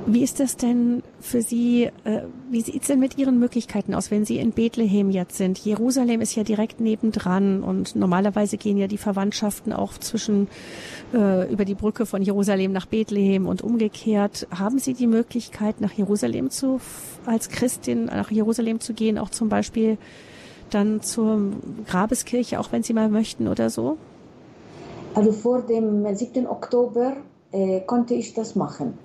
Wie 0.07 0.21
ist 0.21 0.39
das 0.39 0.55
denn 0.55 1.01
für 1.19 1.41
Sie, 1.41 1.89
äh, 2.03 2.21
wie 2.51 2.61
sieht 2.61 2.83
es 2.83 2.87
denn 2.87 2.99
mit 2.99 3.17
Ihren 3.17 3.39
Möglichkeiten 3.39 3.95
aus, 3.95 4.11
wenn 4.11 4.23
Sie 4.23 4.37
in 4.37 4.51
Bethlehem 4.51 5.09
jetzt 5.09 5.35
sind? 5.35 5.57
Jerusalem 5.57 6.21
ist 6.21 6.35
ja 6.35 6.43
direkt 6.43 6.79
nebendran 6.79 7.63
und 7.63 7.95
normalerweise 7.95 8.57
gehen 8.57 8.77
ja 8.77 8.85
die 8.85 8.99
Verwandtschaften 8.99 9.73
auch 9.73 9.93
zwischen 9.93 10.47
äh, 11.11 11.51
über 11.51 11.65
die 11.65 11.73
Brücke 11.73 12.05
von 12.05 12.21
Jerusalem 12.21 12.71
nach 12.71 12.85
Bethlehem 12.85 13.47
und 13.47 13.63
umgekehrt. 13.63 14.47
Haben 14.51 14.77
Sie 14.77 14.93
die 14.93 15.07
Möglichkeit, 15.07 15.81
nach 15.81 15.93
Jerusalem 15.93 16.51
zu, 16.51 16.79
als 17.25 17.49
Christin 17.49 18.05
nach 18.05 18.29
Jerusalem 18.29 18.81
zu 18.81 18.93
gehen, 18.93 19.17
auch 19.17 19.31
zum 19.31 19.49
Beispiel 19.49 19.97
dann 20.69 21.01
zur 21.01 21.39
Grabeskirche, 21.87 22.59
auch 22.59 22.71
wenn 22.71 22.83
Sie 22.83 22.93
mal 22.93 23.09
möchten 23.09 23.47
oder 23.47 23.69
so? 23.69 23.97
Also 25.13 25.31
vor 25.31 25.61
dem 25.61 26.13
7. 26.13 26.47
Oktober 26.47 27.13
äh, 27.51 27.81
konnte 27.81 28.13
ich 28.15 28.33
das 28.33 28.55
machen. 28.55 28.97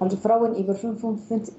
Also 0.00 0.16
Frauen 0.16 0.56
über 0.56 0.74
55, 0.74 1.54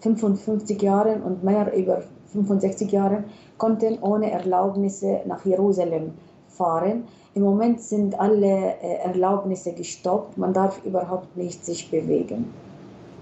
55 0.00 0.82
Jahren 0.82 1.22
und 1.22 1.44
Männer 1.44 1.72
über 1.72 2.02
65 2.32 2.90
Jahren 2.90 3.24
konnten 3.58 3.98
ohne 4.00 4.30
Erlaubnisse 4.30 5.20
nach 5.26 5.44
Jerusalem 5.44 6.12
fahren. 6.48 7.04
Im 7.34 7.42
Moment 7.42 7.80
sind 7.80 8.18
alle 8.18 8.74
äh, 8.82 8.96
Erlaubnisse 9.04 9.72
gestoppt. 9.72 10.36
Man 10.36 10.52
darf 10.52 10.84
überhaupt 10.84 11.36
nicht 11.36 11.64
sich 11.64 11.90
bewegen. 11.90 12.52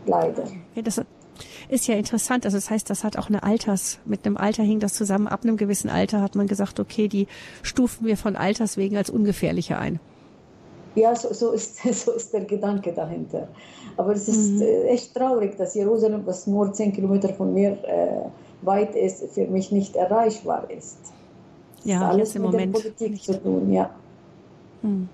Leider. 0.07 0.45
Ja, 0.75 0.83
das 0.83 1.03
ist 1.69 1.87
ja 1.87 1.95
interessant. 1.95 2.45
Also 2.45 2.57
das 2.57 2.71
heißt, 2.71 2.89
das 2.91 3.05
hat 3.05 3.17
auch 3.19 3.29
eine 3.29 3.43
Alters, 3.43 3.99
mit 4.05 4.25
einem 4.25 4.37
Alter 4.37 4.63
hing 4.63 4.81
das 4.81 4.95
zusammen. 4.95 5.29
Ab 5.29 5.41
einem 5.45 5.57
gewissen 5.57 5.91
Alter 5.91 6.21
hat 6.21 6.35
man 6.35 6.47
gesagt, 6.47 6.81
okay, 6.81 7.09
die 7.09 7.27
stufen 7.63 8.07
wir 8.07 8.17
von 8.17 8.37
Alters 8.37 8.77
wegen 8.77 8.97
als 8.97 9.11
ungefährlicher 9.11 9.79
ein. 9.79 10.01
Ja, 10.95 11.15
so, 11.15 11.33
so, 11.33 11.53
ist, 11.53 11.83
so 12.05 12.13
ist 12.13 12.33
der 12.33 12.45
Gedanke 12.45 12.93
dahinter. 12.93 13.49
Aber 13.97 14.13
es 14.13 14.29
ist 14.29 14.53
mhm. 14.53 14.63
Äh, 14.63 14.85
echt 14.89 15.15
traurig, 15.15 15.57
dass 15.57 15.75
Jerusalem, 15.75 16.23
was 16.25 16.47
nur 16.47 16.73
zehn 16.73 16.93
Kilometer 16.93 17.29
von 17.35 17.53
mir 17.53 17.73
äh, 17.85 18.29
weit 18.63 18.95
ist, 18.95 19.25
für 19.33 19.47
mich 19.47 19.71
nicht 19.71 19.97
erreichbar 19.97 20.71
ist. 20.71 20.99
Ja, 21.85 22.09
alles 22.09 22.35
im 22.35 22.43
mit 22.43 22.53
Moment 22.53 22.75
der 22.77 22.81
Politik 22.81 23.13
nicht. 23.13 23.25
zu 23.25 23.41
tun, 23.41 23.73
ja. 23.73 23.91
Mhm. 24.83 25.09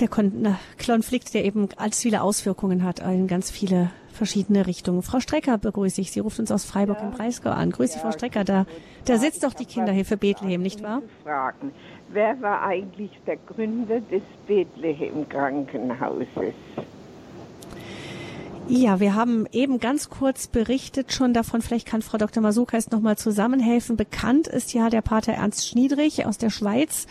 Der 0.00 0.08
Konflikt, 0.08 1.32
der 1.32 1.44
eben 1.44 1.68
ganz 1.68 2.00
viele 2.00 2.22
Auswirkungen 2.22 2.82
hat 2.82 3.02
ganz 3.28 3.50
viele 3.50 3.90
verschiedene 4.12 4.66
Richtungen. 4.66 5.02
Frau 5.02 5.20
Strecker 5.20 5.58
begrüße 5.58 6.00
ich. 6.00 6.12
Sie 6.12 6.20
ruft 6.20 6.38
uns 6.38 6.50
aus 6.50 6.64
Freiburg 6.64 6.98
im 7.02 7.10
Breisgau 7.10 7.50
an. 7.50 7.70
Grüße 7.70 7.98
Frau 7.98 8.12
Strecker. 8.12 8.44
Da, 8.44 8.66
da 9.04 9.18
sitzt 9.18 9.44
doch 9.44 9.54
die 9.54 9.66
Kinderhilfe 9.66 10.16
Bethlehem, 10.16 10.62
nicht 10.62 10.82
wahr? 10.82 11.02
Fragen. 11.22 11.72
Wer 12.10 12.40
war 12.42 12.62
eigentlich 12.62 13.10
der 13.26 13.36
Gründer 13.36 14.00
des 14.00 14.22
Bethlehem 14.46 15.28
Krankenhauses? 15.28 16.54
Ja, 18.74 19.00
wir 19.00 19.14
haben 19.14 19.44
eben 19.52 19.80
ganz 19.80 20.08
kurz 20.08 20.46
berichtet 20.46 21.12
schon 21.12 21.34
davon. 21.34 21.60
Vielleicht 21.60 21.86
kann 21.86 22.00
Frau 22.00 22.16
Dr. 22.16 22.42
Masuka 22.42 22.78
jetzt 22.78 22.90
nochmal 22.90 23.18
zusammenhelfen. 23.18 23.98
Bekannt 23.98 24.48
ist 24.48 24.72
ja 24.72 24.88
der 24.88 25.02
Pater 25.02 25.34
Ernst 25.34 25.68
Schniedrich 25.68 26.24
aus 26.24 26.38
der 26.38 26.48
Schweiz, 26.48 27.06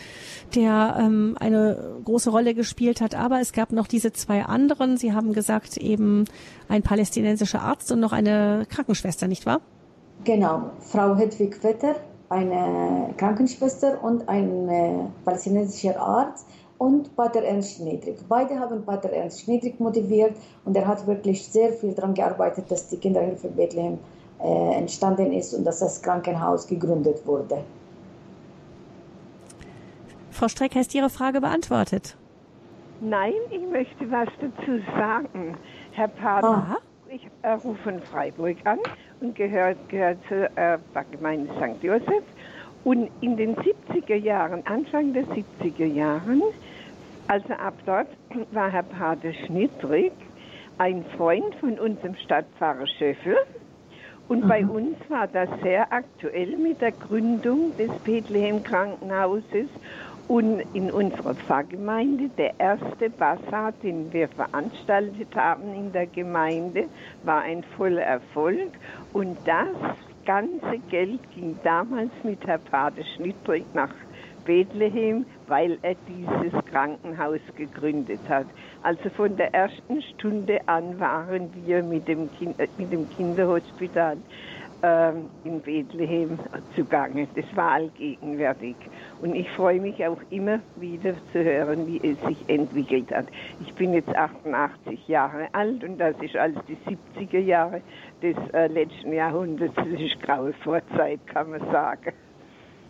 der 0.56 0.96
ähm, 0.98 1.36
eine 1.38 2.00
große 2.04 2.30
Rolle 2.30 2.54
gespielt 2.54 3.00
hat. 3.00 3.14
Aber 3.14 3.38
es 3.38 3.52
gab 3.52 3.70
noch 3.70 3.86
diese 3.86 4.12
zwei 4.12 4.44
anderen. 4.44 4.96
Sie 4.96 5.12
haben 5.12 5.32
gesagt, 5.34 5.76
eben 5.76 6.24
ein 6.68 6.82
palästinensischer 6.82 7.62
Arzt 7.62 7.92
und 7.92 8.00
noch 8.00 8.12
eine 8.12 8.66
Krankenschwester, 8.68 9.28
nicht 9.28 9.46
wahr? 9.46 9.60
Genau, 10.24 10.72
Frau 10.80 11.14
Hedwig 11.14 11.54
Vetter, 11.54 11.94
eine 12.28 13.14
Krankenschwester 13.16 14.02
und 14.02 14.28
ein 14.28 14.68
äh, 14.68 14.94
palästinensischer 15.24 16.00
Arzt 16.00 16.44
und 16.82 17.14
Pater 17.14 17.44
Ernst 17.44 17.76
Schniedrig. 17.76 18.16
Beide 18.28 18.58
haben 18.58 18.84
Pater 18.84 19.10
Ernst 19.10 19.42
Schniedrig 19.42 19.78
motiviert 19.78 20.34
und 20.64 20.76
er 20.76 20.84
hat 20.84 21.06
wirklich 21.06 21.46
sehr 21.46 21.72
viel 21.72 21.94
daran 21.94 22.12
gearbeitet, 22.12 22.68
dass 22.68 22.88
die 22.88 22.96
Kinderhilfe 22.96 23.48
Bethlehem 23.50 23.98
äh, 24.40 24.74
entstanden 24.74 25.32
ist 25.32 25.54
und 25.54 25.62
dass 25.64 25.78
das 25.78 26.02
Krankenhaus 26.02 26.66
gegründet 26.66 27.24
wurde. 27.24 27.62
Frau 30.32 30.48
Streck, 30.48 30.74
hast 30.74 30.92
Ihre 30.92 31.08
Frage 31.08 31.40
beantwortet? 31.40 32.16
Nein, 33.00 33.34
ich 33.50 33.62
möchte 33.70 34.10
was 34.10 34.28
dazu 34.40 34.80
sagen. 34.98 35.56
Herr 35.92 36.08
Pater, 36.08 36.48
Aha. 36.48 36.78
ich 37.08 37.28
äh, 37.42 37.52
rufe 37.52 37.80
von 37.84 38.00
Freiburg 38.00 38.56
an 38.64 38.80
und 39.20 39.36
gehört, 39.36 39.76
gehört 39.88 40.18
zur 40.26 40.46
äh, 40.56 40.78
Gemeinde 41.12 41.48
St. 41.60 41.80
Josef. 41.80 42.24
Und 42.82 43.08
in 43.20 43.36
den 43.36 43.54
70er 43.54 44.16
Jahren, 44.16 44.66
Anfang 44.66 45.12
der 45.12 45.22
70er 45.26 45.86
Jahren, 45.86 46.42
also 47.28 47.52
ab 47.54 47.74
dort 47.86 48.08
war 48.52 48.70
Herr 48.70 48.82
Pater 48.82 49.32
Schnittrig 49.46 50.12
ein 50.78 51.04
Freund 51.16 51.54
von 51.56 51.78
unserem 51.78 52.16
Stadtpfarrer 52.16 52.86
Schöffel. 52.86 53.36
Und 54.28 54.44
mhm. 54.44 54.48
bei 54.48 54.64
uns 54.64 54.96
war 55.08 55.26
das 55.26 55.48
sehr 55.62 55.92
aktuell 55.92 56.56
mit 56.56 56.80
der 56.80 56.92
Gründung 56.92 57.76
des 57.76 57.90
Bethlehem 58.04 58.62
Krankenhauses 58.62 59.68
und 60.28 60.62
in 60.72 60.90
unserer 60.90 61.34
Pfarrgemeinde 61.34 62.30
der 62.38 62.58
erste 62.58 63.10
Bazar, 63.10 63.72
den 63.82 64.12
wir 64.12 64.28
veranstaltet 64.28 65.34
haben 65.34 65.74
in 65.74 65.92
der 65.92 66.06
Gemeinde, 66.06 66.84
war 67.24 67.42
ein 67.42 67.64
voller 67.76 68.02
Erfolg. 68.02 68.70
Und 69.12 69.36
das 69.44 69.68
ganze 70.24 70.78
Geld 70.88 71.20
ging 71.34 71.58
damals 71.64 72.10
mit 72.22 72.46
Herr 72.46 72.58
Pater 72.58 73.02
Schnittbrück 73.16 73.74
nach 73.74 73.90
Bethlehem, 74.44 75.26
weil 75.46 75.78
er 75.82 75.94
dieses 76.08 76.64
Krankenhaus 76.66 77.40
gegründet 77.56 78.20
hat. 78.28 78.46
Also 78.82 79.10
von 79.10 79.36
der 79.36 79.54
ersten 79.54 80.02
Stunde 80.02 80.60
an 80.66 80.98
waren 80.98 81.50
wir 81.64 81.82
mit 81.82 82.08
dem, 82.08 82.30
kind, 82.38 82.58
äh, 82.58 82.68
mit 82.78 82.92
dem 82.92 83.08
Kinderhospital 83.10 84.16
äh, 84.82 85.12
in 85.44 85.60
Bethlehem 85.60 86.38
zugange. 86.74 87.28
Das 87.34 87.44
war 87.54 87.72
allgegenwärtig. 87.72 88.76
Und 89.20 89.34
ich 89.34 89.48
freue 89.50 89.80
mich 89.80 90.04
auch 90.04 90.20
immer 90.30 90.60
wieder 90.76 91.14
zu 91.32 91.42
hören, 91.42 91.86
wie 91.86 91.98
es 91.98 92.20
sich 92.26 92.48
entwickelt 92.48 93.12
hat. 93.12 93.26
Ich 93.64 93.72
bin 93.74 93.94
jetzt 93.94 94.14
88 94.14 95.06
Jahre 95.08 95.48
alt 95.52 95.84
und 95.84 95.98
das 95.98 96.16
ist 96.20 96.36
als 96.36 96.56
die 96.66 96.76
70er 97.16 97.38
Jahre 97.38 97.82
des 98.22 98.36
äh, 98.52 98.66
letzten 98.66 99.12
Jahrhunderts. 99.12 99.74
Das 99.76 99.86
ist 99.86 100.20
graue 100.20 100.52
Vorzeit, 100.52 101.20
kann 101.26 101.50
man 101.50 101.60
sagen. 101.70 102.12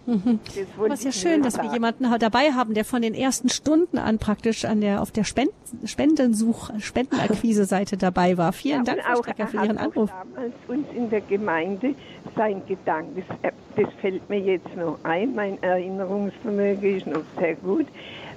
Mhm. 0.07 0.40
Aber 0.78 0.94
ist 0.94 1.05
ja 1.05 1.12
schön, 1.12 1.42
dass 1.42 1.57
wir 1.57 1.72
jemanden 1.72 2.07
dabei 2.18 2.53
haben, 2.53 2.74
der 2.74 2.84
von 2.84 3.03
den 3.03 3.14
ersten 3.14 3.48
Stunden 3.48 3.98
an 3.98 4.18
praktisch 4.18 4.64
an 4.64 4.80
der 4.80 5.00
auf 5.03 5.11
der 5.11 5.24
Spenden, 5.24 5.53
Spendensuch 5.86 6.70
Spendenakquise-Seite 6.78 7.96
dabei 7.96 8.36
war. 8.36 8.53
Vielen 8.53 8.84
ja, 8.84 8.94
Dank, 8.94 9.03
Frau 9.03 9.22
Strecker, 9.22 9.46
für 9.46 9.57
Ihren 9.59 9.78
Anruf. 9.78 10.11
Damals 10.11 10.53
uns 10.68 10.86
in 10.94 11.11
der 11.11 11.20
Gemeinde 11.20 11.94
sein 12.36 12.62
Gedanke, 12.66 13.22
das, 13.42 13.53
äh, 13.53 13.53
das 13.76 13.92
fällt 14.00 14.28
mir 14.28 14.40
jetzt 14.40 14.76
noch 14.76 14.98
ein, 15.05 15.34
mein 15.34 15.62
Erinnerungsvermögen 15.62 16.96
ist 16.96 17.07
noch 17.07 17.22
sehr 17.38 17.55
gut, 17.57 17.86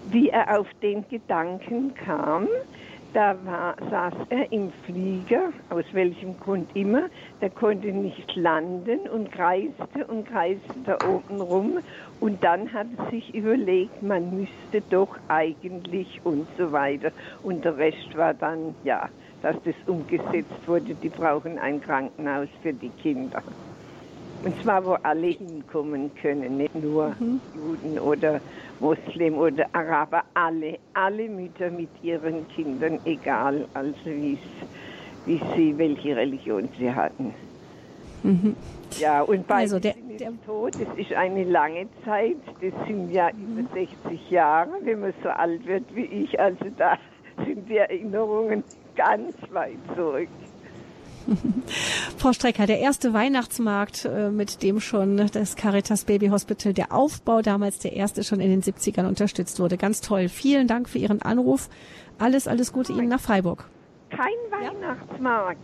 wie 0.10 0.30
er 0.30 0.60
auf 0.60 0.68
den 0.82 1.04
Gedanken 1.10 1.94
kam, 1.96 2.48
da 3.16 3.34
war, 3.46 3.76
saß 3.90 4.14
er 4.30 4.52
im 4.52 4.72
Flieger, 4.86 5.54
aus 5.70 5.86
welchem 5.94 6.38
Grund 6.38 6.70
immer, 6.76 7.04
der 7.40 7.50
konnte 7.50 7.88
nicht 7.88 8.36
landen 8.36 9.08
und 9.08 9.32
kreiste 9.32 10.06
und 10.08 10.28
kreiste 10.28 10.74
da 10.86 10.98
oben 11.08 11.40
rum. 11.40 11.78
Und 12.20 12.44
dann 12.44 12.72
hat 12.74 12.88
er 12.98 13.10
sich 13.12 13.34
überlegt, 13.34 14.04
man 14.04 14.38
müsste 14.38 14.82
doch 14.90 15.16
eigentlich 15.30 16.20
und 16.26 16.46
so 16.58 16.74
weiter. 16.74 17.12
Und 17.42 17.64
der 17.64 17.78
Rest 17.78 18.18
war 18.18 18.34
dann, 18.34 18.76
ja, 18.84 19.08
dass 19.42 19.56
das 19.64 19.76
umgesetzt 19.88 20.68
wurde, 20.68 20.94
die 20.96 21.10
brauchen 21.10 21.58
ein 21.58 21.80
Krankenhaus 21.82 22.50
für 22.62 22.74
die 22.74 22.90
Kinder. 22.90 23.42
Und 24.44 24.62
zwar, 24.62 24.86
wo 24.86 24.98
alle 25.02 25.28
hinkommen 25.28 26.12
können, 26.22 26.58
nicht 26.58 26.76
nur 26.76 27.16
mhm. 27.20 27.40
Juden 27.56 27.98
oder 27.98 28.42
Muslim 28.80 29.38
oder 29.38 29.68
Araber, 29.74 30.24
alle, 30.34 30.80
alle 30.94 31.30
Mütter 31.30 31.70
mit 31.72 31.90
ihren 32.02 32.48
Kindern, 32.50 33.00
egal 33.06 33.68
also 33.74 34.06
wie 34.06 34.38
sie, 35.56 35.78
welche 35.78 36.16
Religion 36.16 36.70
sie 36.78 36.94
hatten. 36.94 37.34
Mhm. 38.24 38.56
Ja, 39.00 39.22
und 39.22 39.48
bei 39.48 39.62
also 39.62 39.80
der, 39.80 39.96
der 40.20 40.32
Tod, 40.46 40.74
das 40.76 40.88
ist 40.98 41.14
eine 41.14 41.44
lange 41.44 41.88
Zeit, 42.04 42.38
das 42.62 42.88
sind 42.88 43.12
ja 43.12 43.30
mhm. 43.34 43.60
über 43.60 43.74
60 43.74 44.32
Jahre, 44.32 44.72
wenn 44.84 45.00
man 45.02 45.14
so 45.22 45.30
alt 45.30 45.66
wird 45.66 45.84
wie 45.96 46.06
ich, 46.06 46.40
also 46.40 46.66
da 46.78 46.98
sind 47.46 47.70
die 47.70 47.78
Erinnerungen 47.78 48.64
ganz 48.96 49.36
weit 49.52 49.78
zurück. 49.96 50.30
Frau 52.18 52.34
Strecker, 52.34 52.66
der 52.66 52.80
erste 52.80 53.14
Weihnachtsmarkt, 53.14 54.06
äh, 54.06 54.30
mit 54.30 54.64
dem 54.64 54.80
schon 54.80 55.30
das 55.32 55.56
Caritas 55.56 56.06
Baby 56.06 56.28
Hospital, 56.28 56.74
der 56.74 56.92
Aufbau 56.92 57.42
damals 57.42 57.80
der 57.80 57.94
erste 57.94 58.24
schon 58.24 58.40
in 58.40 58.50
den 58.50 58.62
70ern 58.62 59.08
unterstützt 59.08 59.60
wurde. 59.60 59.78
Ganz 59.78 60.02
toll. 60.02 60.30
Vielen 60.30 60.68
Dank 60.68 60.90
für 60.90 61.00
Ihren 61.00 61.22
Anruf. 61.22 61.70
Alles, 62.18 62.48
alles 62.48 62.72
Gute 62.72 62.94
Ihnen 62.94 63.10
nach 63.10 63.20
Freiburg. 63.20 63.66
Kein 64.10 64.28
Weihnachtsmarkt. 64.50 65.60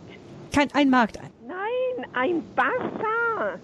Kein, 0.54 0.68
ein 0.74 0.90
Markt. 0.90 1.18
Nein, 1.46 2.06
ein 2.12 2.42
Bazar. 2.54 3.58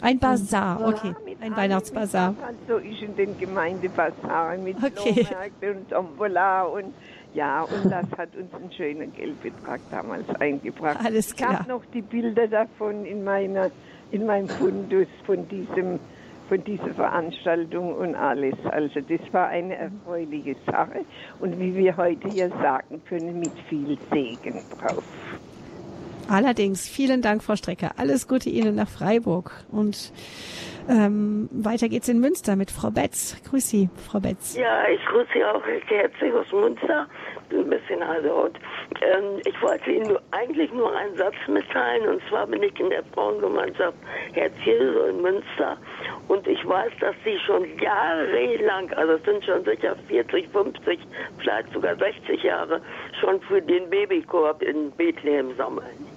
Ein 0.00 0.18
Bazar, 0.18 0.86
okay. 0.86 1.14
Ein 1.40 1.56
Weihnachtsbazar. 1.56 2.34
Also 2.42 2.78
ich 2.78 3.02
in 3.02 3.16
den 3.16 3.38
Gemeindebazar 3.38 4.56
mit 4.58 4.76
okay. 4.82 5.26
und 5.62 5.90
Tombola 5.90 6.62
und 6.64 6.94
ja, 7.34 7.62
und 7.62 7.90
das 7.90 8.06
hat 8.16 8.36
uns 8.36 8.54
einen 8.54 8.72
schönen 8.72 9.12
Geldbetrag 9.12 9.80
damals 9.90 10.28
eingebracht. 10.38 10.98
Alles 11.04 11.34
klar. 11.34 11.52
Ich 11.52 11.58
habe 11.60 11.68
noch 11.68 11.84
die 11.92 12.02
Bilder 12.02 12.46
davon 12.46 13.04
in 13.04 13.24
meiner 13.24 13.70
in 14.12 14.26
meinem 14.26 14.48
Fundus 14.48 15.08
von 15.26 15.48
diesem 15.48 15.98
von 16.48 16.62
dieser 16.62 16.90
Veranstaltung 16.94 17.94
und 17.94 18.14
alles. 18.14 18.54
Also 18.70 19.00
das 19.00 19.20
war 19.32 19.48
eine 19.48 19.76
erfreuliche 19.76 20.56
Sache 20.66 21.00
und 21.40 21.58
wie 21.58 21.74
wir 21.74 21.96
heute 21.96 22.28
hier 22.28 22.50
sagen 22.50 23.02
können, 23.08 23.40
mit 23.40 23.52
viel 23.68 23.98
Segen 24.12 24.60
drauf. 24.78 25.02
Allerdings, 26.28 26.88
vielen 26.88 27.20
Dank, 27.20 27.42
Frau 27.42 27.56
Strecker. 27.56 27.92
Alles 27.96 28.26
Gute 28.28 28.48
Ihnen 28.48 28.74
nach 28.74 28.88
Freiburg 28.88 29.52
und 29.70 30.12
ähm, 30.88 31.48
weiter 31.50 31.88
geht's 31.88 32.08
in 32.08 32.20
Münster 32.20 32.56
mit 32.56 32.70
Frau 32.70 32.90
Betz. 32.90 33.36
Grüß 33.48 33.68
Sie, 33.68 33.88
Frau 34.08 34.20
Betz. 34.20 34.56
Ja, 34.56 34.86
ich 34.88 35.02
grüße 35.06 35.28
Sie 35.34 35.44
auch 35.44 35.64
recht 35.66 35.88
herzlich 35.88 36.32
aus 36.32 36.50
Münster. 36.52 37.06
Ein 37.50 37.70
bisschen 37.70 38.02
also 38.02 38.50
ähm, 39.00 39.40
Ich 39.44 39.62
wollte 39.62 39.90
Ihnen 39.90 40.08
nur, 40.08 40.22
eigentlich 40.32 40.72
nur 40.72 40.94
einen 40.94 41.16
Satz 41.16 41.34
mitteilen. 41.46 42.08
Und 42.08 42.22
zwar 42.28 42.46
bin 42.46 42.62
ich 42.62 42.78
in 42.78 42.90
der 42.90 43.02
Frauengemeinschaft 43.14 43.96
Herz 44.32 44.52
Jesu 44.64 45.00
in 45.04 45.22
Münster. 45.22 45.76
Und 46.28 46.46
ich 46.46 46.66
weiß, 46.66 46.92
dass 47.00 47.14
Sie 47.24 47.38
schon 47.46 47.64
jahrelang, 47.78 48.92
also 48.94 49.12
es 49.14 49.22
sind 49.24 49.44
schon 49.44 49.64
sicher 49.64 49.94
40, 50.08 50.48
50, 50.48 51.00
vielleicht 51.38 51.72
sogar 51.72 51.96
60 51.96 52.42
Jahre, 52.42 52.80
schon 53.20 53.40
für 53.42 53.62
den 53.62 53.88
Babykorb 53.88 54.62
in 54.62 54.90
Bethlehem 54.92 55.54
sammeln. 55.56 56.13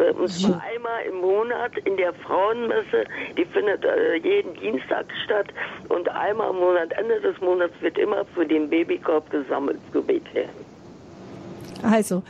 Äh, 0.00 0.12
mhm. 0.14 0.54
einmal 0.54 1.02
im 1.08 1.20
Monat 1.20 1.76
in 1.84 1.96
der 1.96 2.14
Frauenmesse, 2.14 3.04
die 3.36 3.44
findet 3.44 3.84
äh, 3.84 4.16
jeden 4.16 4.54
Dienstag 4.54 5.06
statt. 5.24 5.48
Und 5.88 6.08
einmal 6.08 6.50
im 6.50 6.56
Monat, 6.56 6.92
Ende 6.92 7.20
des 7.20 7.40
Monats, 7.40 7.74
wird 7.80 7.98
immer 7.98 8.24
für 8.34 8.46
den 8.46 8.70
Babykorb 8.70 9.30
gesammelt 9.30 9.78
zu 9.92 10.02
Bethlehem. 10.02 10.48
Also, 11.82 12.22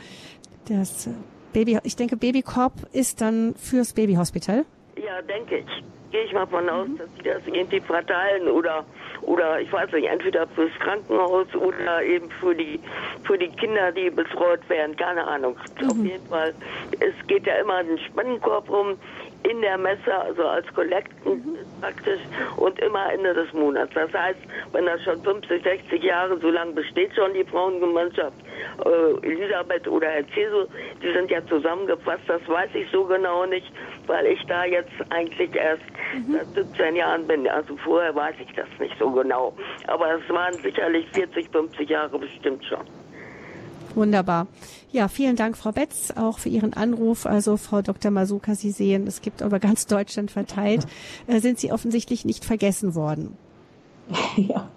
das 0.67 1.09
Baby, 1.53 1.79
ich 1.83 1.95
denke, 1.95 2.17
Babykorb 2.17 2.73
ist 2.93 3.21
dann 3.21 3.55
fürs 3.55 3.93
Babyhospital? 3.93 4.65
Ja, 4.95 5.21
denke 5.21 5.57
ich. 5.59 5.83
Gehe 6.11 6.23
ich 6.23 6.33
mal 6.33 6.47
von 6.47 6.67
aus, 6.69 6.87
mhm. 6.87 6.97
dass 6.97 7.07
sie 7.15 7.23
das 7.23 7.41
irgendwie 7.45 7.79
verteilen 7.79 8.47
oder 8.49 8.85
oder 9.21 9.61
ich 9.61 9.71
weiß 9.71 9.91
nicht, 9.91 10.07
entweder 10.07 10.47
fürs 10.47 10.73
Krankenhaus 10.79 11.47
oder 11.55 12.03
eben 12.03 12.29
für 12.31 12.53
die 12.55 12.79
für 13.23 13.37
die 13.37 13.47
Kinder, 13.49 13.91
die 13.91 14.09
betreut 14.09 14.67
werden, 14.67 14.95
keine 14.97 15.25
Ahnung. 15.25 15.55
Mhm. 15.79 15.89
Auf 15.89 15.97
jeden 15.97 16.27
Fall, 16.27 16.53
es 16.99 17.27
geht 17.27 17.45
ja 17.45 17.55
immer 17.55 17.75
ein 17.75 17.97
Spendenkorb 17.99 18.69
rum 18.69 18.97
in 19.49 19.61
der 19.61 19.77
Messe, 19.77 20.13
also 20.13 20.43
als 20.43 20.67
Kollekten 20.73 21.33
mhm. 21.33 21.57
praktisch 21.81 22.19
und 22.57 22.79
immer 22.79 23.11
Ende 23.11 23.33
des 23.33 23.51
Monats. 23.53 23.91
Das 23.93 24.13
heißt, 24.13 24.39
wenn 24.71 24.85
das 24.85 25.01
schon 25.03 25.21
50, 25.23 25.63
60 25.63 26.03
Jahre, 26.03 26.39
so 26.39 26.49
lange 26.49 26.73
besteht 26.73 27.15
schon 27.15 27.33
die 27.33 27.43
Frauengemeinschaft, 27.45 28.37
äh, 28.85 29.27
Elisabeth 29.27 29.87
oder 29.87 30.07
Herr 30.07 30.23
Cesu, 30.33 30.65
die 31.01 31.11
sind 31.13 31.31
ja 31.31 31.45
zusammengefasst, 31.47 32.23
das 32.27 32.47
weiß 32.47 32.69
ich 32.73 32.89
so 32.91 33.03
genau 33.05 33.45
nicht, 33.45 33.71
weil 34.07 34.27
ich 34.27 34.43
da 34.45 34.65
jetzt 34.65 34.91
eigentlich 35.09 35.55
erst 35.55 35.83
mhm. 36.13 36.33
seit 36.33 36.67
17 36.67 36.95
Jahren 36.95 37.25
bin. 37.27 37.47
Also 37.47 37.75
vorher 37.77 38.13
weiß 38.15 38.35
ich 38.39 38.55
das 38.55 38.67
nicht 38.79 38.97
so 38.99 39.09
genau. 39.11 39.53
Aber 39.87 40.15
es 40.15 40.29
waren 40.33 40.53
sicherlich 40.55 41.07
40, 41.13 41.49
50 41.49 41.89
Jahre 41.89 42.19
bestimmt 42.19 42.63
schon. 42.65 42.85
Wunderbar. 43.95 44.47
Ja, 44.93 45.07
vielen 45.07 45.37
Dank, 45.37 45.55
Frau 45.55 45.71
Betz, 45.71 46.11
auch 46.17 46.37
für 46.37 46.49
Ihren 46.49 46.73
Anruf. 46.73 47.25
Also, 47.25 47.55
Frau 47.55 47.81
Dr. 47.81 48.11
Masuka, 48.11 48.55
Sie 48.55 48.71
sehen, 48.71 49.07
es 49.07 49.21
gibt 49.21 49.39
über 49.39 49.59
ganz 49.59 49.87
Deutschland 49.87 50.31
verteilt, 50.31 50.85
äh, 51.27 51.39
sind 51.39 51.59
Sie 51.59 51.71
offensichtlich 51.71 52.25
nicht 52.25 52.43
vergessen 52.45 52.95
worden. 52.95 53.37
Ja, 54.35 54.67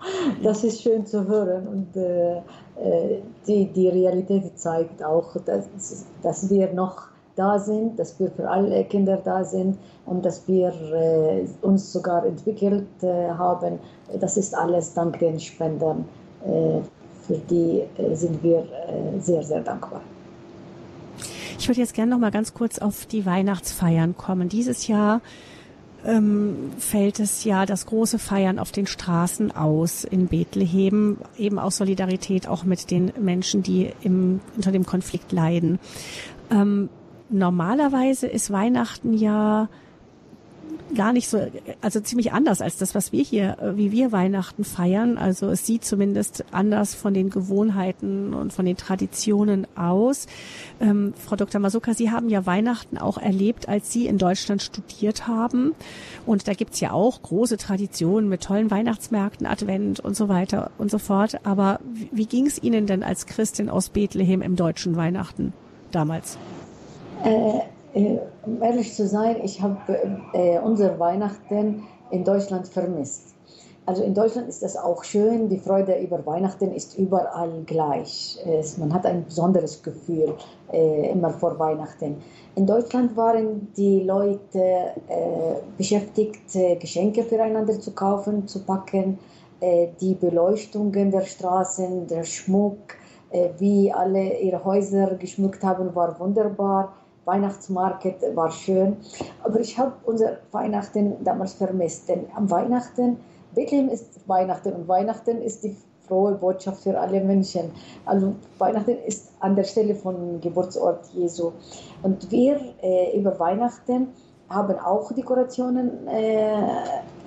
das 0.43 0.63
ist 0.63 0.83
schön 0.83 1.07
zu 1.07 1.27
hören 1.27 1.67
und 1.67 1.97
äh, 1.97 2.37
äh, 2.37 3.23
die, 3.47 3.67
die 3.67 3.89
Realität 3.89 4.59
zeigt 4.59 5.03
auch, 5.03 5.37
dass, 5.45 5.67
dass 6.23 6.51
wir 6.51 6.73
noch 6.73 7.09
da 7.37 7.59
sind, 7.59 7.99
dass 7.99 8.19
wir 8.21 8.31
für 8.31 8.49
alle 8.49 8.85
Kinder 8.85 9.17
da 9.17 9.45
sind 9.45 9.79
und 10.07 10.25
dass 10.25 10.47
wir 10.47 10.69
äh, 10.69 11.47
uns 11.63 11.93
sogar 11.93 12.25
entwickelt 12.25 12.87
äh, 13.03 13.31
haben. 13.31 13.79
Das 14.21 14.37
ist 14.37 14.55
alles 14.57 14.95
dank 14.95 15.19
den 15.19 15.41
Spendern 15.41 16.05
äh, 16.45 16.81
für 17.27 17.39
die 17.39 17.83
äh, 17.97 18.15
sind 18.15 18.43
wir 18.43 18.59
äh, 18.59 19.21
sehr, 19.21 19.43
sehr 19.43 19.61
dankbar. 19.61 20.01
Ich 21.59 21.69
würde 21.69 21.81
jetzt 21.81 21.95
gerne 21.95 22.11
noch 22.11 22.19
mal 22.19 22.31
ganz 22.31 22.53
kurz 22.53 22.79
auf 22.79 23.07
die 23.07 23.25
Weihnachtsfeiern 23.25 24.17
kommen. 24.17 24.49
Dieses 24.49 24.87
Jahr 24.87 25.21
ähm, 26.05 26.73
fällt 26.79 27.21
es 27.21 27.45
ja 27.45 27.65
das 27.65 27.87
große 27.87 28.19
Feiern 28.19 28.59
auf 28.59 28.73
den 28.73 28.87
Straßen 28.87 29.55
aus 29.55 30.05
in 30.05 30.27
Bethlehem, 30.27 31.19
eben 31.39 31.59
aus 31.59 31.77
Solidarität 31.79 32.47
auch 32.47 32.65
mit 32.65 32.91
den 32.91 33.13
Menschen, 33.19 33.63
die 33.63 33.93
im, 34.03 34.41
unter 34.57 34.73
dem 34.73 34.85
Konflikt 34.85 35.33
leiden. 35.33 35.79
Ähm, 36.51 36.91
normalerweise 37.31 38.27
ist 38.27 38.51
Weihnachten 38.51 39.15
ja 39.15 39.69
gar 40.95 41.13
nicht 41.13 41.29
so, 41.29 41.47
also 41.81 42.01
ziemlich 42.01 42.33
anders 42.33 42.61
als 42.61 42.77
das, 42.77 42.95
was 42.95 43.13
wir 43.13 43.23
hier, 43.23 43.59
äh, 43.61 43.77
wie 43.77 43.93
wir 43.93 44.13
Weihnachten 44.13 44.65
feiern. 44.65 45.19
Also 45.19 45.49
es 45.49 45.67
sieht 45.67 45.85
zumindest 45.85 46.45
anders 46.53 46.95
von 46.95 47.15
den 47.15 47.31
Gewohnheiten 47.31 48.35
und 48.35 48.53
von 48.53 48.65
den 48.65 48.77
Traditionen 48.77 49.67
aus. 49.77 50.27
Ähm, 50.81 51.15
Frau 51.17 51.37
Dr. 51.37 51.61
Masuka, 51.61 51.95
Sie 51.95 52.11
haben 52.11 52.29
ja 52.29 52.47
Weihnachten 52.47 52.99
auch 52.99 53.19
erlebt, 53.19 53.69
als 53.69 53.93
Sie 53.93 54.07
in 54.07 54.19
Deutschland 54.19 54.63
studiert 54.63 55.27
haben. 55.27 55.75
Und 56.27 56.49
da 56.49 56.55
gibt's 56.55 56.81
ja 56.81 56.93
auch 56.93 57.23
große 57.23 57.57
Traditionen 57.57 58.29
mit 58.29 58.43
tollen 58.43 58.71
Weihnachtsmärkten, 58.71 59.47
Advent 59.47 60.01
und 60.01 60.17
so 60.17 60.29
weiter 60.29 60.71
und 60.79 60.91
so 60.91 60.99
fort. 60.99 61.41
Aber 61.45 61.81
wie, 61.93 62.09
wie 62.13 62.27
ging 62.27 62.47
es 62.47 62.63
Ihnen 62.63 62.87
denn 62.87 63.03
als 63.03 63.27
Christin 63.27 63.69
aus 63.69 63.89
Bethlehem 63.89 64.43
im 64.43 64.57
deutschen 64.57 64.97
Weihnachten 64.97 65.53
damals? 65.91 66.39
Äh 67.25 67.74
äh, 67.95 68.19
um 68.45 68.63
ehrlich 68.63 68.95
zu 68.95 69.07
sein, 69.07 69.37
ich 69.43 69.63
habe 69.63 69.79
äh, 70.33 70.59
unser 70.59 70.99
Weihnachten 70.99 71.85
in 72.11 72.25
Deutschland 72.25 72.69
vermisst. 72.69 73.35
Also 73.87 74.03
in 74.03 74.15
Deutschland 74.15 74.49
ist 74.49 74.63
das 74.63 74.77
auch 74.79 75.05
schön. 75.05 75.51
Die 75.51 75.59
Freude 75.59 75.99
über 75.99 76.25
Weihnachten 76.25 76.73
ist 76.73 76.97
überall 76.97 77.63
gleich. 77.67 78.39
Es, 78.47 78.79
man 78.79 78.95
hat 78.95 79.05
ein 79.05 79.27
besonderes 79.27 79.83
Gefühl 79.83 80.35
äh, 80.73 81.11
immer 81.11 81.29
vor 81.31 81.59
Weihnachten. 81.59 82.17
In 82.55 82.67
Deutschland 82.67 83.15
waren 83.15 83.69
die 83.77 84.01
Leute 84.01 84.59
äh, 85.09 85.57
beschäftigt, 85.77 86.57
äh, 86.57 86.77
Geschenke 86.77 87.25
füreinander 87.25 87.79
zu 87.79 87.93
kaufen, 87.93 88.49
zu 88.49 88.65
packen. 88.65 89.19
Äh, 89.61 89.89
die 90.01 90.15
Beleuchtungen 90.15 91.11
der 91.11 91.23
Straßen, 91.23 92.07
der 92.07 92.25
Schmuck, 92.25 92.97
äh, 93.31 93.51
wie 93.59 93.93
alle 93.93 94.39
ihre 94.41 94.65
Häuser 94.65 95.15
geschmückt 95.17 95.63
haben, 95.63 95.95
war 95.95 96.19
wunderbar. 96.19 96.95
Weihnachtsmarkt 97.25 98.05
war 98.35 98.51
schön. 98.51 98.97
Aber 99.43 99.61
ich 99.61 99.79
habe 99.79 99.93
unser 100.05 100.39
Weihnachten 100.53 101.23
damals 101.25 101.55
vermisst, 101.55 102.09
denn 102.09 102.27
am 102.35 102.51
Weihnachten, 102.51 103.19
Bethlehem 103.55 103.89
ist 103.89 104.29
Weihnachten 104.29 104.73
und 104.73 104.89
Weihnachten 104.89 105.41
ist 105.43 105.65
die 105.65 105.77
frohe 106.07 106.33
Botschaft 106.33 106.83
für 106.83 106.99
alle 106.99 107.23
Menschen. 107.23 107.73
Also 108.05 108.35
Weihnachten 108.59 108.99
ist 109.07 109.33
an 109.41 109.57
der 109.57 109.65
Stelle 109.65 109.95
von 109.95 110.41
Geburtsort 110.41 111.07
Jesu. 111.15 111.53
Und 112.03 112.31
wir 112.31 112.61
äh, 112.83 113.19
über 113.19 113.39
Weihnachten 113.39 114.09
haben 114.49 114.79
auch 114.79 115.11
Dekorationen 115.13 116.07
äh, 116.09 116.53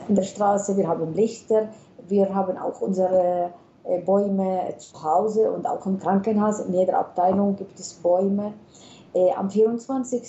in 0.08 0.16
der 0.16 0.24
Straße, 0.24 0.78
wir 0.78 0.88
haben 0.88 1.14
Lichter, 1.14 1.70
wir 2.08 2.34
haben 2.34 2.58
auch 2.58 2.80
unsere 2.82 3.52
äh, 3.84 4.00
Bäume 4.02 4.74
zu 4.78 5.04
Hause 5.04 5.52
und 5.52 5.68
auch 5.68 5.86
im 5.86 6.00
Krankenhaus. 6.00 6.60
In 6.60 6.74
jeder 6.74 7.00
Abteilung 7.00 7.56
gibt 7.56 7.80
es 7.80 7.94
Bäume. 7.94 8.54
Äh, 9.18 9.32
am 9.32 9.50
24. 9.50 10.22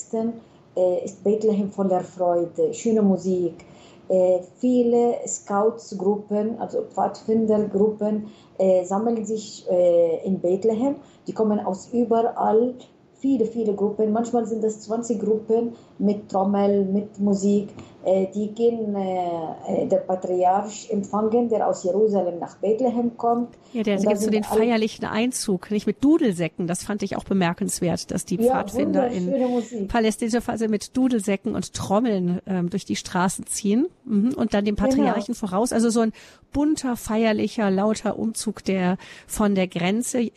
Äh, 0.75 1.05
ist 1.05 1.23
Bethlehem 1.23 1.71
voller 1.71 2.01
Freude, 2.01 2.73
schöne 2.73 3.03
Musik. 3.03 3.67
Äh, 4.09 4.39
viele 4.61 5.17
Scouts-Gruppen, 5.27 6.59
also 6.59 6.85
Pfadfindergruppen, 6.85 8.29
äh, 8.57 8.85
sammeln 8.85 9.27
sich 9.27 9.67
äh, 9.69 10.25
in 10.25 10.41
Bethlehem. 10.41 10.97
Die 11.27 11.35
kommen 11.35 11.61
aus 11.61 11.91
überall 11.93 12.75
viele, 13.21 13.45
viele 13.45 13.75
Gruppen. 13.75 14.11
Manchmal 14.13 14.47
sind 14.47 14.65
es 14.65 14.81
20 14.81 15.21
Gruppen 15.21 15.75
mit 15.99 16.31
Trommel, 16.31 16.87
mit 16.87 17.19
Musik. 17.19 17.69
Äh, 18.09 18.29
die 18.35 18.55
gehen 18.55 18.95
äh, 18.97 19.87
der 19.87 19.99
Patriarch 19.99 20.89
empfangen, 20.91 21.51
der 21.51 21.69
aus 21.69 21.85
Jerusalem 21.85 22.39
nach 22.39 22.57
Bethlehem 22.57 23.19
kommt. 23.19 23.51
Ja, 23.75 23.83
der 23.83 23.99
gibt 23.99 24.19
so 24.19 24.31
den 24.31 24.45
feierlichen 24.45 25.05
Einzug, 25.05 25.71
nicht 25.71 25.87
mit 25.87 26.03
Dudelsäcken. 26.03 26.67
Das 26.67 26.85
fand 26.85 27.03
ich 27.03 27.17
auch 27.17 27.25
bemerkenswert, 27.25 28.11
dass 28.11 28.25
die 28.25 28.37
ja, 28.37 28.53
Pfadfinder 28.53 29.09
in 29.09 29.89
palästinensischer 29.89 30.41
Phase 30.41 30.69
mit 30.69 30.97
Dudelsäcken 30.97 31.55
und 31.55 31.75
Trommeln 31.75 32.41
ähm, 32.47 32.71
durch 32.71 32.87
die 32.87 32.97
Straßen 32.97 33.47
ziehen 33.47 33.89
mhm. 34.07 34.33
und 34.35 34.55
dann 34.55 34.65
dem 34.65 34.77
genau. 34.77 34.89
Patriarchen 34.89 35.35
genau. 35.35 35.47
voraus. 35.47 35.75
Also 35.75 35.91
so 35.91 36.01
ein 36.01 36.13
bunter, 36.51 36.97
feierlicher, 36.97 37.71
lauter 37.71 38.19
Umzug 38.19 38.65
der 38.65 38.97
von 39.27 39.55
der 39.55 39.69
Grenze 39.69 40.31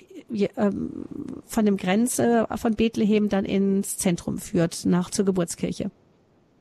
ähm, 0.57 1.05
von 1.45 1.65
dem 1.65 1.77
Grenze 1.77 2.47
von 2.55 2.75
Bethlehem 2.75 3.29
dann 3.29 3.45
ins 3.45 3.97
Zentrum 3.97 4.39
führt, 4.39 4.85
nach 4.85 5.09
zur 5.09 5.23
Geburtskirche. 5.23 5.89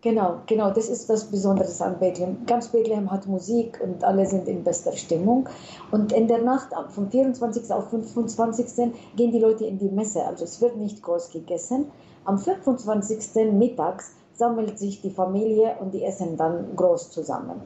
Genau, 0.02 0.40
genau, 0.46 0.70
das 0.70 0.88
ist 0.88 1.10
das 1.10 1.26
Besondere 1.26 1.68
an 1.84 1.98
Bethlehem. 1.98 2.46
Ganz 2.46 2.68
Bethlehem 2.68 3.10
hat 3.10 3.26
Musik 3.26 3.78
und 3.82 4.02
alle 4.02 4.24
sind 4.24 4.48
in 4.48 4.64
bester 4.64 4.92
Stimmung. 4.92 5.46
Und 5.90 6.12
in 6.12 6.26
der 6.26 6.42
Nacht 6.42 6.68
vom 6.88 7.10
24. 7.10 7.70
auf 7.70 7.90
25. 7.90 8.94
gehen 9.16 9.30
die 9.30 9.38
Leute 9.38 9.66
in 9.66 9.78
die 9.78 9.90
Messe, 9.90 10.24
also 10.24 10.44
es 10.44 10.62
wird 10.62 10.78
nicht 10.78 11.02
groß 11.02 11.30
gegessen. 11.30 11.86
Am 12.24 12.38
25. 12.38 13.52
mittags 13.52 14.12
sammelt 14.32 14.78
sich 14.78 15.02
die 15.02 15.10
Familie 15.10 15.76
und 15.80 15.92
die 15.92 16.02
essen 16.02 16.38
dann 16.38 16.74
groß 16.76 17.10
zusammen. 17.10 17.60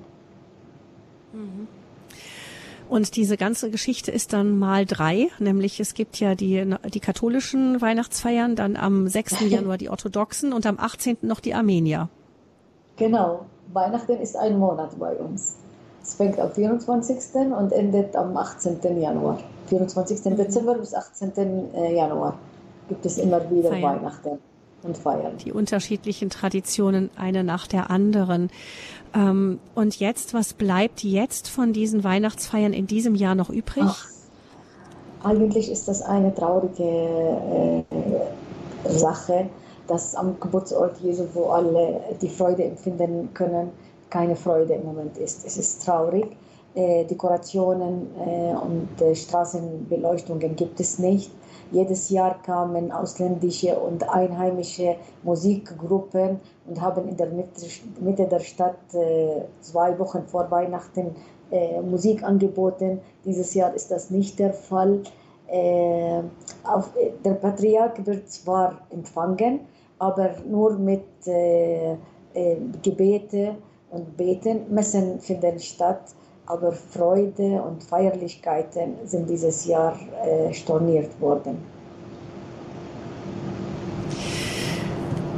Mhm. 1.33 1.69
Und 2.89 3.15
diese 3.17 3.37
ganze 3.37 3.71
Geschichte 3.71 4.11
ist 4.11 4.33
dann 4.33 4.59
mal 4.59 4.87
drei, 4.87 5.29
nämlich 5.39 5.79
es 5.79 5.95
gibt 5.95 6.19
ja 6.19 6.35
die, 6.35 6.75
die 6.93 7.01
katholischen 7.01 7.81
Weihnachtsfeiern, 7.81 8.57
dann 8.57 8.77
am 8.77 9.07
6. 9.07 9.41
Januar 9.49 9.79
die 9.79 9.89
orthodoxen 9.89 10.53
und 10.53 10.67
am 10.67 10.81
18. 10.81 11.19
noch 11.23 11.39
die 11.39 11.55
Armenier. 11.55 12.09
Genau, 12.97 13.47
Weihnachten 13.73 14.21
ist 14.21 14.37
ein 14.37 14.59
Monat 14.59 14.99
bei 14.99 15.15
uns. 15.17 15.57
Es 16.03 16.15
fängt 16.15 16.39
am 16.39 16.53
24. 16.53 17.17
und 17.59 17.73
endet 17.73 18.15
am 18.15 18.37
18. 18.37 18.79
Januar. 19.01 19.39
24. 19.69 20.25
Mhm. 20.25 20.37
Dezember 20.37 20.75
bis 20.75 20.95
18. 20.95 21.75
Äh, 21.75 21.97
Januar 21.97 22.39
gibt 22.89 23.07
es 23.07 23.19
immer 23.19 23.51
wieder 23.51 23.71
Feiern. 23.71 23.83
Weihnachten 23.83 24.39
und 24.83 24.99
Feiern. 24.99 25.39
Die 25.39 25.53
unterschiedlichen 25.53 26.29
Traditionen, 26.29 27.11
eine 27.17 27.43
nach 27.43 27.67
der 27.67 27.91
anderen. 27.91 28.51
Ähm, 29.15 29.59
und 29.75 29.99
jetzt, 29.99 30.35
was 30.35 30.53
bleibt 30.53 31.03
jetzt 31.03 31.49
von 31.49 31.73
diesen 31.73 32.05
Weihnachtsfeiern 32.05 32.75
in 32.75 32.87
diesem 32.87 33.15
Jahr 33.15 33.35
noch 33.35 33.49
übrig? 33.49 33.85
Ach, 33.87 34.07
eigentlich 35.23 35.71
ist 35.71 35.89
das 35.89 36.03
eine 36.03 36.35
traurige 36.35 37.85
äh, 37.95 38.91
Sache, 38.91 39.47
dass 39.87 40.15
am 40.15 40.39
Geburtsort 40.41 40.99
Jesu, 40.99 41.25
wo 41.35 41.47
alle 41.47 42.01
die 42.21 42.29
Freude 42.29 42.65
empfinden 42.65 43.33
können, 43.35 43.71
keine 44.11 44.37
Freude 44.37 44.75
im 44.75 44.85
Moment 44.85 45.19
ist. 45.19 45.45
Es 45.45 45.57
ist 45.57 45.85
traurig. 45.85 46.37
Äh, 46.75 47.05
Dekorationen 47.05 48.09
äh, 48.19 48.55
und 48.55 49.01
äh, 49.01 49.15
Straßenbeleuchtungen 49.15 50.57
gibt 50.57 50.81
es 50.81 50.99
nicht. 50.99 51.31
Jedes 51.71 52.11
Jahr 52.11 52.41
kamen 52.43 52.93
ausländische 52.93 53.79
und 53.79 54.09
einheimische 54.09 54.97
Musikgruppen 55.23 56.41
und 56.67 56.81
haben 56.81 57.09
in 57.09 57.17
der 57.17 57.29
Mitte, 58.01 58.27
der 58.27 58.41
Stadt 58.41 58.77
äh, 58.93 59.43
zwei 59.61 59.99
Wochen 59.99 60.25
vor 60.27 60.51
Weihnachten 60.51 61.15
äh, 61.51 61.81
Musik 61.81 62.23
angeboten. 62.23 63.01
Dieses 63.25 63.55
Jahr 63.55 63.73
ist 63.75 63.91
das 63.91 64.11
nicht 64.11 64.39
der 64.39 64.53
Fall. 64.53 65.01
Äh, 65.47 66.23
auf, 66.65 66.91
der 67.25 67.35
Patriarch 67.35 68.05
wird 68.07 68.31
zwar 68.31 68.81
empfangen, 68.91 69.61
aber 69.99 70.35
nur 70.49 70.79
mit 70.79 71.05
äh, 71.27 71.93
äh, 71.93 71.97
Gebete 72.83 73.57
und 73.91 74.17
Beten. 74.17 74.73
Messen 74.73 75.21
finden 75.21 75.59
statt, 75.59 76.15
aber 76.47 76.73
Freude 76.73 77.63
und 77.63 77.83
Feierlichkeiten 77.85 78.95
sind 79.05 79.29
dieses 79.31 79.67
Jahr 79.67 79.99
äh, 80.25 80.53
storniert 80.53 81.21
worden. 81.21 81.59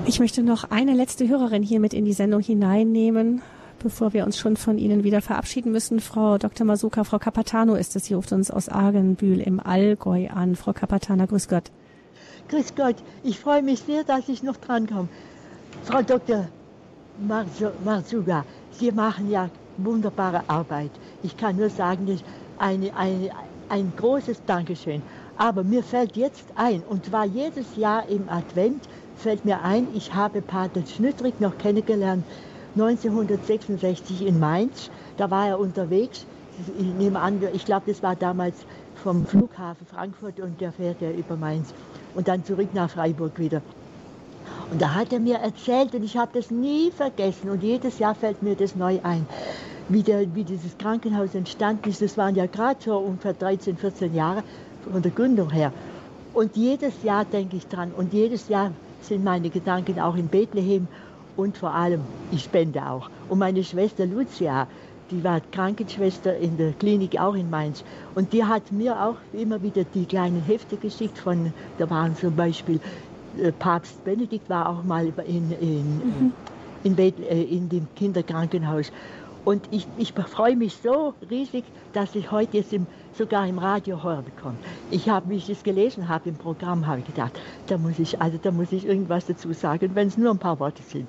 Ich 0.09 0.21
möchte 0.21 0.43
noch 0.43 0.71
eine 0.71 0.95
letzte 0.95 1.29
Hörerin 1.29 1.65
hier 1.65 1.81
mit 1.81 1.93
in 1.93 2.05
die 2.05 2.13
Sendung 2.13 2.41
hineinnehmen, 2.41 3.43
bevor 3.83 4.13
wir 4.13 4.25
uns 4.25 4.39
schon 4.39 4.57
von 4.57 4.79
Ihnen 4.79 5.03
wieder 5.03 5.21
verabschieden 5.21 5.73
müssen. 5.73 5.99
Frau 5.99 6.39
Dr. 6.39 6.65
Masuka, 6.65 7.03
Frau 7.03 7.19
Capatano 7.19 7.75
ist 7.75 7.97
es. 7.97 8.07
Sie 8.07 8.15
ruft 8.15 8.33
uns 8.33 8.53
aus 8.53 8.69
Argenbühl 8.69 9.41
im 9.41 9.59
Allgäu 9.59 10.29
an. 10.29 10.55
Frau 10.55 10.73
Capatana, 10.73 11.27
grüß 11.27 11.49
Gott. 11.49 11.73
Grüß 12.49 12.77
Gott, 12.77 12.95
ich 13.25 13.41
freue 13.41 13.61
mich 13.61 13.81
sehr, 13.81 14.05
dass 14.05 14.29
ich 14.29 14.45
noch 14.45 14.57
drankomme. 14.57 15.09
Frau 15.83 16.01
Dr. 16.03 16.47
Marzuga, 17.85 18.45
Sie 18.71 18.93
machen 18.93 19.31
ja 19.31 19.49
wunderbare 19.79 20.43
Arbeit. 20.49 20.93
Ich 21.25 21.37
kann 21.37 21.57
nur 21.57 21.71
sagen, 21.71 22.21
eine, 22.59 22.95
eine, 22.97 23.31
ein 23.69 23.93
großes 23.97 24.43
Dankeschön. 24.47 25.03
Aber 25.37 25.65
mir 25.65 25.83
fällt 25.83 26.17
jetzt 26.17 26.45
ein, 26.55 26.83
und 26.89 27.07
zwar 27.07 27.25
jedes 27.25 27.77
Jahr 27.77 28.09
im 28.09 28.29
Advent 28.29 28.85
fällt 29.17 29.45
mir 29.45 29.61
ein, 29.63 29.89
ich 29.95 30.15
habe 30.15 30.41
Pater 30.41 30.83
Schnüttrig 30.87 31.41
noch 31.41 31.59
kennengelernt, 31.59 32.25
1966 32.77 34.25
in 34.25 34.39
Mainz. 34.39 34.89
Da 35.17 35.31
war 35.33 35.49
er 35.49 35.59
unterwegs. 35.59 36.25
Ich 36.79 36.87
nehme 36.95 37.19
an, 37.19 37.41
ich 37.53 37.65
glaube, 37.65 37.91
das 37.91 38.03
war 38.05 38.15
damals 38.15 38.55
vom 39.03 39.27
Flughafen 39.27 39.87
Frankfurt 39.87 40.39
und 40.39 40.61
der 40.61 40.73
fährt 40.73 41.01
ja 41.01 41.11
über 41.11 41.37
Mainz 41.37 41.75
und 42.17 42.27
dann 42.27 42.45
zurück 42.45 42.69
nach 42.73 42.91
Freiburg 42.91 43.39
wieder. 43.39 43.63
Und 44.71 44.83
da 44.83 44.95
hat 44.95 45.13
er 45.13 45.21
mir 45.21 45.37
erzählt 45.37 45.95
und 45.95 46.03
ich 46.03 46.17
habe 46.17 46.33
das 46.35 46.51
nie 46.51 46.91
vergessen 46.91 47.51
und 47.51 47.63
jedes 47.63 48.01
Jahr 48.01 48.17
fällt 48.17 48.43
mir 48.43 48.57
das 48.57 48.75
neu 48.75 48.99
ein, 49.05 49.27
wie, 49.89 50.03
der, 50.03 50.35
wie 50.35 50.43
dieses 50.43 50.77
Krankenhaus 50.79 51.35
entstanden 51.35 51.89
ist. 51.89 52.03
Das 52.03 52.17
waren 52.17 52.35
ja 52.35 52.47
gerade 52.47 52.81
so 52.83 52.97
ungefähr 52.97 53.35
13, 53.35 53.77
14 53.77 54.15
Jahre 54.15 54.43
von 54.91 55.03
der 55.03 55.13
Gründung 55.13 55.51
her. 55.51 55.73
Und 56.35 56.57
jedes 56.57 57.03
Jahr 57.03 57.25
denke 57.25 57.57
ich 57.57 57.67
dran 57.69 57.93
und 57.97 58.13
jedes 58.13 58.49
Jahr 58.49 58.73
sind 59.03 59.23
meine 59.23 59.51
Gedanken 59.51 60.01
auch 60.01 60.17
in 60.17 60.27
Bethlehem 60.27 60.89
und 61.37 61.57
vor 61.57 61.75
allem, 61.75 62.01
ich 62.33 62.45
spende 62.45 62.85
auch. 62.85 63.09
Und 63.29 63.39
meine 63.39 63.63
Schwester 63.63 64.07
Lucia, 64.07 64.67
die 65.11 65.23
war 65.23 65.41
Krankenschwester 65.53 66.37
in 66.37 66.57
der 66.57 66.73
Klinik 66.73 67.19
auch 67.19 67.35
in 67.35 67.51
Mainz. 67.51 67.85
Und 68.15 68.33
die 68.33 68.45
hat 68.45 68.73
mir 68.73 69.01
auch 69.01 69.17
immer 69.33 69.63
wieder 69.63 69.85
die 69.85 70.05
kleinen 70.05 70.43
Hefte 70.43 70.77
geschickt 70.77 71.19
von, 71.19 71.53
da 71.79 71.89
waren 71.91 72.17
zum 72.17 72.35
Beispiel 72.35 72.81
äh, 73.39 73.53
Papst 73.53 74.05
Benedikt 74.05 74.49
war 74.49 74.69
auch 74.69 74.83
mal 74.83 75.13
in, 75.27 75.53
in, 75.61 75.97
mhm. 75.97 76.33
in, 76.85 76.97
Beth, 76.97 77.19
äh, 77.21 77.43
in 77.43 77.69
dem 77.69 77.87
Kinderkrankenhaus. 77.95 78.93
Und 79.45 79.69
ich, 79.71 79.87
ich 79.97 80.13
freue 80.13 80.57
mich 80.57 80.77
so 80.83 81.15
riesig, 81.31 81.65
dass 81.93 82.15
ich 82.15 82.33
heute 82.33 82.57
jetzt 82.57 82.73
im, 82.73 82.87
sogar 83.17 83.47
im 83.47 83.59
Radio 83.59 84.03
hören 84.03 84.25
bekomme. 84.25 84.57
Ich 84.91 85.09
habe, 85.09 85.31
wie 85.31 85.37
ich 85.37 85.47
das 85.47 85.63
gelesen 85.63 86.09
habe 86.09 86.29
im 86.29 86.37
Programm, 86.37 86.87
habe 86.87 87.01
ich 87.01 87.07
gedacht, 87.07 87.39
da 87.67 87.79
muss 87.79 87.99
ich, 87.99 88.21
also 88.21 88.39
da 88.41 88.51
muss 88.51 88.73
ich 88.73 88.87
irgendwas 88.87 89.27
dazu 89.27 89.53
sagen, 89.53 89.91
wenn 89.95 90.09
es 90.09 90.17
nur 90.17 90.31
ein 90.31 90.39
paar 90.39 90.61
Worte 90.61 90.83
sind. 90.83 91.09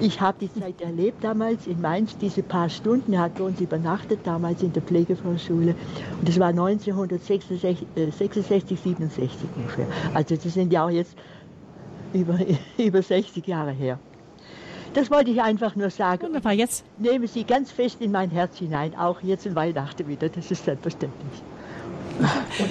Ich 0.00 0.20
habe 0.20 0.38
die 0.40 0.52
Zeit 0.52 0.80
erlebt 0.80 1.22
damals 1.22 1.66
in 1.66 1.80
Mainz, 1.80 2.16
diese 2.16 2.42
paar 2.42 2.68
Stunden. 2.68 3.12
Er 3.12 3.22
hat 3.22 3.34
bei 3.36 3.44
uns 3.44 3.60
übernachtet, 3.60 4.20
damals 4.24 4.62
in 4.62 4.72
der 4.72 4.82
Pflegevorschule. 4.82 5.74
Und 6.18 6.28
das 6.28 6.38
war 6.38 6.48
1966, 6.48 7.86
äh, 7.96 8.10
67, 8.10 8.80
67 8.80 9.48
ungefähr. 9.56 9.86
Also 10.14 10.36
das 10.36 10.54
sind 10.54 10.72
ja 10.72 10.84
auch 10.84 10.90
jetzt 10.90 11.16
über, 12.12 12.38
über 12.78 13.02
60 13.02 13.46
Jahre 13.46 13.72
her. 13.72 13.98
Das 14.94 15.10
wollte 15.10 15.30
ich 15.30 15.40
einfach 15.40 15.74
nur 15.74 15.90
sagen. 15.90 16.22
Wunderbar, 16.26 16.52
jetzt. 16.52 16.84
Nehme 16.98 17.26
Sie 17.26 17.44
ganz 17.44 17.70
fest 17.70 18.00
in 18.00 18.12
mein 18.12 18.30
Herz 18.30 18.58
hinein, 18.58 18.94
auch 18.94 19.22
jetzt 19.22 19.46
in 19.46 19.54
Weihnachten 19.54 20.06
wieder. 20.06 20.28
Das 20.28 20.50
ist 20.50 20.64
selbstverständlich. 20.64 21.42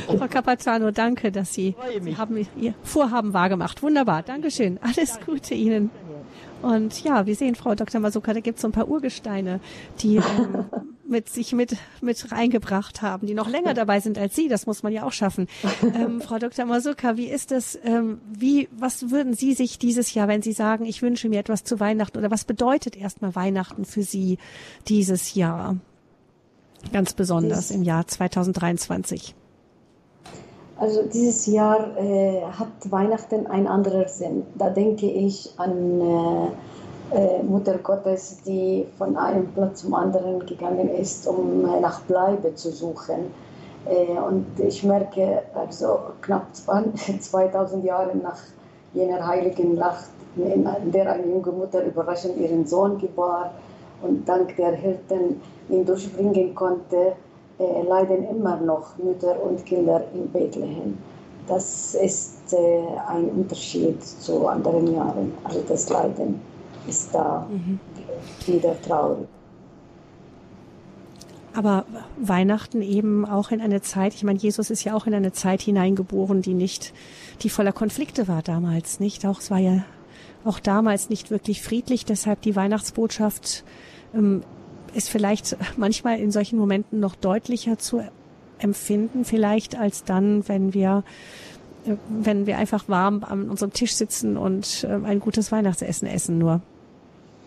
Frau 0.06 0.28
Capazano, 0.28 0.92
danke, 0.92 1.32
dass 1.32 1.54
Sie, 1.54 1.76
Sie 2.02 2.18
haben 2.18 2.38
Ihr 2.58 2.74
Vorhaben 2.84 3.34
wahrgemacht. 3.34 3.82
Wunderbar, 3.82 4.22
Dankeschön. 4.22 4.80
Alles 4.82 5.20
Gute 5.26 5.56
Ihnen. 5.56 5.90
Und 6.62 7.04
ja, 7.04 7.26
wir 7.26 7.36
sehen, 7.36 7.56
Frau 7.56 7.74
Dr. 7.74 8.00
Masuka, 8.00 8.34
da 8.34 8.40
gibt 8.40 8.58
es 8.58 8.62
so 8.62 8.68
ein 8.68 8.72
paar 8.72 8.88
Urgesteine, 8.88 9.60
die 10.00 10.18
ähm, 10.18 10.66
mit 11.12 11.30
sich 11.30 11.54
mit, 11.54 11.76
mit 12.02 12.32
reingebracht 12.32 13.02
haben, 13.02 13.28
die 13.28 13.34
noch 13.34 13.50
länger 13.50 13.74
dabei 13.74 14.00
sind 14.00 14.18
als 14.18 14.36
Sie. 14.36 14.48
Das 14.48 14.66
muss 14.66 14.82
man 14.82 14.94
ja 14.94 15.04
auch 15.04 15.12
schaffen. 15.12 15.48
Ähm, 15.94 16.22
Frau 16.22 16.38
Dr. 16.38 16.66
Masuka, 16.66 17.18
wie 17.18 17.26
ist 17.26 17.52
es, 17.52 17.78
ähm, 17.84 18.22
wie, 18.32 18.70
was 18.72 19.10
würden 19.12 19.34
Sie 19.34 19.54
sich 19.54 19.78
dieses 19.78 20.14
Jahr, 20.14 20.28
wenn 20.28 20.42
Sie 20.42 20.54
sagen, 20.54 20.86
ich 20.86 21.02
wünsche 21.02 21.28
mir 21.28 21.40
etwas 21.40 21.64
zu 21.64 21.80
Weihnachten 21.80 22.18
oder 22.18 22.32
was 22.32 22.46
bedeutet 22.46 22.96
erstmal 22.96 23.36
Weihnachten 23.36 23.84
für 23.84 24.04
Sie 24.04 24.38
dieses 24.88 25.34
Jahr? 25.34 25.78
Ganz 26.94 27.14
besonders 27.14 27.72
im 27.72 27.84
Jahr 27.84 28.08
2023. 28.08 29.36
Also 30.78 31.04
dieses 31.04 31.46
Jahr 31.46 31.96
äh, 31.98 32.42
hat 32.42 32.70
Weihnachten 32.90 33.46
einen 33.48 33.68
anderen 33.68 34.08
Sinn. 34.08 34.44
Da 34.56 34.70
denke 34.70 35.06
ich 35.06 35.52
an 35.58 36.02
äh, 36.02 36.48
äh, 37.12 37.44
Mutter 37.44 37.78
Gottes, 37.78 38.42
die 38.46 38.86
von 38.98 39.18
einem 39.18 39.48
Platz 39.54 39.82
zum 39.82 39.94
anderen 39.94 40.46
gegangen 40.46 40.90
ist, 40.90 41.28
um 41.28 41.66
äh, 41.66 41.80
nach 41.80 42.02
Bleibe 42.02 42.56
zu 42.56 42.72
suchen. 42.72 43.34
Äh, 43.86 44.18
und 44.20 44.46
ich 44.60 44.84
merke, 44.84 45.44
also 45.56 46.00
knapp 46.22 46.48
2000 46.54 47.84
Jahre 47.84 48.16
nach 48.18 48.40
jener 48.94 49.26
heiligen 49.26 49.76
Nacht, 49.76 50.10
in 50.38 50.66
der 50.92 51.12
eine 51.12 51.28
junge 51.28 51.52
Mutter 51.52 51.84
überraschend 51.84 52.38
ihren 52.38 52.66
Sohn 52.66 52.98
gebar 52.98 53.52
und 54.02 54.28
dank 54.28 54.56
der 54.56 54.72
Hirten 54.72 55.42
ihn 55.70 55.86
durchbringen 55.86 56.56
konnte, 56.56 57.14
äh, 57.60 57.82
leiden 57.88 58.28
immer 58.30 58.56
noch 58.58 58.98
Mütter 58.98 59.36
und 59.44 59.66
Kinder 59.66 60.02
in 60.14 60.32
Bethlehem. 60.32 60.98
Das 61.48 61.96
ist 61.96 62.54
äh, 62.54 62.82
ein 63.08 63.30
Unterschied 63.30 64.02
zu 64.02 64.48
anderen 64.48 64.94
Jahren. 64.94 65.34
Also 65.44 65.62
das 65.68 65.90
Leiden 65.90 66.40
ist 66.88 67.14
da 67.14 67.48
mhm. 67.50 67.80
wieder 68.46 68.80
traurig. 68.82 69.28
Aber 71.54 71.86
Weihnachten 72.18 72.82
eben 72.82 73.26
auch 73.26 73.52
in 73.52 73.60
eine 73.60 73.82
Zeit, 73.82 74.14
ich 74.14 74.24
meine, 74.24 74.40
Jesus 74.40 74.70
ist 74.70 74.84
ja 74.86 74.94
auch 74.94 75.06
in 75.06 75.14
eine 75.14 75.34
Zeit 75.34 75.62
hineingeboren, 75.62 76.42
die 76.42 76.54
nicht, 76.54 76.94
die 77.42 77.50
voller 77.50 77.74
Konflikte 77.74 78.28
war 78.28 78.42
damals, 78.42 79.00
nicht? 79.00 79.26
Auch 79.26 79.40
es 79.40 79.52
war 79.52 79.60
ja 79.60 79.84
auch 80.46 80.60
damals 80.60 81.10
nicht 81.10 81.30
wirklich 81.30 81.62
friedlich, 81.62 82.06
deshalb 82.06 82.42
die 82.42 82.56
Weihnachtsbotschaft 82.56 83.66
ähm, 84.14 84.44
ist 84.94 85.10
vielleicht 85.10 85.58
manchmal 85.78 86.20
in 86.20 86.32
solchen 86.32 86.58
Momenten 86.58 87.00
noch 87.00 87.16
deutlicher 87.16 87.78
zu 87.78 88.02
empfinden, 88.60 89.26
vielleicht 89.26 89.76
als 89.76 90.04
dann, 90.04 90.48
wenn 90.48 90.74
wir 90.74 91.04
äh, 91.86 91.96
wenn 92.10 92.46
wir 92.46 92.58
einfach 92.58 92.88
warm 92.88 93.24
an 93.24 93.50
unserem 93.50 93.74
Tisch 93.74 93.94
sitzen 93.96 94.38
und 94.38 94.86
äh, 94.86 95.06
ein 95.06 95.20
gutes 95.20 95.52
Weihnachtsessen 95.52 96.08
essen 96.08 96.38
nur. 96.38 96.62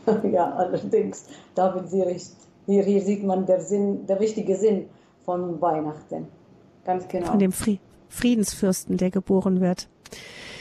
Ja, 0.33 0.53
allerdings, 0.53 1.27
da 1.55 1.69
bin 1.69 1.87
Sie 1.87 2.03
recht. 2.03 2.33
Hier, 2.67 2.83
hier 2.83 3.03
sieht 3.03 3.25
man 3.25 3.47
der 3.47 3.61
Sinn, 3.61 4.07
der 4.07 4.21
richtige 4.21 4.57
Sinn 4.57 4.87
von 5.25 5.61
Weihnachten. 5.61 6.29
Ganz 6.85 7.09
genau. 7.09 7.27
Von 7.27 7.39
dem 7.39 7.53
Friedensfürsten, 8.09 8.97
der 8.97 9.11
geboren 9.11 9.61
wird. 9.61 9.89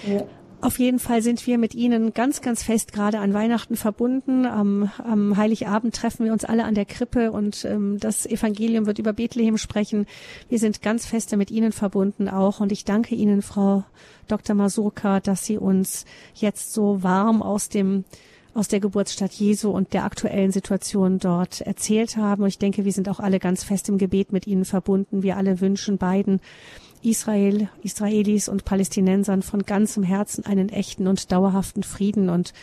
Ja. 0.08 0.24
Auf 0.64 0.80
jeden 0.80 1.00
Fall 1.00 1.22
sind 1.22 1.46
wir 1.46 1.58
mit 1.58 1.76
Ihnen 1.76 2.14
ganz, 2.14 2.40
ganz 2.40 2.64
fest 2.64 2.94
gerade 2.94 3.20
an 3.20 3.34
Weihnachten 3.34 3.76
verbunden. 3.76 4.46
Am, 4.46 4.90
am 4.98 5.36
Heiligabend 5.36 5.94
treffen 5.94 6.24
wir 6.24 6.32
uns 6.32 6.46
alle 6.46 6.64
an 6.64 6.74
der 6.74 6.86
Krippe 6.86 7.34
und 7.34 7.66
ähm, 7.66 7.98
das 8.00 8.26
Evangelium 8.26 8.86
wird 8.86 8.98
über 8.98 9.12
Bethlehem 9.12 9.58
sprechen. 9.58 10.06
Wir 10.48 10.60
sind 10.60 10.82
ganz 10.82 11.06
feste 11.06 11.36
mit 11.36 11.52
Ihnen 11.52 11.74
verbunden 11.74 12.30
auch 12.30 12.62
und 12.62 12.72
ich 12.72 12.86
danke 12.86 13.14
Ihnen, 13.14 13.42
Frau 13.42 13.84
Dr. 14.30 14.56
Masurka, 14.56 15.20
dass 15.20 15.44
Sie 15.46 15.58
uns 15.58 16.06
jetzt 16.34 16.72
so 16.72 17.04
warm 17.04 17.42
aus 17.44 17.68
dem 17.68 18.06
aus 18.54 18.68
der 18.68 18.80
Geburtsstadt 18.80 19.34
Jesu 19.34 19.72
und 19.72 19.94
der 19.94 20.04
aktuellen 20.04 20.52
Situation 20.52 21.20
dort 21.20 21.62
erzählt 21.62 22.18
haben. 22.18 22.44
Und 22.44 22.50
ich 22.50 22.60
denke, 22.60 22.86
wir 22.86 22.92
sind 22.92 23.10
auch 23.10 23.20
alle 23.20 23.40
ganz 23.40 23.64
fest 23.64 23.90
im 23.90 23.98
Gebet 23.98 24.32
mit 24.32 24.48
Ihnen 24.48 24.66
verbunden. 24.66 25.24
Wir 25.24 25.38
alle 25.38 25.60
wünschen 25.60 25.98
beiden 25.98 26.40
Israel, 27.02 27.68
Israelis 27.82 28.48
und 28.48 28.64
Palästinensern 28.64 29.42
von 29.42 29.64
ganzem 29.64 30.04
Herzen 30.04 30.46
einen 30.46 30.70
echten 30.70 31.08
und 31.08 31.32
dauerhaften 31.32 31.84
Frieden. 31.84 32.30
Und 32.30 32.54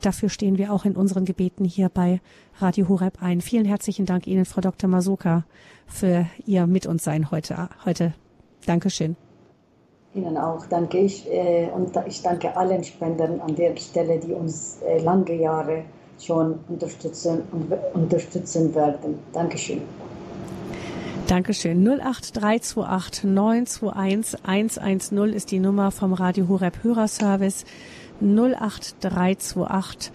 dafür 0.00 0.28
stehen 0.28 0.58
wir 0.58 0.72
auch 0.72 0.84
in 0.84 0.96
unseren 0.96 1.24
Gebeten 1.24 1.64
hier 1.64 1.88
bei 1.88 2.20
Radio 2.58 2.88
Horeb 2.88 3.22
ein. 3.22 3.40
Vielen 3.40 3.66
herzlichen 3.66 4.06
Dank 4.06 4.26
Ihnen, 4.26 4.44
Frau 4.44 4.60
Dr. 4.60 4.88
Masuka, 4.88 5.44
für 5.86 6.26
Ihr 6.46 6.66
Mit 6.66 6.86
uns 6.86 7.04
Sein 7.04 7.30
heute. 7.30 7.70
heute. 7.84 8.14
Dankeschön. 8.66 9.27
Ihnen 10.18 10.36
auch 10.36 10.66
danke 10.66 10.98
ich 10.98 11.26
äh, 11.30 11.68
und 11.74 11.92
ich 12.06 12.22
danke 12.22 12.56
allen 12.56 12.84
Spendern 12.84 13.40
an 13.40 13.54
der 13.54 13.76
Stelle, 13.76 14.18
die 14.18 14.32
uns 14.32 14.78
äh, 14.82 14.98
lange 14.98 15.34
Jahre 15.34 15.84
schon 16.20 16.58
unterstützen 16.68 17.42
und 17.52 17.72
unterstützen 17.94 18.74
werden. 18.74 19.18
Dankeschön. 19.32 19.82
Dankeschön. 21.26 21.86
08328 21.86 23.24
921 23.24 24.42
110 24.82 25.18
ist 25.34 25.50
die 25.50 25.58
Nummer 25.60 25.90
vom 25.90 26.12
Radio 26.14 26.48
Horeb 26.48 26.82
Hörerservice. 26.82 27.64
08328 28.20 30.10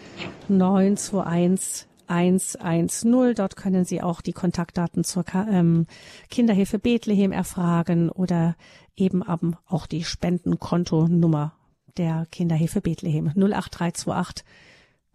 921 0.49 1.87
110. 2.07 3.35
Dort 3.35 3.55
können 3.55 3.85
Sie 3.85 4.01
auch 4.01 4.21
die 4.21 4.33
Kontaktdaten 4.33 5.03
zur 5.03 5.23
ähm, 5.33 5.85
Kinderhilfe 6.29 6.79
Bethlehem 6.79 7.31
erfragen 7.31 8.09
oder 8.09 8.55
eben 8.95 9.23
auch 9.67 9.85
die 9.85 10.03
Spendenkontonummer 10.03 11.53
der 11.97 12.25
Kinderhilfe 12.31 12.81
Bethlehem 12.81 13.27
08328 13.27 14.45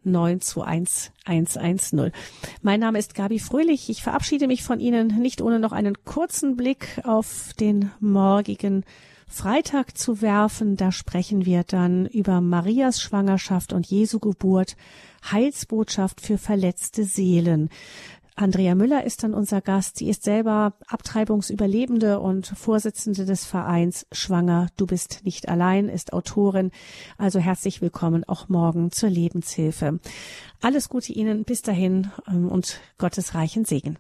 921 0.05 1.13
110. 1.25 2.13
Mein 2.63 2.81
Name 2.81 2.99
ist 2.99 3.15
Gabi 3.15 3.39
Fröhlich. 3.39 3.91
Ich 3.91 4.03
verabschiede 4.03 4.47
mich 4.47 4.63
von 4.63 4.81
Ihnen 4.81 5.09
nicht 5.21 5.43
ohne 5.43 5.59
noch 5.59 5.73
einen 5.73 6.05
kurzen 6.05 6.57
Blick 6.57 7.01
auf 7.05 7.53
den 7.59 7.91
morgigen 8.01 8.85
Freitag 9.27 9.99
zu 9.99 10.23
werfen. 10.23 10.77
Da 10.77 10.91
sprechen 10.91 11.45
wir 11.45 11.63
dann 11.65 12.07
über 12.07 12.41
Marias 12.41 13.01
Schwangerschaft 13.01 13.73
und 13.73 13.87
Jesu 13.87 14.19
Geburt, 14.19 14.77
Heilsbotschaft 15.31 16.21
für 16.21 16.39
verletzte 16.39 17.05
Seelen. 17.05 17.69
Andrea 18.41 18.77
Müller 18.77 19.03
ist 19.03 19.25
dann 19.25 19.35
unser 19.35 19.61
Gast. 19.61 19.97
Sie 19.97 20.09
ist 20.09 20.23
selber 20.23 20.75
Abtreibungsüberlebende 20.87 22.21
und 22.21 22.47
Vorsitzende 22.47 23.25
des 23.25 23.45
Vereins 23.45 24.07
Schwanger. 24.13 24.69
Du 24.77 24.87
bist 24.87 25.23
nicht 25.25 25.49
allein, 25.49 25.89
ist 25.89 26.13
Autorin. 26.13 26.71
Also 27.17 27.41
herzlich 27.41 27.83
willkommen 27.83 28.23
auch 28.23 28.49
morgen 28.49 28.93
zur 28.93 29.11
Lebenshilfe. 29.11 29.99
Alles 30.61 30.89
Gute 30.89 31.13
Ihnen 31.13 31.43
bis 31.43 31.63
dahin 31.63 32.13
ähm, 32.29 32.49
und 32.49 32.81
Gottes 32.97 33.35
reichen 33.35 33.65
Segen. 33.65 33.99